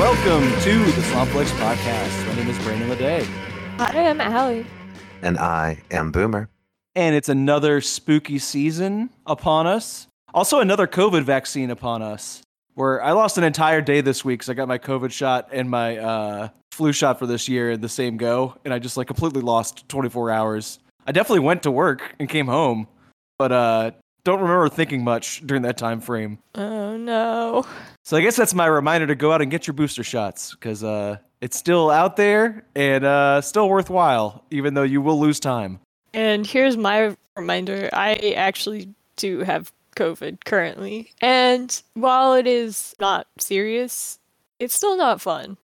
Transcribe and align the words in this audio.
Welcome 0.00 0.48
to 0.62 0.78
the 0.92 1.02
Swampflix 1.02 1.48
Podcast. 1.58 2.26
My 2.26 2.34
name 2.34 2.48
is 2.48 2.58
Brandon 2.60 2.88
Ledet, 2.88 3.28
I 3.78 3.98
am 3.98 4.18
Alli. 4.18 4.64
And 5.20 5.36
I 5.36 5.82
am 5.90 6.10
Boomer. 6.10 6.48
and 6.94 7.14
it's 7.14 7.28
another 7.28 7.82
spooky 7.82 8.38
season 8.38 9.10
upon 9.26 9.66
us. 9.66 10.06
Also, 10.32 10.60
another 10.60 10.86
COVID 10.86 11.24
vaccine 11.24 11.70
upon 11.70 12.00
us. 12.00 12.40
Where 12.72 13.04
I 13.04 13.12
lost 13.12 13.36
an 13.36 13.44
entire 13.44 13.82
day 13.82 14.00
this 14.00 14.24
week 14.24 14.40
because 14.40 14.48
I 14.48 14.54
got 14.54 14.68
my 14.68 14.78
COVID 14.78 15.12
shot 15.12 15.50
and 15.52 15.68
my 15.68 15.98
uh, 15.98 16.48
flu 16.72 16.94
shot 16.94 17.18
for 17.18 17.26
this 17.26 17.46
year 17.46 17.70
in 17.72 17.82
the 17.82 17.88
same 17.90 18.16
go, 18.16 18.56
and 18.64 18.72
I 18.72 18.78
just 18.78 18.96
like 18.96 19.06
completely 19.06 19.42
lost 19.42 19.86
24 19.90 20.30
hours. 20.30 20.78
I 21.06 21.12
definitely 21.12 21.40
went 21.40 21.64
to 21.64 21.70
work 21.70 22.14
and 22.18 22.26
came 22.26 22.46
home, 22.46 22.88
but 23.38 23.52
uh, 23.52 23.90
don't 24.24 24.40
remember 24.40 24.70
thinking 24.70 25.04
much 25.04 25.46
during 25.46 25.62
that 25.64 25.76
time 25.76 26.00
frame. 26.00 26.38
Oh 26.54 26.96
no. 26.96 27.66
So 28.10 28.16
I 28.16 28.22
guess 28.22 28.34
that's 28.34 28.54
my 28.54 28.66
reminder 28.66 29.06
to 29.06 29.14
go 29.14 29.30
out 29.30 29.40
and 29.40 29.52
get 29.52 29.68
your 29.68 29.74
booster 29.74 30.02
shots 30.02 30.50
because 30.50 30.82
uh, 30.82 31.18
it's 31.40 31.56
still 31.56 31.92
out 31.92 32.16
there 32.16 32.64
and 32.74 33.04
uh, 33.04 33.40
still 33.40 33.68
worthwhile, 33.68 34.44
even 34.50 34.74
though 34.74 34.82
you 34.82 35.00
will 35.00 35.20
lose 35.20 35.38
time. 35.38 35.78
And 36.12 36.44
here's 36.44 36.76
my 36.76 37.14
reminder 37.36 37.88
I 37.92 38.34
actually 38.36 38.92
do 39.14 39.44
have 39.44 39.70
COVID 39.94 40.44
currently. 40.44 41.12
And 41.20 41.80
while 41.94 42.34
it 42.34 42.48
is 42.48 42.96
not 42.98 43.28
serious, 43.38 44.18
it's 44.58 44.74
still 44.74 44.96
not 44.96 45.20
fun. 45.20 45.56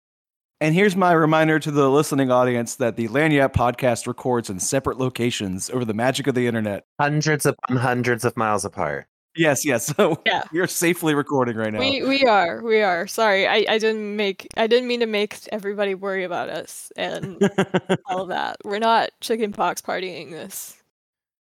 And 0.61 0.75
here's 0.75 0.95
my 0.95 1.13
reminder 1.13 1.57
to 1.57 1.71
the 1.71 1.89
listening 1.89 2.29
audience 2.29 2.75
that 2.75 2.95
the 2.95 3.07
Lagniappe 3.07 3.53
podcast 3.53 4.05
records 4.05 4.51
in 4.51 4.59
separate 4.59 4.99
locations 4.99 5.71
over 5.71 5.83
the 5.83 5.95
magic 5.95 6.27
of 6.27 6.35
the 6.35 6.45
internet. 6.45 6.83
Hundreds 7.01 7.47
upon 7.47 7.77
hundreds 7.77 8.23
of 8.23 8.37
miles 8.37 8.65
apart. 8.65 9.07
Yes, 9.35 9.65
yes. 9.65 9.85
So 9.95 10.21
Yeah. 10.25 10.43
we're 10.51 10.67
safely 10.67 11.13
recording 11.13 11.55
right 11.57 11.71
now. 11.73 11.79
We 11.79 12.03
we 12.03 12.23
are. 12.25 12.61
We 12.63 12.81
are. 12.81 13.07
Sorry. 13.07 13.47
I, 13.47 13.65
I 13.67 13.77
didn't 13.77 14.15
make 14.15 14.47
I 14.57 14.67
didn't 14.67 14.87
mean 14.87 14.99
to 15.01 15.05
make 15.05 15.37
everybody 15.51 15.93
worry 15.95 16.23
about 16.23 16.49
us 16.49 16.91
and 16.95 17.37
all 18.05 18.21
of 18.21 18.29
that. 18.29 18.57
We're 18.63 18.79
not 18.79 19.09
chickenpox 19.21 19.81
partying 19.81 20.31
this. 20.31 20.77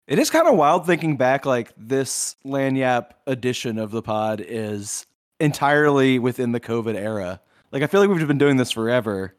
it 0.08 0.18
is 0.18 0.30
kind 0.30 0.48
of 0.48 0.56
wild 0.56 0.86
thinking 0.86 1.16
back, 1.16 1.46
like 1.46 1.72
this 1.76 2.36
Lagniappe 2.44 3.10
edition 3.26 3.78
of 3.78 3.90
the 3.90 4.02
pod 4.02 4.40
is 4.46 5.06
entirely 5.40 6.18
within 6.18 6.52
the 6.52 6.60
COVID 6.60 6.94
era. 6.94 7.40
Like 7.72 7.82
I 7.82 7.86
feel 7.86 8.00
like 8.00 8.10
we've 8.10 8.26
been 8.28 8.38
doing 8.38 8.56
this 8.56 8.70
forever, 8.70 9.34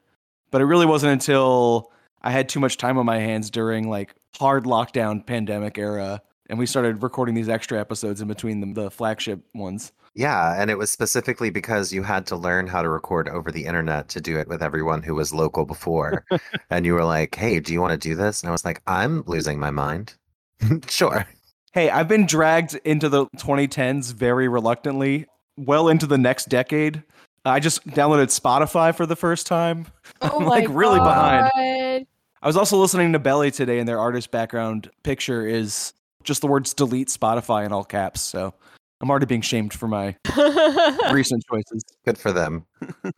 but 0.51 0.61
it 0.61 0.65
really 0.65 0.85
wasn't 0.85 1.13
until 1.13 1.91
I 2.21 2.31
had 2.31 2.49
too 2.49 2.59
much 2.59 2.77
time 2.77 2.97
on 2.97 3.05
my 3.05 3.19
hands 3.19 3.49
during 3.49 3.89
like 3.89 4.15
hard 4.39 4.63
lockdown 4.65 5.25
pandemic 5.25 5.77
era, 5.77 6.21
and 6.53 6.59
we 6.59 6.67
started 6.67 7.01
recording 7.01 7.33
these 7.33 7.49
extra 7.49 7.79
episodes 7.79 8.21
in 8.21 8.27
between 8.27 8.59
the, 8.59 8.83
the 8.83 8.91
flagship 8.91 9.43
ones. 9.55 9.91
Yeah, 10.13 10.61
and 10.61 10.69
it 10.69 10.77
was 10.77 10.91
specifically 10.91 11.49
because 11.49 11.91
you 11.91 12.03
had 12.03 12.27
to 12.27 12.35
learn 12.35 12.67
how 12.67 12.83
to 12.83 12.89
record 12.89 13.27
over 13.27 13.51
the 13.51 13.65
internet 13.65 14.07
to 14.09 14.21
do 14.21 14.37
it 14.37 14.47
with 14.47 14.61
everyone 14.61 15.01
who 15.01 15.15
was 15.15 15.33
local 15.33 15.65
before. 15.65 16.23
and 16.69 16.85
you 16.85 16.93
were 16.93 17.05
like, 17.05 17.33
hey, 17.33 17.59
do 17.59 17.73
you 17.73 17.81
want 17.81 17.99
to 17.99 18.07
do 18.07 18.13
this? 18.13 18.43
And 18.43 18.49
I 18.49 18.51
was 18.51 18.63
like, 18.63 18.83
I'm 18.85 19.23
losing 19.25 19.59
my 19.59 19.71
mind. 19.71 20.13
sure. 20.87 21.25
Hey, 21.73 21.89
I've 21.89 22.07
been 22.07 22.27
dragged 22.27 22.79
into 22.85 23.09
the 23.09 23.25
2010s 23.37 24.13
very 24.13 24.47
reluctantly, 24.47 25.25
well 25.57 25.89
into 25.89 26.05
the 26.05 26.19
next 26.19 26.49
decade. 26.49 27.01
I 27.45 27.59
just 27.59 27.83
downloaded 27.87 28.27
Spotify 28.27 28.95
for 28.95 29.07
the 29.07 29.15
first 29.15 29.47
time. 29.47 29.87
Oh 30.21 30.37
I'm, 30.37 30.43
my 30.43 30.49
like, 30.49 30.67
really 30.69 30.99
behind. 30.99 32.05
I 32.43 32.47
was 32.47 32.55
also 32.55 32.77
listening 32.77 33.13
to 33.13 33.19
Belly 33.19 33.49
today, 33.49 33.79
and 33.79 33.89
their 33.89 33.99
artist 33.99 34.29
background 34.31 34.91
picture 35.01 35.47
is 35.47 35.93
just 36.23 36.41
the 36.41 36.47
words 36.47 36.73
delete 36.73 37.09
Spotify 37.09 37.65
in 37.65 37.71
all 37.71 37.83
caps. 37.83 38.21
So 38.21 38.53
I'm 39.01 39.09
already 39.09 39.25
being 39.25 39.41
shamed 39.41 39.73
for 39.73 39.87
my 39.87 40.15
recent 41.11 41.43
choices. 41.49 41.83
Good 42.05 42.17
for 42.17 42.31
them. 42.31 42.65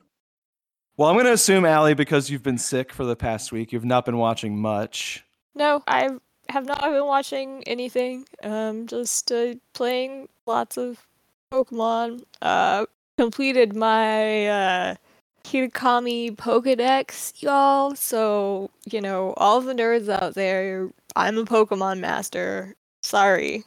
Well, 0.98 1.10
I'm 1.10 1.16
going 1.16 1.26
to 1.26 1.34
assume, 1.34 1.66
Alli, 1.66 1.94
because 1.94 2.30
you've 2.30 2.42
been 2.42 2.58
sick 2.58 2.94
for 2.94 3.04
the 3.04 3.18
past 3.18 3.52
week, 3.52 3.74
you've 3.74 3.84
not 3.84 4.06
been 4.06 4.18
watching 4.18 4.58
much. 4.58 5.26
No, 5.54 5.84
I 5.88 6.10
have 6.48 6.66
not 6.66 6.80
been 6.82 7.06
watching 7.06 7.64
anything. 7.64 8.26
Um, 8.44 8.88
just 8.88 9.30
uh, 9.30 9.56
playing 9.74 10.30
lots 10.46 10.78
of 10.78 11.06
Pokemon. 11.52 12.24
Uh, 12.42 12.86
completed 13.18 13.76
my 13.76 14.48
uh, 14.48 14.96
Kitakami 15.44 16.34
Pokedex, 16.38 17.42
y'all. 17.42 17.94
So 17.96 18.72
you 18.86 19.02
know, 19.02 19.34
all 19.36 19.60
the 19.60 19.74
nerds 19.74 20.08
out 20.08 20.36
there, 20.36 20.90
I'm 21.18 21.38
a 21.38 21.44
Pokemon 21.44 22.00
master. 22.00 22.74
Sorry, 23.06 23.64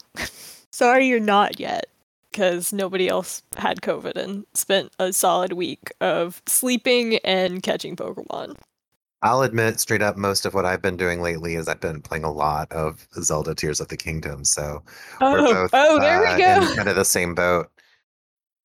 sorry 0.72 1.06
you're 1.06 1.20
not 1.20 1.60
yet, 1.60 1.86
because 2.32 2.72
nobody 2.72 3.08
else 3.08 3.40
had 3.56 3.80
COVID 3.82 4.16
and 4.16 4.44
spent 4.54 4.90
a 4.98 5.12
solid 5.12 5.52
week 5.52 5.92
of 6.00 6.42
sleeping 6.46 7.18
and 7.18 7.62
catching 7.62 7.94
Pokemon. 7.94 8.56
I'll 9.22 9.42
admit 9.42 9.78
straight 9.78 10.02
up, 10.02 10.16
most 10.16 10.44
of 10.44 10.54
what 10.54 10.64
I've 10.66 10.82
been 10.82 10.96
doing 10.96 11.22
lately 11.22 11.54
is 11.54 11.68
I've 11.68 11.80
been 11.80 12.02
playing 12.02 12.24
a 12.24 12.32
lot 12.32 12.70
of 12.72 13.06
Zelda 13.20 13.54
Tears 13.54 13.78
of 13.80 13.86
the 13.88 13.96
Kingdom. 13.96 14.44
So 14.44 14.82
we're 15.20 15.38
Oh, 15.38 15.52
both 15.54 15.70
oh, 15.72 16.00
there 16.00 16.26
uh, 16.26 16.34
we 16.36 16.42
go. 16.42 16.70
in 16.70 16.76
kind 16.76 16.88
of 16.88 16.96
the 16.96 17.04
same 17.04 17.36
boat. 17.36 17.70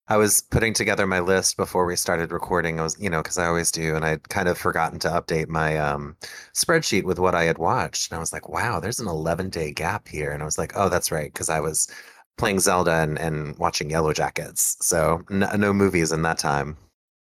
I 0.10 0.18
was 0.18 0.42
putting 0.42 0.74
together 0.74 1.08
my 1.08 1.22
list 1.22 1.56
before 1.56 1.86
we 1.86 1.96
started 1.96 2.32
recording. 2.32 2.80
I 2.80 2.84
was, 2.84 3.00
you 3.00 3.10
know, 3.10 3.22
because 3.22 3.38
I 3.38 3.46
always 3.46 3.72
do, 3.72 3.96
and 3.96 4.04
I'd 4.04 4.28
kind 4.28 4.50
of 4.50 4.58
forgotten 4.58 5.00
to 5.00 5.08
update 5.08 5.48
my 5.48 5.78
um, 5.78 6.18
spreadsheet 6.54 7.04
with 7.06 7.20
what 7.20 7.36
I 7.36 7.44
had 7.44 7.58
watched. 7.58 8.12
And 8.12 8.18
I 8.18 8.20
was 8.20 8.34
like, 8.34 8.50
wow, 8.50 8.82
there's 8.82 9.00
an 9.00 9.08
11 9.08 9.50
day 9.50 9.72
gap 9.72 10.08
here. 10.08 10.32
And 10.32 10.42
I 10.42 10.46
was 10.46 10.58
like, 10.58 10.74
oh, 10.76 10.90
that's 10.90 11.12
right, 11.12 11.32
because 11.32 11.50
I 11.50 11.62
was 11.62 11.88
playing 12.38 12.60
Zelda 12.60 12.92
and, 12.92 13.18
and 13.18 13.58
watching 13.60 13.90
Yellow 13.90 14.12
Jackets. 14.12 14.76
So 14.82 15.22
n- 15.32 15.48
no 15.58 15.72
movies 15.72 16.12
in 16.12 16.22
that 16.24 16.38
time. 16.38 16.78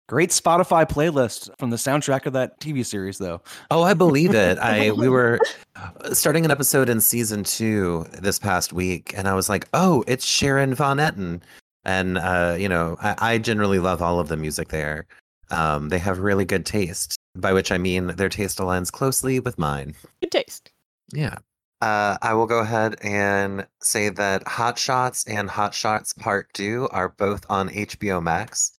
Great 0.09 0.31
Spotify 0.31 0.89
playlist 0.89 1.49
from 1.57 1.69
the 1.69 1.77
soundtrack 1.77 2.25
of 2.25 2.33
that 2.33 2.59
TV 2.59 2.85
series, 2.85 3.17
though. 3.17 3.41
Oh, 3.69 3.83
I 3.83 3.93
believe 3.93 4.33
it. 4.33 4.57
I 4.57 4.91
we 4.91 5.07
were 5.17 5.39
uh, 5.77 6.13
starting 6.13 6.43
an 6.43 6.51
episode 6.51 6.89
in 6.89 6.99
season 6.99 7.45
two 7.45 8.05
this 8.19 8.37
past 8.37 8.73
week, 8.73 9.13
and 9.15 9.29
I 9.29 9.35
was 9.35 9.47
like, 9.47 9.69
"Oh, 9.73 10.03
it's 10.07 10.25
Sharon 10.25 10.75
Van 10.75 10.97
Etten," 10.97 11.41
and 11.83 12.17
uh, 12.17 12.55
you 12.57 12.69
know, 12.69 12.97
I, 13.01 13.15
I 13.33 13.37
generally 13.37 13.79
love 13.79 14.01
all 14.01 14.19
of 14.19 14.27
the 14.27 14.37
music 14.37 14.69
there. 14.69 15.05
Um, 15.49 15.89
they 15.89 15.99
have 15.99 16.19
really 16.19 16.45
good 16.45 16.65
taste, 16.65 17.17
by 17.35 17.53
which 17.53 17.71
I 17.71 17.77
mean 17.77 18.07
their 18.07 18.29
taste 18.29 18.59
aligns 18.59 18.91
closely 18.91 19.39
with 19.39 19.57
mine. 19.57 19.95
Good 20.21 20.31
taste. 20.31 20.71
Yeah. 21.13 21.37
Uh, 21.81 22.17
I 22.21 22.35
will 22.35 22.45
go 22.45 22.59
ahead 22.59 22.95
and 23.01 23.65
say 23.81 24.09
that 24.09 24.47
Hot 24.47 24.77
Shots 24.77 25.25
and 25.27 25.49
Hot 25.49 25.73
Shots 25.73 26.13
Part 26.13 26.53
Two 26.53 26.87
are 26.91 27.09
both 27.09 27.45
on 27.49 27.69
HBO 27.69 28.21
Max. 28.21 28.77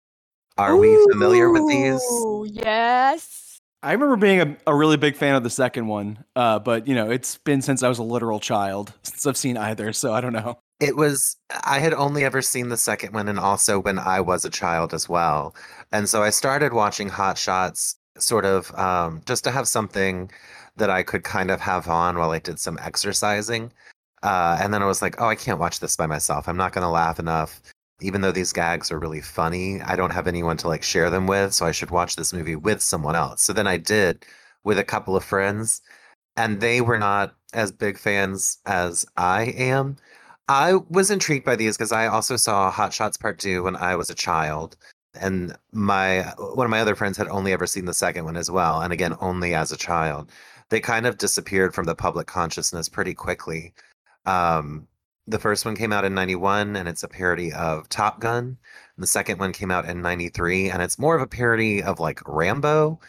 Are 0.57 0.77
we 0.77 0.95
familiar 1.11 1.49
with 1.49 1.67
these? 1.67 2.01
Yes. 2.55 3.59
I 3.81 3.91
remember 3.91 4.15
being 4.15 4.39
a, 4.39 4.57
a 4.67 4.73
really 4.73 4.95
big 4.95 5.17
fan 5.17 5.35
of 5.35 5.43
the 5.43 5.49
second 5.49 5.87
one, 5.87 6.23
uh, 6.37 6.59
but 6.59 6.87
you 6.87 6.95
know, 6.95 7.11
it's 7.11 7.37
been 7.39 7.61
since 7.61 7.83
I 7.83 7.89
was 7.89 7.99
a 7.99 8.03
literal 8.03 8.39
child 8.39 8.93
since 9.03 9.25
I've 9.25 9.35
seen 9.35 9.57
either, 9.57 9.91
so 9.91 10.13
I 10.13 10.21
don't 10.21 10.31
know. 10.31 10.59
It 10.79 10.95
was, 10.95 11.37
I 11.65 11.79
had 11.79 11.93
only 11.93 12.23
ever 12.25 12.41
seen 12.41 12.69
the 12.69 12.77
second 12.77 13.13
one 13.13 13.29
and 13.29 13.39
also 13.39 13.79
when 13.79 13.99
I 13.99 14.19
was 14.19 14.43
a 14.43 14.49
child 14.49 14.93
as 14.93 15.07
well. 15.07 15.55
And 15.91 16.09
so 16.09 16.23
I 16.23 16.29
started 16.29 16.73
watching 16.73 17.09
Hot 17.09 17.37
Shots 17.37 17.95
sort 18.17 18.45
of 18.45 18.73
um, 18.77 19.21
just 19.25 19.43
to 19.45 19.51
have 19.51 19.67
something 19.67 20.29
that 20.75 20.89
I 20.89 21.03
could 21.03 21.23
kind 21.23 21.51
of 21.51 21.61
have 21.61 21.87
on 21.87 22.17
while 22.17 22.31
I 22.31 22.39
did 22.39 22.59
some 22.59 22.77
exercising. 22.81 23.71
Uh, 24.23 24.57
and 24.61 24.73
then 24.73 24.81
I 24.81 24.85
was 24.85 25.01
like, 25.01 25.21
oh, 25.21 25.27
I 25.27 25.35
can't 25.35 25.59
watch 25.59 25.79
this 25.79 25.95
by 25.95 26.07
myself. 26.07 26.47
I'm 26.47 26.57
not 26.57 26.73
going 26.73 26.83
to 26.85 26.89
laugh 26.89 27.19
enough. 27.19 27.61
Even 28.01 28.21
though 28.21 28.31
these 28.31 28.53
gags 28.53 28.91
are 28.91 28.99
really 28.99 29.21
funny, 29.21 29.81
I 29.81 29.95
don't 29.95 30.11
have 30.11 30.27
anyone 30.27 30.57
to 30.57 30.67
like 30.67 30.83
share 30.83 31.09
them 31.09 31.27
with. 31.27 31.53
So 31.53 31.65
I 31.65 31.71
should 31.71 31.91
watch 31.91 32.15
this 32.15 32.33
movie 32.33 32.55
with 32.55 32.81
someone 32.81 33.15
else. 33.15 33.41
So 33.43 33.53
then 33.53 33.67
I 33.67 33.77
did 33.77 34.25
with 34.63 34.79
a 34.79 34.83
couple 34.83 35.15
of 35.15 35.23
friends, 35.23 35.81
and 36.35 36.59
they 36.59 36.81
were 36.81 36.97
not 36.97 37.35
as 37.53 37.71
big 37.71 37.97
fans 37.97 38.57
as 38.65 39.05
I 39.17 39.43
am. 39.57 39.97
I 40.47 40.75
was 40.89 41.09
intrigued 41.09 41.45
by 41.45 41.55
these 41.55 41.77
because 41.77 41.91
I 41.91 42.07
also 42.07 42.35
saw 42.35 42.69
Hot 42.71 42.93
Shots 42.93 43.17
Part 43.17 43.39
2 43.39 43.63
when 43.63 43.75
I 43.75 43.95
was 43.95 44.09
a 44.09 44.15
child. 44.15 44.75
And 45.15 45.55
my 45.71 46.23
one 46.37 46.65
of 46.65 46.71
my 46.71 46.79
other 46.81 46.95
friends 46.95 47.17
had 47.17 47.27
only 47.27 47.53
ever 47.53 47.67
seen 47.67 47.85
the 47.85 47.93
second 47.93 48.25
one 48.25 48.35
as 48.37 48.49
well, 48.49 48.81
and 48.81 48.91
again 48.91 49.15
only 49.21 49.53
as 49.53 49.71
a 49.71 49.77
child. 49.77 50.31
They 50.69 50.79
kind 50.79 51.05
of 51.05 51.17
disappeared 51.19 51.75
from 51.75 51.85
the 51.85 51.95
public 51.95 52.27
consciousness 52.27 52.89
pretty 52.89 53.13
quickly. 53.13 53.73
Um, 54.25 54.87
the 55.27 55.39
first 55.39 55.65
one 55.65 55.75
came 55.75 55.93
out 55.93 56.05
in 56.05 56.13
91 56.13 56.75
and 56.75 56.87
it's 56.89 57.03
a 57.03 57.07
parody 57.07 57.53
of 57.53 57.87
Top 57.89 58.19
Gun. 58.19 58.57
The 58.97 59.07
second 59.07 59.39
one 59.39 59.53
came 59.53 59.71
out 59.71 59.85
in 59.85 60.01
93 60.01 60.69
and 60.69 60.81
it's 60.81 60.99
more 60.99 61.15
of 61.15 61.21
a 61.21 61.27
parody 61.27 61.81
of 61.81 61.99
like 61.99 62.21
Rambo. 62.27 62.99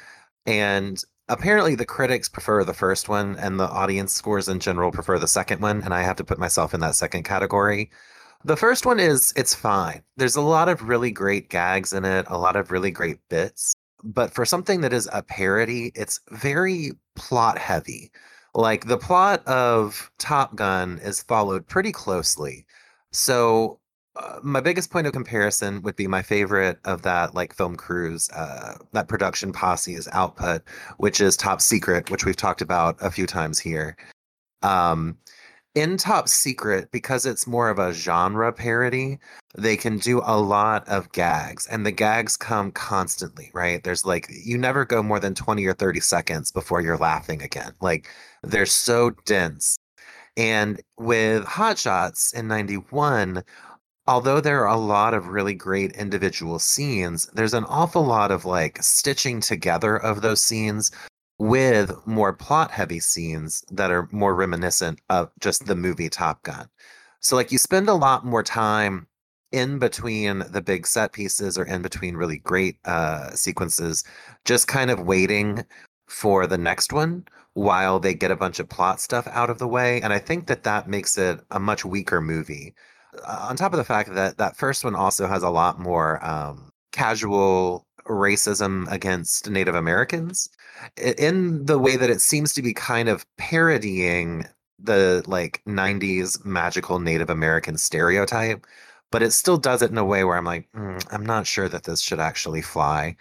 And 0.46 1.02
apparently 1.28 1.74
the 1.74 1.86
critics 1.86 2.28
prefer 2.28 2.64
the 2.64 2.74
first 2.74 3.08
one 3.08 3.36
and 3.36 3.58
the 3.58 3.68
audience 3.68 4.12
scores 4.12 4.48
in 4.48 4.60
general 4.60 4.90
prefer 4.90 5.18
the 5.18 5.28
second 5.28 5.60
one 5.60 5.82
and 5.82 5.94
i 5.94 6.02
have 6.02 6.16
to 6.16 6.24
put 6.24 6.38
myself 6.38 6.74
in 6.74 6.80
that 6.80 6.94
second 6.94 7.24
category. 7.24 7.90
The 8.46 8.56
first 8.56 8.84
one 8.84 9.00
is 9.00 9.32
it's 9.36 9.54
fine. 9.54 10.02
There's 10.18 10.36
a 10.36 10.42
lot 10.42 10.68
of 10.68 10.82
really 10.82 11.10
great 11.10 11.48
gags 11.48 11.92
in 11.92 12.04
it 12.04 12.26
a 12.28 12.38
lot 12.38 12.56
of 12.56 12.70
really 12.70 12.90
great 12.90 13.18
bits 13.28 13.74
but 14.02 14.34
for 14.34 14.44
something 14.44 14.82
that 14.82 14.92
is 14.92 15.08
a 15.12 15.22
parody 15.22 15.92
it's 15.94 16.20
very 16.30 16.92
plot 17.16 17.58
heavy. 17.58 18.10
Like 18.54 18.86
the 18.86 18.98
plot 18.98 19.46
of 19.48 20.10
top 20.18 20.56
gun 20.56 20.98
is 21.02 21.22
followed 21.22 21.66
pretty 21.66 21.90
closely. 21.92 22.66
So 23.12 23.80
uh, 24.16 24.38
my 24.42 24.60
biggest 24.60 24.90
point 24.90 25.06
of 25.06 25.12
comparison 25.12 25.82
would 25.82 25.96
be 25.96 26.06
my 26.06 26.22
favorite 26.22 26.78
of 26.84 27.02
that 27.02 27.34
like 27.34 27.54
film 27.54 27.76
crews, 27.76 28.30
uh, 28.30 28.76
that 28.92 29.08
production 29.08 29.52
posse's 29.52 30.08
output, 30.12 30.62
which 30.98 31.20
is 31.20 31.36
Top 31.36 31.60
Secret, 31.60 32.10
which 32.10 32.24
we've 32.24 32.36
talked 32.36 32.62
about 32.62 32.96
a 33.00 33.10
few 33.10 33.26
times 33.26 33.58
here. 33.58 33.96
Um, 34.62 35.18
in 35.74 35.96
Top 35.96 36.28
Secret, 36.28 36.90
because 36.92 37.26
it's 37.26 37.46
more 37.48 37.68
of 37.68 37.80
a 37.80 37.92
genre 37.92 38.52
parody, 38.52 39.18
they 39.56 39.76
can 39.76 39.98
do 39.98 40.22
a 40.24 40.38
lot 40.38 40.88
of 40.88 41.10
gags, 41.12 41.66
and 41.66 41.84
the 41.84 41.90
gags 41.90 42.36
come 42.36 42.70
constantly, 42.70 43.50
right? 43.52 43.82
There's 43.82 44.04
like, 44.04 44.28
you 44.30 44.56
never 44.56 44.84
go 44.84 45.02
more 45.02 45.18
than 45.18 45.34
20 45.34 45.66
or 45.66 45.74
30 45.74 45.98
seconds 46.00 46.52
before 46.52 46.80
you're 46.80 46.96
laughing 46.96 47.42
again. 47.42 47.72
Like, 47.80 48.08
they're 48.44 48.66
so 48.66 49.10
dense. 49.26 49.76
And 50.36 50.80
with 50.98 51.44
Hot 51.44 51.78
Shots 51.78 52.32
in 52.32 52.48
91, 52.48 53.42
although 54.06 54.40
there 54.40 54.60
are 54.66 54.74
a 54.74 54.78
lot 54.78 55.14
of 55.14 55.28
really 55.28 55.54
great 55.54 55.92
individual 55.92 56.58
scenes, 56.58 57.26
there's 57.34 57.54
an 57.54 57.64
awful 57.64 58.04
lot 58.04 58.30
of 58.30 58.44
like 58.44 58.82
stitching 58.82 59.40
together 59.40 59.96
of 59.96 60.22
those 60.22 60.42
scenes 60.42 60.90
with 61.38 61.92
more 62.06 62.32
plot 62.32 62.70
heavy 62.70 63.00
scenes 63.00 63.64
that 63.70 63.90
are 63.90 64.08
more 64.12 64.34
reminiscent 64.34 65.00
of 65.10 65.30
just 65.40 65.66
the 65.66 65.74
movie 65.74 66.08
Top 66.08 66.42
Gun. 66.42 66.68
So, 67.20 67.36
like, 67.36 67.50
you 67.50 67.58
spend 67.58 67.88
a 67.88 67.94
lot 67.94 68.24
more 68.24 68.42
time 68.42 69.06
in 69.50 69.78
between 69.78 70.44
the 70.50 70.60
big 70.60 70.86
set 70.86 71.12
pieces 71.12 71.56
or 71.56 71.64
in 71.64 71.80
between 71.80 72.16
really 72.16 72.38
great 72.38 72.76
uh, 72.84 73.30
sequences, 73.30 74.04
just 74.44 74.68
kind 74.68 74.90
of 74.90 75.00
waiting 75.00 75.64
for 76.06 76.46
the 76.46 76.58
next 76.58 76.92
one 76.92 77.24
while 77.54 77.98
they 77.98 78.14
get 78.14 78.30
a 78.30 78.36
bunch 78.36 78.58
of 78.58 78.68
plot 78.68 79.00
stuff 79.00 79.26
out 79.28 79.48
of 79.50 79.58
the 79.58 79.68
way. 79.68 80.00
And 80.02 80.12
I 80.12 80.18
think 80.18 80.46
that 80.48 80.64
that 80.64 80.88
makes 80.88 81.16
it 81.16 81.40
a 81.50 81.60
much 81.60 81.84
weaker 81.84 82.20
movie. 82.20 82.74
Uh, 83.26 83.46
on 83.48 83.56
top 83.56 83.72
of 83.72 83.76
the 83.76 83.84
fact 83.84 84.14
that 84.14 84.38
that 84.38 84.56
first 84.56 84.84
one 84.84 84.94
also 84.94 85.26
has 85.26 85.42
a 85.42 85.50
lot 85.50 85.78
more 85.78 86.24
um, 86.24 86.70
casual 86.92 87.86
racism 88.06 88.90
against 88.92 89.48
Native 89.48 89.74
Americans 89.74 90.48
in 90.96 91.64
the 91.64 91.78
way 91.78 91.96
that 91.96 92.10
it 92.10 92.20
seems 92.20 92.52
to 92.52 92.62
be 92.62 92.74
kind 92.74 93.08
of 93.08 93.24
parodying 93.38 94.46
the 94.78 95.22
like 95.26 95.62
90s 95.66 96.44
magical 96.44 96.98
Native 96.98 97.30
American 97.30 97.78
stereotype, 97.78 98.66
but 99.10 99.22
it 99.22 99.32
still 99.32 99.56
does 99.56 99.82
it 99.82 99.90
in 99.90 99.98
a 99.98 100.04
way 100.04 100.24
where 100.24 100.36
I'm 100.36 100.44
like, 100.44 100.68
mm, 100.72 101.04
I'm 101.10 101.24
not 101.24 101.46
sure 101.46 101.68
that 101.68 101.84
this 101.84 102.00
should 102.00 102.20
actually 102.20 102.62
fly 102.62 103.16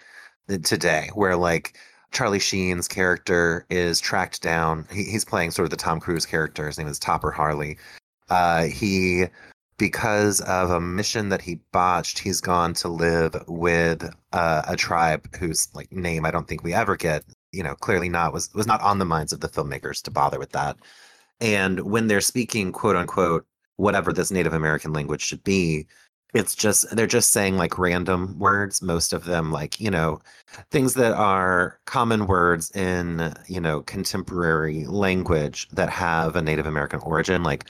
today, 0.62 1.10
where 1.14 1.36
like 1.36 1.78
Charlie 2.12 2.38
Sheen's 2.38 2.88
character 2.88 3.66
is 3.70 4.00
tracked 4.00 4.42
down. 4.42 4.86
He, 4.92 5.04
he's 5.04 5.24
playing 5.24 5.52
sort 5.52 5.64
of 5.64 5.70
the 5.70 5.76
Tom 5.76 6.00
Cruise 6.00 6.26
character. 6.26 6.66
His 6.66 6.78
name 6.78 6.88
is 6.88 6.98
Topper 6.98 7.30
Harley. 7.30 7.78
Uh, 8.28 8.64
he 8.64 9.24
because 9.76 10.40
of 10.42 10.70
a 10.70 10.80
mission 10.80 11.28
that 11.30 11.42
he 11.42 11.56
botched, 11.72 12.18
he's 12.18 12.40
gone 12.40 12.74
to 12.74 12.88
live 12.88 13.36
with 13.48 14.08
uh, 14.32 14.62
a 14.68 14.76
tribe 14.76 15.34
whose 15.36 15.68
like 15.74 15.90
name 15.92 16.24
I 16.24 16.30
don't 16.30 16.46
think 16.48 16.62
we 16.62 16.74
ever 16.74 16.96
get. 16.96 17.24
You 17.52 17.62
know, 17.62 17.74
clearly 17.76 18.08
not 18.08 18.32
was 18.32 18.52
was 18.54 18.66
not 18.66 18.80
on 18.80 18.98
the 18.98 19.04
minds 19.04 19.32
of 19.32 19.40
the 19.40 19.48
filmmakers 19.48 20.02
to 20.02 20.10
bother 20.10 20.38
with 20.38 20.52
that. 20.52 20.76
And 21.40 21.80
when 21.80 22.08
they're 22.08 22.20
speaking 22.20 22.72
quote 22.72 22.96
unquote 22.96 23.46
whatever 23.76 24.12
this 24.12 24.30
Native 24.30 24.52
American 24.54 24.92
language 24.92 25.22
should 25.22 25.42
be, 25.44 25.86
it's 26.34 26.54
just 26.54 26.94
they're 26.96 27.06
just 27.06 27.30
saying 27.30 27.56
like 27.56 27.78
random 27.78 28.38
words. 28.38 28.82
Most 28.82 29.12
of 29.12 29.24
them 29.24 29.52
like 29.52 29.80
you 29.80 29.90
know 29.90 30.20
things 30.70 30.94
that 30.94 31.12
are 31.12 31.78
common 31.86 32.26
words 32.26 32.70
in 32.72 33.34
you 33.46 33.60
know 33.60 33.82
contemporary 33.82 34.84
language 34.86 35.68
that 35.70 35.90
have 35.90 36.36
a 36.36 36.42
Native 36.42 36.66
American 36.66 37.00
origin, 37.00 37.42
like 37.42 37.68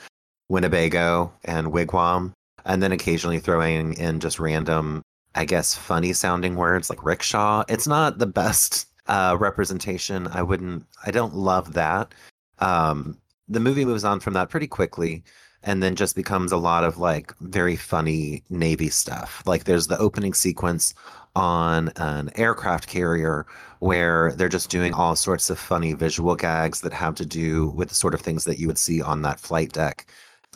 Winnebago 0.49 1.33
and 1.45 1.69
Wigwam, 1.69 2.33
and 2.65 2.83
then 2.83 2.93
occasionally 2.93 3.39
throwing 3.39 3.95
in 3.95 4.21
just 4.21 4.39
random, 4.39 5.03
I 5.35 5.45
guess, 5.45 5.75
funny 5.75 6.13
sounding 6.13 6.57
words 6.57 6.91
like 6.91 7.05
rickshaw. 7.05 7.65
It's 7.69 7.87
not 7.87 8.19
the 8.19 8.27
best 8.27 8.87
uh, 9.07 9.37
representation. 9.39 10.29
I 10.29 10.43
wouldn't, 10.43 10.85
I 11.07 11.11
don't 11.11 11.35
love 11.35 11.75
that. 11.75 12.13
Um, 12.59 13.19
the 13.49 13.61
movie 13.61 13.85
moves 13.85 14.05
on 14.05 14.21
from 14.21 14.35
that 14.35 14.49
pretty 14.49 14.67
quickly 14.67 15.23
and 15.65 15.83
then 15.83 15.97
just 15.97 16.15
becomes 16.15 16.53
a 16.53 16.57
lot 16.57 16.85
of 16.85 16.99
like 16.99 17.37
very 17.41 17.77
funny 17.77 18.43
Navy 18.51 18.89
stuff. 18.89 19.43
Like 19.47 19.65
there's 19.65 19.87
the 19.87 19.99
opening 19.99 20.35
sequence 20.35 20.95
on 21.35 21.91
an 21.97 22.31
aircraft 22.37 22.87
carrier 22.87 23.47
where 23.81 24.33
they're 24.33 24.49
just 24.49 24.71
doing 24.71 24.93
all 24.95 25.17
sorts 25.17 25.51
of 25.51 25.59
funny 25.59 25.95
visual 25.95 26.37
gags 26.37 26.81
that 26.83 26.93
have 26.93 27.15
to 27.17 27.27
do 27.27 27.69
with 27.71 27.89
the 27.89 27.95
sort 27.95 28.15
of 28.15 28.21
things 28.21 28.45
that 28.45 28.59
you 28.59 28.67
would 28.67 28.79
see 28.79 29.03
on 29.03 29.23
that 29.23 29.41
flight 29.41 29.73
deck 29.73 30.07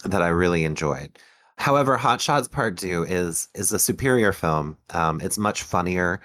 that 0.05 0.23
I 0.23 0.29
really 0.29 0.65
enjoyed. 0.65 1.19
However, 1.57 1.97
Hot 1.97 2.21
Shots 2.21 2.49
Part 2.49 2.79
Two 2.79 3.05
is 3.09 3.49
is 3.55 3.73
a 3.73 3.79
superior 3.79 4.33
film. 4.33 4.77
Um, 4.91 5.21
it's 5.21 5.39
much 5.39 5.63
funnier. 5.63 6.21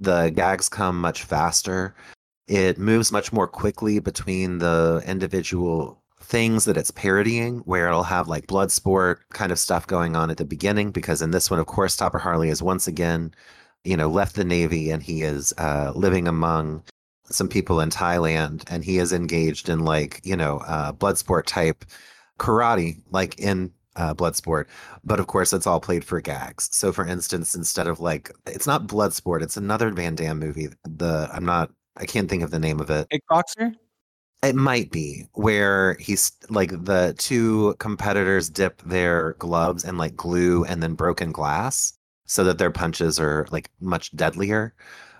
The 0.00 0.30
gags 0.30 0.68
come 0.68 1.00
much 1.00 1.22
faster. 1.22 1.94
It 2.48 2.78
moves 2.78 3.12
much 3.12 3.32
more 3.32 3.46
quickly 3.46 4.00
between 4.00 4.58
the 4.58 5.02
individual 5.06 6.02
things 6.20 6.64
that 6.64 6.76
it's 6.76 6.90
parodying, 6.90 7.58
where 7.60 7.88
it'll 7.88 8.02
have 8.02 8.28
like 8.28 8.46
blood 8.48 8.72
sport 8.72 9.20
kind 9.30 9.52
of 9.52 9.58
stuff 9.58 9.86
going 9.86 10.16
on 10.16 10.30
at 10.30 10.38
the 10.38 10.44
beginning. 10.44 10.90
Because 10.90 11.22
in 11.22 11.30
this 11.30 11.50
one, 11.50 11.60
of 11.60 11.66
course, 11.66 11.96
Topper 11.96 12.18
Harley 12.18 12.48
is 12.48 12.62
once 12.62 12.88
again, 12.88 13.32
you 13.84 13.96
know, 13.96 14.08
left 14.10 14.34
the 14.34 14.44
Navy 14.44 14.90
and 14.90 15.02
he 15.02 15.22
is 15.22 15.54
uh, 15.58 15.92
living 15.94 16.26
among 16.26 16.82
some 17.26 17.48
people 17.48 17.80
in 17.80 17.90
Thailand, 17.90 18.64
and 18.68 18.84
he 18.84 18.98
is 18.98 19.12
engaged 19.12 19.68
in 19.68 19.84
like 19.84 20.20
you 20.24 20.36
know 20.36 20.58
uh, 20.66 20.92
blood 20.92 21.18
sport 21.18 21.46
type 21.46 21.84
karate 22.42 23.00
like 23.10 23.38
in 23.38 23.72
uh, 23.94 24.14
Bloodsport, 24.14 24.66
but 25.04 25.20
of 25.20 25.26
course 25.28 25.52
it's 25.52 25.66
all 25.66 25.80
played 25.80 26.04
for 26.04 26.20
gags. 26.20 26.68
So, 26.72 26.92
for 26.92 27.06
instance, 27.06 27.54
instead 27.54 27.86
of 27.86 28.00
like, 28.00 28.32
it's 28.46 28.66
not 28.66 28.88
Bloodsport, 28.88 29.42
it's 29.42 29.56
another 29.56 29.90
Van 29.90 30.14
Damme 30.14 30.38
movie. 30.38 30.68
The 30.84 31.30
I'm 31.32 31.44
not, 31.44 31.70
I 31.96 32.04
can't 32.06 32.28
think 32.28 32.42
of 32.42 32.50
the 32.50 32.58
name 32.58 32.80
of 32.80 32.90
it. 32.90 33.06
Kickboxer. 33.10 33.74
It 34.42 34.56
might 34.56 34.90
be 34.90 35.26
where 35.34 35.96
he's 36.00 36.32
like 36.48 36.70
the 36.70 37.14
two 37.16 37.76
competitors 37.78 38.50
dip 38.50 38.82
their 38.82 39.34
gloves 39.34 39.84
in 39.84 39.98
like 39.98 40.16
glue 40.16 40.64
and 40.64 40.82
then 40.82 40.94
broken 40.94 41.30
glass, 41.30 41.92
so 42.26 42.42
that 42.44 42.58
their 42.58 42.72
punches 42.72 43.20
are 43.20 43.46
like 43.52 43.70
much 43.80 44.10
deadlier. 44.16 44.74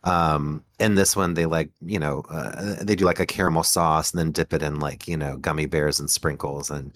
Um, 0.05 0.65
in 0.81 0.97
this 0.97 1.15
one, 1.15 1.35
they 1.35 1.47
like, 1.47 1.71
you 1.81 1.99
know, 1.99 2.25
uh, 2.29 2.83
they 2.83 2.97
do 2.97 3.05
like 3.05 3.21
a 3.21 3.27
caramel 3.27 3.63
sauce 3.63 4.11
and 4.11 4.19
then 4.19 4.33
dip 4.33 4.53
it 4.53 4.63
in 4.63 4.81
like, 4.81 5.07
you 5.07 5.17
know, 5.17 5.37
gummy 5.37 5.67
bears 5.67 6.01
and 6.01 6.11
sprinkles. 6.11 6.71
And, 6.71 6.93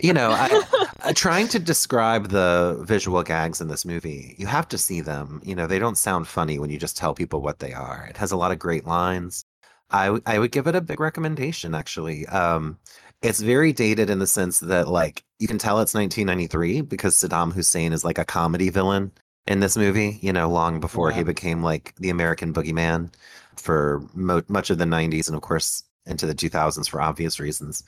you 0.00 0.12
know, 0.12 0.30
I, 0.32 0.62
I, 1.04 1.12
trying 1.12 1.46
to 1.48 1.60
describe 1.60 2.30
the 2.30 2.82
visual 2.86 3.22
gags 3.22 3.60
in 3.60 3.68
this 3.68 3.84
movie, 3.84 4.34
you 4.38 4.46
have 4.46 4.66
to 4.68 4.78
see 4.78 5.00
them. 5.00 5.40
You 5.44 5.54
know, 5.54 5.68
they 5.68 5.78
don't 5.78 5.98
sound 5.98 6.26
funny 6.26 6.58
when 6.58 6.70
you 6.70 6.78
just 6.78 6.96
tell 6.96 7.14
people 7.14 7.40
what 7.42 7.60
they 7.60 7.72
are. 7.72 8.06
It 8.10 8.16
has 8.16 8.32
a 8.32 8.36
lot 8.36 8.50
of 8.50 8.58
great 8.58 8.86
lines. 8.86 9.44
I, 9.90 10.18
I 10.26 10.38
would 10.38 10.52
give 10.52 10.66
it 10.66 10.74
a 10.74 10.80
big 10.80 11.00
recommendation, 11.00 11.74
actually. 11.74 12.26
Um, 12.26 12.78
it's 13.22 13.40
very 13.40 13.72
dated 13.72 14.10
in 14.10 14.18
the 14.18 14.26
sense 14.26 14.60
that, 14.60 14.88
like, 14.88 15.24
you 15.38 15.46
can 15.48 15.58
tell 15.58 15.80
it's 15.80 15.94
1993 15.94 16.82
because 16.82 17.16
Saddam 17.16 17.52
Hussein 17.52 17.92
is 17.92 18.04
like 18.04 18.18
a 18.18 18.24
comedy 18.24 18.68
villain 18.68 19.12
in 19.48 19.60
this 19.60 19.76
movie, 19.76 20.18
you 20.20 20.32
know, 20.32 20.48
long 20.48 20.78
before 20.78 21.10
yeah. 21.10 21.16
he 21.16 21.22
became 21.24 21.62
like 21.62 21.94
the 21.96 22.10
American 22.10 22.52
boogeyman 22.52 23.10
for 23.56 24.06
mo- 24.14 24.42
much 24.48 24.70
of 24.70 24.78
the 24.78 24.84
90s 24.84 25.26
and, 25.26 25.34
of 25.34 25.42
course, 25.42 25.82
into 26.06 26.26
the 26.26 26.34
2000s 26.34 26.88
for 26.88 27.00
obvious 27.00 27.40
reasons. 27.40 27.82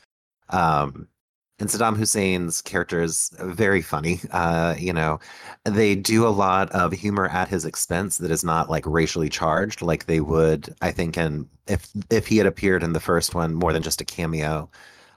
Um, 0.49 1.07
and 1.59 1.69
Saddam 1.69 1.99
Hussein's 1.99 2.63
character 2.63 3.03
is 3.03 3.31
very 3.39 3.83
funny. 3.83 4.21
Uh, 4.33 4.75
you 4.79 4.95
know, 4.95 5.21
they 5.65 5.95
do 5.95 6.27
a 6.27 6.31
lot 6.31 6.71
of 6.71 6.93
humor 6.93 7.29
at 7.29 7.49
his 7.49 7.67
expense 7.67 8.17
that 8.19 8.31
is 8.31 8.43
not 8.43 8.71
like 8.71 8.87
racially 8.87 9.29
charged, 9.29 9.83
like 9.83 10.07
they 10.07 10.21
would, 10.21 10.75
I 10.81 10.91
think, 10.93 11.19
and 11.19 11.47
if 11.67 11.91
if 12.09 12.27
he 12.27 12.39
had 12.39 12.47
appeared 12.47 12.83
in 12.83 12.95
the 12.95 13.01
first 13.01 13.35
one 13.35 13.55
more 13.55 13.75
than 13.75 13.83
just 13.83 14.01
a 14.01 14.07
cameo, 14.07 14.71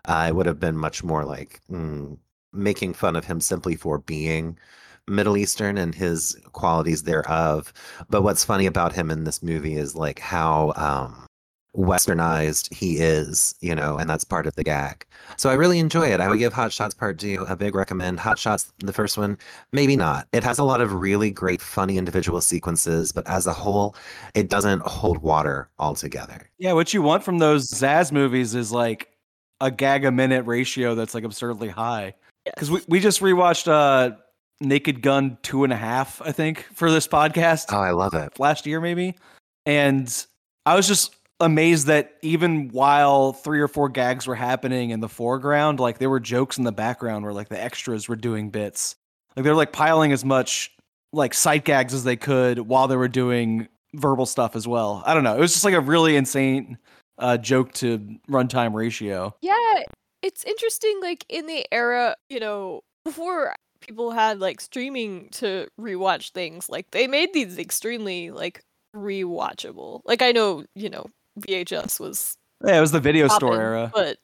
uh, 0.06 0.26
it 0.28 0.36
would 0.36 0.46
have 0.46 0.60
been 0.60 0.78
much 0.78 1.04
more 1.04 1.24
like 1.24 1.62
mm, 1.72 2.18
making 2.52 2.94
fun 2.94 3.16
of 3.16 3.26
him 3.26 3.40
simply 3.40 3.76
for 3.78 3.98
being 4.00 4.58
Middle 5.07 5.38
Eastern 5.38 5.77
and 5.77 5.93
his 5.93 6.36
qualities 6.53 7.03
thereof. 7.03 7.74
But 8.10 8.24
what's 8.24 8.45
funny 8.45 8.65
about 8.65 8.93
him 8.93 9.12
in 9.12 9.24
this 9.24 9.43
movie 9.43 9.75
is 9.75 9.95
like 9.95 10.19
how 10.19 10.74
um, 10.75 11.27
westernized 11.75 12.72
he 12.74 12.98
is, 12.98 13.55
you 13.60 13.74
know, 13.74 13.98
and 13.98 14.10
that's 14.10 14.24
part 14.24 14.45
of 14.45 14.55
the 14.55 14.63
gag. 14.63 15.05
So 15.38 15.50
I 15.50 15.53
really 15.53 15.79
enjoy 15.79 16.07
it. 16.07 16.19
I 16.19 16.29
would 16.29 16.39
give 16.39 16.53
Hot 16.53 16.72
Shots 16.72 16.93
Part 16.93 17.19
2 17.19 17.45
a 17.50 17.55
big 17.55 17.75
recommend. 17.75 18.19
Hot 18.19 18.38
Shots, 18.38 18.72
the 18.79 18.93
first 18.93 19.17
one, 19.17 19.38
maybe 19.72 19.95
not. 19.95 20.27
It 20.31 20.43
has 20.43 20.60
a 20.60 20.63
lot 20.63 20.81
of 20.81 20.93
really 20.93 21.31
great, 21.31 21.62
funny 21.62 21.98
individual 21.98 22.41
sequences, 22.41 23.12
but 23.12 23.27
as 23.27 23.48
a 23.48 23.53
whole, 23.53 23.95
it 24.36 24.50
doesn't 24.50 24.81
hold 24.83 25.17
water 25.19 25.69
altogether. 25.79 26.50
Yeah, 26.60 26.74
what 26.74 26.93
you 26.93 27.01
want 27.01 27.24
from 27.24 27.39
those 27.39 27.69
Zaz 27.69 28.12
movies 28.12 28.53
is 28.53 28.72
like 28.72 29.10
a 29.60 29.72
gag 29.72 30.05
a 30.05 30.12
minute 30.12 30.45
ratio 30.45 30.93
that's 30.93 31.13
like 31.13 31.24
absurdly 31.24 31.69
high. 31.69 32.13
Because 32.45 32.69
yes. 32.69 32.86
we, 32.88 32.98
we 32.98 33.00
just 33.00 33.22
rewatched 33.22 33.67
uh 33.67 34.15
Naked 34.62 35.01
Gun 35.01 35.38
two 35.41 35.63
and 35.63 35.74
a 35.74 35.77
half, 35.77 36.22
I 36.22 36.31
think, 36.31 36.65
for 36.74 36.91
this 36.91 37.07
podcast. 37.07 37.65
Oh, 37.72 37.77
I 37.77 37.91
love 37.91 38.13
it. 38.13 38.39
Last 38.39 38.65
year, 38.65 38.79
maybe. 38.79 39.15
And 39.65 40.25
I 40.65 40.75
was 40.75 40.88
just 40.88 41.15
amazed 41.39 41.88
that 41.88 42.13
even 42.22 42.69
while 42.69 43.33
three 43.33 43.60
or 43.60 43.67
four 43.67 43.89
gags 43.89 44.27
were 44.27 44.36
happening 44.36 44.91
in 44.91 45.00
the 45.00 45.10
foreground, 45.10 45.79
like 45.79 45.98
there 45.98 46.10
were 46.10 46.19
jokes 46.19 46.57
in 46.57 46.63
the 46.63 46.72
background 46.72 47.25
where 47.25 47.33
like 47.33 47.50
the 47.50 47.62
extras 47.62 48.07
were 48.07 48.15
doing 48.15 48.50
bits. 48.50 48.95
Like 49.36 49.43
they're 49.43 49.55
like 49.55 49.74
piling 49.74 50.12
as 50.12 50.24
much 50.24 50.72
like 51.12 51.33
sight 51.33 51.65
gags 51.65 51.93
as 51.93 52.03
they 52.03 52.15
could 52.15 52.60
while 52.60 52.88
they 52.88 52.95
were 52.95 53.07
doing 53.07 53.67
verbal 53.93 54.25
stuff 54.25 54.55
as 54.55 54.67
well. 54.67 55.03
I 55.05 55.13
don't 55.13 55.24
know. 55.24 55.36
It 55.36 55.39
was 55.39 55.53
just 55.53 55.65
like 55.65 55.74
a 55.74 55.81
really 55.81 56.15
insane 56.15 56.77
uh, 57.17 57.38
joke 57.38 57.74
to 57.74 58.00
runtime 58.29 58.74
ratio. 58.74 59.36
Yeah, 59.41 59.83
it's 60.22 60.43
interesting. 60.45 61.00
Like 61.01 61.25
in 61.29 61.48
the 61.48 61.65
era, 61.72 62.15
you 62.29 62.39
know, 62.39 62.81
before 63.03 63.53
people 63.86 64.12
had 64.12 64.40
like 64.40 64.62
streaming 64.62 65.30
to 65.32 65.68
rewatch 65.80 66.32
things, 66.32 66.70
like 66.70 66.92
they 66.92 67.08
made 67.08 67.34
these 67.34 67.58
extremely 67.58 68.32
like 68.32 68.63
rewatchable. 68.96 70.02
Like 70.06 70.22
I 70.22 70.32
know, 70.32 70.66
you 70.75 70.90
know, 70.90 71.06
VHS 71.40 72.00
was 72.00 72.38
Yeah, 72.63 72.78
it 72.78 72.82
was 72.82 72.92
the 72.92 73.00
video 73.00 73.28
store 73.28 73.60
era. 73.60 73.92
but 73.94 74.18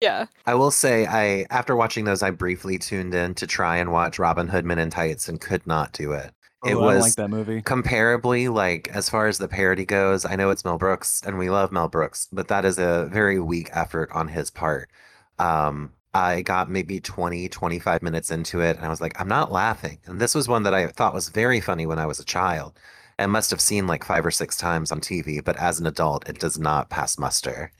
yeah, 0.00 0.26
I 0.44 0.54
will 0.54 0.70
say, 0.70 1.06
I 1.06 1.46
after 1.50 1.74
watching 1.74 2.04
those, 2.04 2.22
I 2.22 2.30
briefly 2.30 2.78
tuned 2.78 3.14
in 3.14 3.34
to 3.36 3.46
try 3.46 3.78
and 3.78 3.92
watch 3.92 4.18
Robin 4.18 4.48
Hood 4.48 4.64
Men 4.64 4.78
in 4.78 4.90
Tights 4.90 5.28
and 5.28 5.40
could 5.40 5.66
not 5.66 5.92
do 5.92 6.12
it. 6.12 6.32
Oh, 6.62 6.68
it 6.68 6.74
I 6.90 6.96
was 6.96 7.02
like 7.02 7.14
that 7.16 7.28
movie. 7.28 7.62
comparably 7.62 8.52
like 8.52 8.88
as 8.88 9.08
far 9.08 9.26
as 9.26 9.38
the 9.38 9.48
parody 9.48 9.84
goes. 9.84 10.24
I 10.24 10.36
know 10.36 10.50
it's 10.50 10.64
Mel 10.64 10.78
Brooks, 10.78 11.22
and 11.24 11.38
we 11.38 11.48
love 11.50 11.72
Mel 11.72 11.88
Brooks, 11.88 12.28
but 12.32 12.48
that 12.48 12.64
is 12.64 12.78
a 12.78 13.08
very 13.12 13.38
weak 13.40 13.70
effort 13.72 14.10
on 14.12 14.28
his 14.28 14.50
part. 14.50 14.90
Um, 15.38 15.92
I 16.16 16.40
got 16.40 16.70
maybe 16.70 16.98
20, 16.98 17.48
25 17.50 18.02
minutes 18.02 18.30
into 18.30 18.60
it, 18.62 18.76
and 18.76 18.86
I 18.86 18.88
was 18.88 19.02
like, 19.02 19.20
I'm 19.20 19.28
not 19.28 19.52
laughing. 19.52 19.98
And 20.06 20.18
this 20.18 20.34
was 20.34 20.48
one 20.48 20.62
that 20.62 20.72
I 20.74 20.86
thought 20.86 21.12
was 21.12 21.28
very 21.28 21.60
funny 21.60 21.84
when 21.84 21.98
I 21.98 22.06
was 22.06 22.18
a 22.18 22.24
child, 22.24 22.78
and 23.18 23.30
must 23.30 23.50
have 23.50 23.60
seen 23.60 23.86
like 23.86 24.02
five 24.02 24.24
or 24.24 24.30
six 24.30 24.56
times 24.56 24.90
on 24.90 25.00
TV. 25.00 25.44
But 25.44 25.58
as 25.58 25.78
an 25.78 25.86
adult, 25.86 26.26
it 26.28 26.38
does 26.38 26.58
not 26.58 26.88
pass 26.88 27.18
muster. 27.18 27.70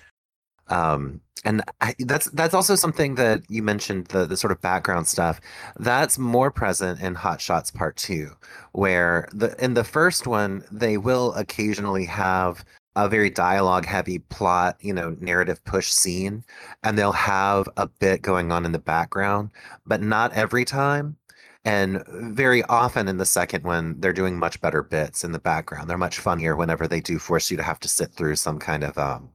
Um, 0.68 1.20
and 1.44 1.62
I, 1.80 1.94
that's 2.00 2.26
that's 2.32 2.54
also 2.54 2.74
something 2.74 3.14
that 3.14 3.42
you 3.48 3.62
mentioned 3.62 4.08
the 4.08 4.26
the 4.26 4.36
sort 4.36 4.50
of 4.52 4.60
background 4.60 5.06
stuff 5.06 5.40
that's 5.78 6.18
more 6.18 6.50
present 6.50 7.00
in 7.00 7.14
Hot 7.14 7.40
Shots 7.40 7.70
Part 7.70 7.96
Two, 7.96 8.32
where 8.72 9.28
the 9.32 9.54
in 9.64 9.74
the 9.74 9.84
first 9.84 10.26
one 10.26 10.62
they 10.70 10.98
will 10.98 11.32
occasionally 11.34 12.04
have 12.04 12.64
a 12.96 13.08
very 13.08 13.30
dialogue 13.30 13.84
heavy 13.84 14.18
plot, 14.18 14.76
you 14.80 14.92
know, 14.92 15.14
narrative 15.20 15.62
push 15.64 15.88
scene, 15.88 16.42
and 16.82 16.98
they'll 16.98 17.12
have 17.12 17.68
a 17.76 17.86
bit 17.86 18.22
going 18.22 18.50
on 18.50 18.64
in 18.64 18.72
the 18.72 18.78
background, 18.78 19.50
but 19.86 20.00
not 20.02 20.32
every 20.32 20.64
time. 20.64 21.16
And 21.64 22.02
very 22.08 22.62
often 22.64 23.06
in 23.08 23.18
the 23.18 23.26
second 23.26 23.64
one, 23.64 23.96
they're 24.00 24.12
doing 24.12 24.38
much 24.38 24.60
better 24.60 24.82
bits 24.82 25.24
in 25.24 25.32
the 25.32 25.38
background. 25.38 25.90
They're 25.90 25.98
much 25.98 26.18
funnier 26.18 26.56
whenever 26.56 26.88
they 26.88 27.00
do 27.00 27.18
force 27.18 27.50
you 27.50 27.56
to 27.56 27.62
have 27.62 27.80
to 27.80 27.88
sit 27.88 28.12
through 28.12 28.36
some 28.36 28.58
kind 28.58 28.82
of 28.82 28.96
um, 28.96 29.30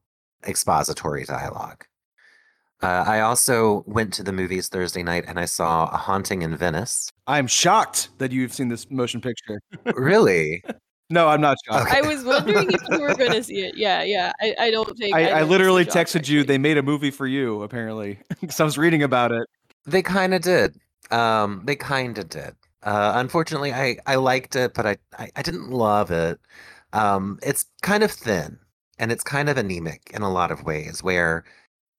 expository 0.48 1.26
dialogue. 1.26 1.86
Uh, 2.82 3.04
I 3.06 3.20
also 3.20 3.84
went 3.86 4.12
to 4.14 4.24
the 4.24 4.32
movies 4.32 4.70
Thursday 4.70 5.04
night 5.04 5.26
and 5.28 5.40
I 5.40 5.46
saw 5.46 5.88
A 5.92 5.98
Haunting 5.98 6.42
in 6.42 6.58
Venice. 6.58 7.12
I'm 7.28 7.46
shocked 7.46 8.10
that 8.18 8.32
you've 8.32 8.54
seen 8.54 8.70
this 8.70 8.90
motion 8.90 9.22
picture. 9.22 9.62
really? 9.96 10.64
No, 11.12 11.28
I'm 11.28 11.42
not 11.42 11.58
shocked. 11.66 11.88
Okay. 11.88 12.00
I 12.00 12.02
was 12.08 12.24
wondering 12.24 12.72
if 12.72 12.82
you 12.90 13.00
were 13.00 13.14
gonna 13.16 13.44
see 13.44 13.66
it. 13.66 13.76
Yeah, 13.78 14.04
yeah. 14.04 14.32
I, 14.42 14.56
I 14.60 14.72
don't 14.72 14.98
think 14.98 15.16
I, 15.16 15.38
I 15.38 15.40
don't 15.40 15.50
literally 15.50 15.84
see 15.84 15.92
Josh, 15.92 15.96
texted 15.96 16.28
you. 16.28 16.40
actually. 16.40 16.44
They 16.44 16.58
made 16.58 16.78
a 16.78 16.84
movie 16.84 17.12
for 17.12 17.28
you, 17.28 17.62
apparently, 17.64 18.20
because 18.42 18.60
I 18.60 18.64
was 18.64 18.78
reading 18.78 19.04
about 19.04 19.32
it. 19.32 19.48
They 19.86 20.02
kind 20.02 20.34
of 20.34 20.42
did. 20.42 20.80
Um, 21.12 21.62
they 21.66 21.76
kind 21.76 22.18
of 22.18 22.30
did. 22.30 22.56
Uh, 22.84 23.14
unfortunately, 23.16 23.74
I, 23.74 23.98
I 24.08 24.16
liked 24.16 24.56
it, 24.56 24.74
but 24.74 24.86
I, 24.86 24.98
I, 25.18 25.30
I 25.36 25.42
didn't 25.42 25.70
love 25.70 26.10
it. 26.10 26.40
Um, 26.94 27.40
it's 27.44 27.66
kind 27.82 28.04
of 28.04 28.12
thin 28.12 28.58
and 29.02 29.12
it's 29.12 29.24
kind 29.24 29.50
of 29.50 29.58
anemic 29.58 30.12
in 30.14 30.22
a 30.22 30.32
lot 30.32 30.52
of 30.52 30.64
ways, 30.64 31.04
where 31.04 31.44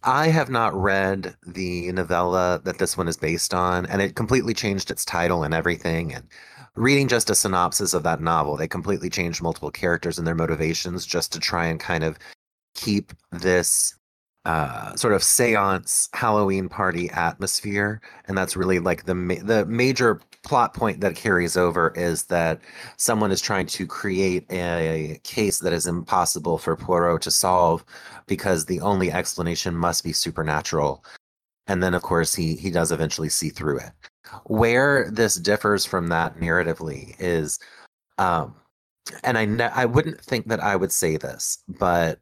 I 0.05 0.29
have 0.29 0.49
not 0.51 0.73
read 0.75 1.37
the 1.45 1.91
novella 1.93 2.61
that 2.65 2.79
this 2.79 2.97
one 2.97 3.09
is 3.09 3.17
based 3.17 3.53
on, 3.53 3.87
and 3.87 4.01
it 4.01 4.15
completely 4.15 4.55
changed 4.55 4.91
its 4.91 5.05
title 5.05 5.43
and 5.43 5.53
everything. 5.53 6.15
And 6.15 6.29
reading 6.75 7.09
just 7.09 7.31
a 7.31 7.35
synopsis 7.35 7.95
of 7.95 8.03
that 8.05 8.21
novel, 8.21 8.57
they 8.57 8.69
completely 8.69 9.11
changed 9.11 9.43
multiple 9.43 9.71
characters 9.71 10.19
and 10.19 10.27
their 10.27 10.35
motivations 10.35 11.07
just 11.07 11.33
to 11.33 11.41
try 11.41 11.67
and 11.67 11.79
kind 11.81 12.05
of 12.05 12.19
keep 12.75 13.13
this 13.31 13.95
uh, 14.45 14.95
sort 14.97 15.15
of 15.15 15.23
seance 15.23 16.09
Halloween 16.15 16.69
party 16.69 17.09
atmosphere, 17.11 18.01
and 18.27 18.37
that's 18.37 18.57
really 18.57 18.81
like 18.81 19.05
the 19.05 19.15
ma- 19.15 19.43
the 19.43 19.65
major 19.67 20.21
plot 20.43 20.75
point 20.75 21.01
that 21.01 21.15
carries 21.15 21.57
over 21.57 21.93
is 21.95 22.25
that 22.25 22.61
someone 22.97 23.31
is 23.31 23.41
trying 23.41 23.67
to 23.67 23.87
create 23.87 24.45
a 24.51 25.21
case 25.23 25.61
that 25.61 25.73
is 25.73 25.87
impossible 25.87 26.59
for 26.59 26.77
Poirot 26.77 27.23
to 27.23 27.31
solve 27.31 27.85
because 28.27 28.65
the 28.65 28.81
only 28.81 29.13
explanation 29.13 29.77
must 29.77 30.03
be 30.03 30.13
supernatural, 30.13 31.05
and 31.69 31.81
then 31.83 31.95
of 31.95 32.03
course 32.03 32.35
he 32.35 32.57
he 32.57 32.71
does 32.71 32.91
eventually 32.91 33.29
see 33.29 33.51
through 33.51 33.79
it. 33.79 33.93
Where 34.45 35.11
this 35.11 35.37
differs 35.37 35.85
from 35.85 36.09
that 36.09 36.39
narratively 36.39 37.15
is, 37.19 37.59
um, 38.19 38.55
and 39.25 39.39
I 39.39 39.71
I 39.75 39.85
wouldn't 39.85 40.21
think 40.21 40.49
that 40.49 40.61
I 40.61 40.77
would 40.77 40.93
say 40.93 41.17
this, 41.17 41.63
but 41.69 42.21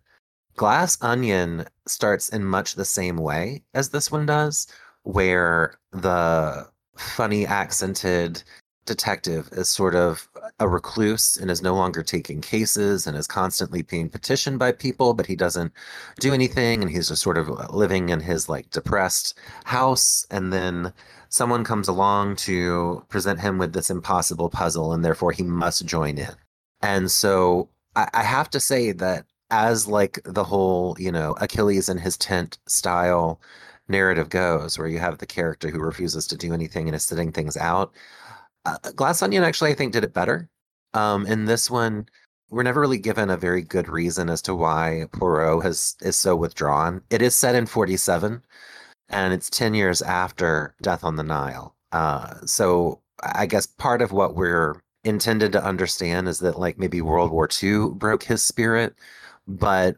Glass 0.57 0.99
Onion 1.01 1.67
starts 1.87 2.29
in 2.29 2.45
much 2.45 2.75
the 2.75 2.85
same 2.85 3.17
way 3.17 3.63
as 3.75 3.91
this 3.91 4.11
one 4.11 4.27
does, 4.27 4.67
where 5.05 5.75
the 5.93 6.69
funny 6.97 7.47
accented 7.47 8.43
detective 8.91 9.49
is 9.53 9.69
sort 9.69 9.95
of 9.95 10.29
a 10.59 10.69
recluse 10.69 11.37
and 11.37 11.49
is 11.49 11.63
no 11.63 11.77
longer 11.77 12.03
taking 12.03 12.41
cases 12.41 13.07
and 13.07 13.17
is 13.17 13.29
constantly 13.29 13.83
being 13.83 14.09
petitioned 14.09 14.59
by 14.59 14.73
people, 14.73 15.15
but 15.15 15.27
he 15.27 15.37
doesn't 15.37 15.73
do 16.19 16.35
anything 16.35 16.83
and 16.83 16.91
he's 16.91 17.07
just 17.07 17.23
sort 17.23 17.39
of 17.39 17.49
uh, 17.49 17.69
living 17.71 18.09
in 18.09 18.19
his 18.19 18.49
like 18.49 18.69
depressed 18.71 19.39
house. 19.65 20.27
And 20.29 20.53
then 20.53 20.93
someone 21.29 21.63
comes 21.63 21.87
along 21.87 22.35
to 22.51 23.05
present 23.09 23.39
him 23.39 23.59
with 23.59 23.75
this 23.75 23.91
impossible 23.91 24.51
puzzle 24.51 24.93
and 24.93 25.05
therefore 25.05 25.31
he 25.31 25.45
must 25.45 25.87
join 25.87 26.19
in. 26.19 26.35
And 26.83 27.13
so 27.13 27.69
I, 27.95 28.09
I 28.13 28.23
have 28.25 28.51
to 28.51 28.59
say 28.59 28.91
that 28.91 29.25
as 29.53 29.87
like 29.87 30.19
the 30.25 30.45
whole, 30.45 30.97
you 30.99 31.13
know, 31.13 31.37
Achilles 31.41 31.89
in 31.89 31.99
his 31.99 32.17
tent 32.17 32.59
style 32.67 33.41
narrative 33.87 34.31
goes, 34.31 34.79
where 34.79 34.89
you 34.89 34.99
have 34.99 35.19
the 35.19 35.27
character 35.27 35.71
who 35.71 35.79
refuses 35.79 36.27
to 36.27 36.37
do 36.37 36.53
anything 36.53 36.89
and 36.89 36.97
is 36.97 37.05
sitting 37.05 37.31
things 37.31 37.57
out. 37.57 37.93
Uh, 38.65 38.77
Glass 38.95 39.23
Onion 39.23 39.43
actually, 39.43 39.71
I 39.71 39.75
think, 39.75 39.93
did 39.93 40.05
it 40.05 40.15
better. 40.15 40.49
Um, 40.95 41.27
in 41.27 41.45
this 41.45 41.71
one, 41.71 42.07
we're 42.51 42.63
never 42.63 42.81
really 42.81 42.99
given 42.99 43.31
a 43.31 43.37
very 43.37 43.63
good 43.63 43.89
reason 43.89 44.29
as 44.29 44.43
to 44.43 44.55
why 44.55 45.07
Poirot 45.13 45.63
has 45.63 45.97
is 46.01 46.17
so 46.17 46.35
withdrawn. 46.35 47.03
It 47.11 47.23
is 47.23 47.35
set 47.35 47.55
in 47.55 47.67
47, 47.67 48.43
and 49.09 49.33
it's 49.33 49.49
10 49.51 49.75
years 49.75 50.03
after 50.03 50.75
Death 50.83 51.05
on 51.05 51.17
the 51.17 51.23
Nile. 51.23 51.77
Uh, 51.93 52.35
so 52.45 53.01
I 53.23 53.47
guess 53.47 53.67
part 53.67 54.03
of 54.03 54.13
what 54.13 54.35
we're 54.35 54.83
intended 55.05 55.53
to 55.53 55.65
understand 55.65 56.29
is 56.29 56.41
that 56.41 56.59
like 56.59 56.79
maybe 56.79 57.01
World 57.01 57.31
War 57.31 57.49
II 57.63 57.91
broke 57.91 58.25
his 58.25 58.43
spirit, 58.43 58.95
but 59.47 59.97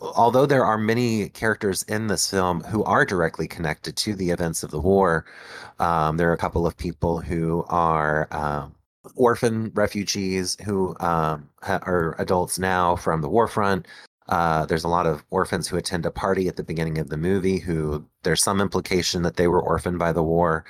although 0.00 0.46
there 0.46 0.64
are 0.64 0.78
many 0.78 1.28
characters 1.30 1.82
in 1.84 2.06
this 2.06 2.30
film 2.30 2.62
who 2.64 2.84
are 2.84 3.04
directly 3.04 3.48
connected 3.48 3.96
to 3.96 4.14
the 4.14 4.30
events 4.30 4.62
of 4.62 4.70
the 4.70 4.80
war, 4.80 5.24
um, 5.78 6.16
there 6.16 6.30
are 6.30 6.34
a 6.34 6.38
couple 6.38 6.66
of 6.66 6.76
people 6.76 7.20
who 7.20 7.64
are 7.68 8.28
um, 8.30 8.74
orphan 9.16 9.70
refugees 9.74 10.56
who 10.64 10.96
um, 11.00 11.48
ha- 11.62 11.80
are 11.82 12.14
adults 12.18 12.58
now 12.58 12.96
from 12.96 13.20
the 13.20 13.28
war 13.28 13.48
front. 13.48 13.86
Uh, 14.28 14.66
there's 14.66 14.84
a 14.84 14.88
lot 14.88 15.06
of 15.06 15.24
orphans 15.30 15.68
who 15.68 15.76
attend 15.76 16.04
a 16.04 16.10
party 16.10 16.48
at 16.48 16.56
the 16.56 16.64
beginning 16.64 16.98
of 16.98 17.08
the 17.08 17.16
movie 17.16 17.58
who 17.58 18.04
there's 18.22 18.42
some 18.42 18.60
implication 18.60 19.22
that 19.22 19.36
they 19.36 19.48
were 19.48 19.62
orphaned 19.62 19.98
by 19.98 20.12
the 20.12 20.22
war. 20.22 20.64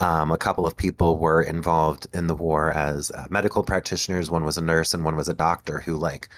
Um, 0.00 0.30
a 0.30 0.38
couple 0.38 0.66
of 0.66 0.76
people 0.76 1.18
were 1.18 1.40
involved 1.40 2.06
in 2.12 2.26
the 2.26 2.34
war 2.34 2.72
as 2.72 3.10
uh, 3.12 3.26
medical 3.30 3.62
practitioners. 3.62 4.30
One 4.30 4.44
was 4.44 4.58
a 4.58 4.62
nurse 4.62 4.92
and 4.92 5.04
one 5.04 5.16
was 5.16 5.28
a 5.28 5.34
doctor 5.34 5.78
who 5.80 5.96
like 5.96 6.28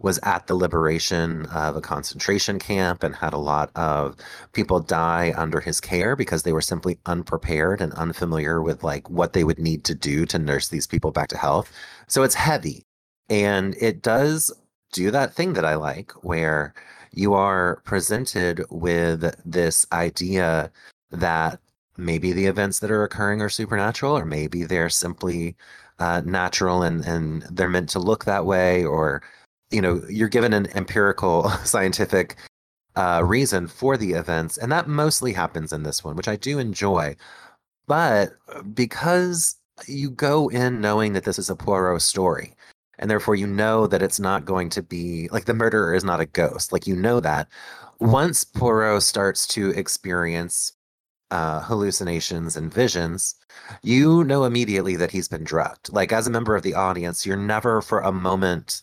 was 0.00 0.18
at 0.22 0.46
the 0.46 0.54
liberation 0.54 1.46
of 1.46 1.74
a 1.74 1.80
concentration 1.80 2.58
camp 2.58 3.02
and 3.02 3.16
had 3.16 3.32
a 3.32 3.38
lot 3.38 3.70
of 3.74 4.16
people 4.52 4.78
die 4.78 5.32
under 5.36 5.60
his 5.60 5.80
care 5.80 6.14
because 6.14 6.44
they 6.44 6.52
were 6.52 6.60
simply 6.60 6.98
unprepared 7.06 7.80
and 7.80 7.92
unfamiliar 7.94 8.62
with 8.62 8.84
like 8.84 9.10
what 9.10 9.32
they 9.32 9.42
would 9.42 9.58
need 9.58 9.84
to 9.84 9.94
do 9.94 10.24
to 10.24 10.38
nurse 10.38 10.68
these 10.68 10.86
people 10.86 11.10
back 11.10 11.28
to 11.28 11.36
health. 11.36 11.72
So 12.06 12.22
it's 12.22 12.36
heavy 12.36 12.84
and 13.28 13.74
it 13.80 14.00
does 14.02 14.52
do 14.92 15.10
that 15.10 15.34
thing 15.34 15.54
that 15.54 15.64
I 15.64 15.74
like 15.74 16.12
where 16.22 16.74
you 17.12 17.34
are 17.34 17.80
presented 17.84 18.64
with 18.70 19.34
this 19.44 19.84
idea 19.92 20.70
that 21.10 21.58
maybe 21.96 22.32
the 22.32 22.46
events 22.46 22.78
that 22.78 22.90
are 22.92 23.02
occurring 23.02 23.42
are 23.42 23.48
supernatural 23.48 24.16
or 24.16 24.24
maybe 24.24 24.62
they're 24.62 24.88
simply 24.88 25.56
uh, 25.98 26.22
natural 26.24 26.82
and, 26.82 27.04
and 27.04 27.42
they're 27.50 27.68
meant 27.68 27.88
to 27.90 27.98
look 27.98 28.24
that 28.24 28.46
way 28.46 28.84
or 28.84 29.22
you 29.70 29.80
know 29.80 30.02
you're 30.08 30.28
given 30.28 30.52
an 30.52 30.66
empirical 30.76 31.48
scientific 31.64 32.36
uh, 32.96 33.22
reason 33.24 33.68
for 33.68 33.96
the 33.96 34.12
events 34.12 34.58
and 34.58 34.72
that 34.72 34.88
mostly 34.88 35.32
happens 35.32 35.72
in 35.72 35.82
this 35.82 36.02
one 36.02 36.16
which 36.16 36.28
i 36.28 36.36
do 36.36 36.58
enjoy 36.58 37.14
but 37.86 38.32
because 38.74 39.56
you 39.86 40.10
go 40.10 40.48
in 40.48 40.80
knowing 40.80 41.12
that 41.12 41.24
this 41.24 41.38
is 41.38 41.48
a 41.48 41.56
poirot 41.56 42.02
story 42.02 42.54
and 42.98 43.08
therefore 43.08 43.36
you 43.36 43.46
know 43.46 43.86
that 43.86 44.02
it's 44.02 44.18
not 44.18 44.44
going 44.44 44.68
to 44.68 44.82
be 44.82 45.28
like 45.30 45.44
the 45.44 45.54
murderer 45.54 45.94
is 45.94 46.02
not 46.02 46.20
a 46.20 46.26
ghost 46.26 46.72
like 46.72 46.86
you 46.86 46.96
know 46.96 47.20
that 47.20 47.46
once 48.00 48.42
poirot 48.42 49.02
starts 49.02 49.46
to 49.46 49.70
experience 49.70 50.72
uh, 51.30 51.60
hallucinations 51.60 52.56
and 52.56 52.72
visions, 52.72 53.34
you 53.82 54.24
know 54.24 54.44
immediately 54.44 54.96
that 54.96 55.10
he's 55.10 55.28
been 55.28 55.44
drugged. 55.44 55.92
Like 55.92 56.12
as 56.12 56.26
a 56.26 56.30
member 56.30 56.56
of 56.56 56.62
the 56.62 56.74
audience, 56.74 57.26
you're 57.26 57.36
never 57.36 57.82
for 57.82 58.00
a 58.00 58.12
moment 58.12 58.82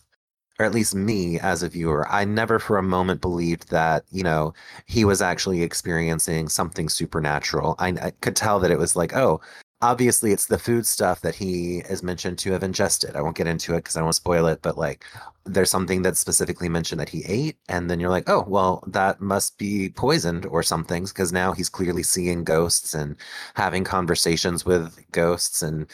or 0.60 0.66
at 0.66 0.74
least 0.74 0.96
me 0.96 1.40
as 1.40 1.64
a 1.64 1.70
viewer, 1.70 2.08
I 2.10 2.26
never 2.26 2.60
for 2.60 2.78
a 2.78 2.84
moment 2.84 3.22
believed 3.22 3.70
that, 3.72 4.06
you 4.12 4.24
know, 4.24 4.54
he 4.86 5.04
was 5.04 5.22
actually 5.22 5.62
experiencing 5.64 6.48
something 6.50 6.90
supernatural. 6.90 7.76
I, 7.80 7.90
I, 8.02 8.12
could 8.22 8.36
tell 8.36 8.60
that 8.60 8.72
it 8.72 8.80
was 8.80 8.96
like, 8.96 9.16
oh, 9.16 9.42
obviously 9.82 10.32
it's 10.32 10.48
the 10.48 10.58
food 10.58 10.86
stuff 10.86 11.22
that 11.22 11.36
he 11.36 11.80
is 11.90 12.04
mentioned 12.04 12.38
to 12.40 12.52
have 12.52 12.64
ingested. 12.64 13.16
I 13.16 13.22
won't 13.22 13.38
get 13.38 13.48
into 13.48 13.74
it 13.74 13.78
because 13.78 13.96
I 13.96 14.00
won't 14.00 14.08
want 14.08 14.16
to 14.16 14.22
spoil 14.22 14.48
it, 14.48 14.62
but 14.62 14.78
like 14.78 15.06
there's 15.46 15.70
something 15.70 16.02
that's 16.02 16.20
specifically 16.20 16.70
mentioned 16.70 17.00
that 17.00 17.10
he 17.10 17.24
ate, 17.26 17.58
and 17.70 17.90
then 17.90 18.00
you're 18.00 18.10
like, 18.10 18.28
oh, 18.28 18.46
well, 18.48 18.84
that 18.88 19.22
must 19.22 19.58
be 19.60 19.90
poisoned 19.90 20.46
or 20.48 20.64
something 20.64 21.06
because 21.06 21.32
now 21.32 21.52
he's 21.54 21.70
clearly 21.70 22.04
seeing 22.04 22.44
ghosts 22.44 22.94
and 22.96 23.16
having 23.54 23.84
conversations 23.84 24.66
with 24.66 25.00
ghosts. 25.12 25.62
And, 25.62 25.86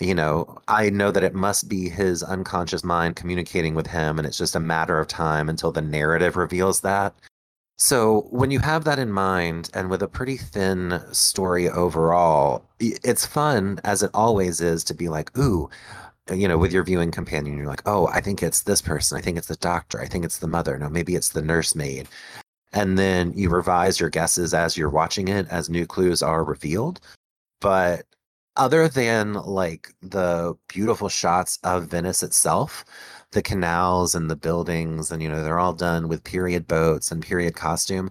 you 0.00 0.14
know, 0.14 0.58
I 0.66 0.90
know 0.90 1.12
that 1.12 1.22
it 1.22 1.34
must 1.34 1.68
be 1.68 1.88
his 1.88 2.22
unconscious 2.22 2.82
mind 2.82 3.16
communicating 3.16 3.74
with 3.74 3.86
him, 3.86 4.18
and 4.18 4.26
it's 4.26 4.38
just 4.38 4.56
a 4.56 4.60
matter 4.60 4.98
of 4.98 5.06
time 5.08 5.48
until 5.48 5.70
the 5.72 5.82
narrative 5.82 6.36
reveals 6.36 6.80
that. 6.80 7.14
So, 7.78 8.26
when 8.30 8.50
you 8.50 8.58
have 8.60 8.84
that 8.84 8.98
in 8.98 9.12
mind, 9.12 9.70
and 9.74 9.90
with 9.90 10.02
a 10.02 10.08
pretty 10.08 10.38
thin 10.38 11.02
story 11.12 11.68
overall, 11.68 12.64
it's 12.80 13.26
fun, 13.26 13.80
as 13.84 14.02
it 14.02 14.10
always 14.14 14.62
is, 14.62 14.82
to 14.84 14.94
be 14.94 15.10
like, 15.10 15.36
ooh, 15.36 15.68
uh, 16.30 16.34
you 16.34 16.48
know, 16.48 16.58
with 16.58 16.72
your 16.72 16.84
viewing 16.84 17.10
companion, 17.10 17.56
you're 17.56 17.66
like, 17.66 17.82
oh, 17.86 18.06
I 18.08 18.20
think 18.22 18.42
it's 18.42 18.62
this 18.62 18.80
person. 18.82 19.18
I 19.18 19.20
think 19.20 19.36
it's 19.38 19.48
the 19.48 19.56
doctor. 19.56 20.00
I 20.00 20.06
think 20.06 20.24
it's 20.24 20.38
the 20.38 20.48
mother. 20.48 20.78
No, 20.78 20.88
maybe 20.88 21.14
it's 21.16 21.30
the 21.30 21.42
nursemaid. 21.42 22.08
And 22.72 22.98
then 22.98 23.32
you 23.36 23.50
revise 23.50 24.00
your 24.00 24.10
guesses 24.10 24.54
as 24.54 24.76
you're 24.76 24.90
watching 24.90 25.28
it 25.28 25.46
as 25.50 25.70
new 25.70 25.86
clues 25.86 26.22
are 26.22 26.44
revealed. 26.44 27.00
But 27.60 28.06
other 28.56 28.88
than 28.88 29.34
like 29.34 29.92
the 30.02 30.56
beautiful 30.68 31.08
shots 31.08 31.58
of 31.64 31.88
Venice 31.88 32.22
itself, 32.22 32.84
the 33.36 33.42
canals 33.42 34.14
and 34.14 34.30
the 34.30 34.34
buildings 34.34 35.12
and 35.12 35.22
you 35.22 35.28
know 35.28 35.44
they're 35.44 35.58
all 35.58 35.74
done 35.74 36.08
with 36.08 36.24
period 36.24 36.66
boats 36.66 37.12
and 37.12 37.22
period 37.22 37.54
costume. 37.54 38.10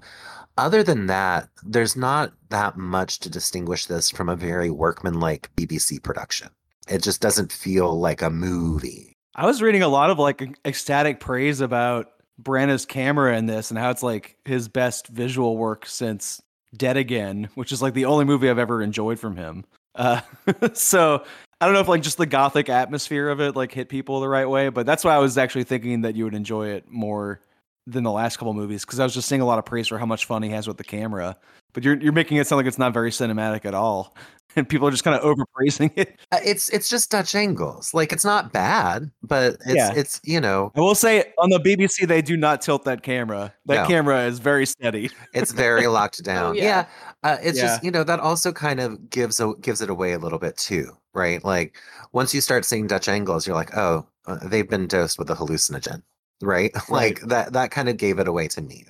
Other 0.55 0.84
than 0.84 1.08
that 1.08 1.50
there's 1.63 1.96
not 1.96 2.32
that 2.50 2.77
much 2.77 3.20
to 3.22 3.29
distinguish 3.29 3.88
this 3.88 4.12
from 4.12 4.29
a 4.29 4.36
very 4.36 4.70
workmanlike 4.70 5.50
bbc 5.58 6.01
production. 6.03 6.50
It 6.88 7.01
just 7.01 7.22
doesn't 7.22 7.51
feel 7.51 8.00
like 8.00 8.22
a 8.22 8.29
movie. 8.29 9.17
I 9.34 9.48
was 9.48 9.63
reading 9.63 9.82
a 9.82 9.88
lot 9.88 10.12
of 10.12 10.20
like 10.20 10.48
ecstatic 10.63 11.20
praise 11.20 11.60
about 11.60 12.12
Branagh's 12.39 12.86
camera 12.86 13.36
in 13.36 13.48
this 13.48 13.72
and 13.72 13.79
how 13.79 13.89
it's 13.89 14.03
like 14.03 14.38
his 14.46 14.67
best 14.67 15.08
visual 15.08 15.58
work 15.58 15.88
since 15.88 16.39
Dead 16.77 16.98
Again, 16.98 17.50
which 17.55 17.72
is 17.72 17.82
like 17.82 17.96
the 17.96 18.05
only 18.05 18.25
movie 18.25 18.48
I've 18.48 18.60
ever 18.60 18.79
enjoyed 18.79 19.20
from 19.20 19.38
him. 19.38 19.65
Uh, 19.96 20.22
so 20.74 21.24
I 21.62 21.65
don't 21.65 21.74
know 21.74 21.79
if 21.79 21.88
like 21.88 22.01
just 22.01 22.17
the 22.17 22.25
gothic 22.25 22.69
atmosphere 22.69 23.29
of 23.29 23.39
it 23.39 23.55
like 23.55 23.71
hit 23.71 23.88
people 23.88 24.19
the 24.19 24.27
right 24.27 24.50
way, 24.50 24.69
but 24.69 24.85
that's 24.85 25.03
why 25.03 25.15
I 25.15 25.19
was 25.19 25.38
actually 25.38 25.63
thinking 25.63 26.01
that 26.01 26.15
you 26.15 26.25
would 26.25 26.35
enjoy 26.35 26.69
it 26.69 26.89
more 26.89 27.39
than 27.88 28.03
the 28.03 28.12
last 28.12 28.38
couple 28.38 28.53
movies 28.53 28.83
because 28.83 29.00
I 29.00 29.03
was 29.03 29.13
just 29.13 29.27
seeing 29.27 29.41
a 29.41 29.45
lot 29.45 29.59
of 29.59 29.65
praise 29.65 29.88
for 29.88 29.97
how 29.97 30.05
much 30.05 30.25
fun 30.25 30.43
he 30.43 30.50
has 30.50 30.67
with 30.67 30.77
the 30.77 30.83
camera. 30.83 31.38
But 31.75 31.84
you're 31.84 31.98
you're 31.98 32.13
making 32.13 32.38
it 32.38 32.48
sound 32.48 32.58
like 32.58 32.67
it's 32.67 32.79
not 32.79 32.94
very 32.94 33.12
cinematic 33.12 33.65
at 33.65 33.74
all, 33.74 34.15
and 34.55 34.67
people 34.67 34.88
are 34.88 34.91
just 34.91 35.03
kind 35.03 35.20
of 35.20 35.24
overpraising 35.24 35.91
it. 35.98 36.17
Uh, 36.32 36.39
it's 36.44 36.70
it's 36.70 36.89
just 36.89 37.12
Dutch 37.12 37.36
angles. 37.36 37.94
Like 37.94 38.13
it's 38.13 38.24
not 38.24 38.53
bad, 38.53 39.12
but 39.22 39.58
it's 39.65 39.75
yeah. 39.75 39.91
it's 39.94 40.22
you 40.24 40.39
know. 40.39 40.72
I 40.74 40.79
will 40.79 40.96
say 40.96 41.34
on 41.38 41.50
the 41.50 41.60
BBC 41.60 42.08
they 42.08 42.22
do 42.22 42.38
not 42.38 42.62
tilt 42.62 42.86
that 42.86 43.03
camera. 43.03 43.53
That 43.65 43.84
no. 43.84 43.88
camera 43.88 44.24
is 44.24 44.39
very 44.39 44.65
steady. 44.65 45.10
It's 45.34 45.51
very 45.51 45.88
locked 45.88 46.24
down. 46.24 46.51
oh, 46.51 46.53
yeah, 46.53 46.63
yeah. 46.63 46.86
Uh, 47.24 47.38
it's 47.44 47.58
yeah. 47.58 47.65
just 47.65 47.84
you 47.84 47.91
know 47.91 48.05
that 48.05 48.22
also 48.22 48.53
kind 48.53 48.79
of 48.79 49.10
gives 49.10 49.41
a, 49.41 49.51
gives 49.60 49.82
it 49.82 49.89
away 49.89 50.13
a 50.13 50.17
little 50.17 50.39
bit 50.39 50.55
too, 50.55 50.96
right? 51.13 51.44
Like 51.44 51.77
once 52.13 52.34
you 52.34 52.39
start 52.39 52.63
seeing 52.63 52.88
Dutch 52.88 53.10
angles, 53.10 53.46
you're 53.46 53.55
like, 53.58 53.75
oh, 53.75 54.08
uh, 54.27 54.38
they've 54.48 54.70
been 54.70 54.88
dosed 54.88 55.20
with 55.20 55.29
a 55.29 55.36
hallucinogen, 55.36 56.03
right? 56.41 56.72
right. 56.75 56.89
like 56.89 57.20
that 57.24 57.51
that 57.51 57.72
kind 57.72 57.89
of 57.89 57.98
gave 57.98 58.17
it 58.17 58.29
away 58.29 58.48
to 58.48 58.61
me. 58.61 58.85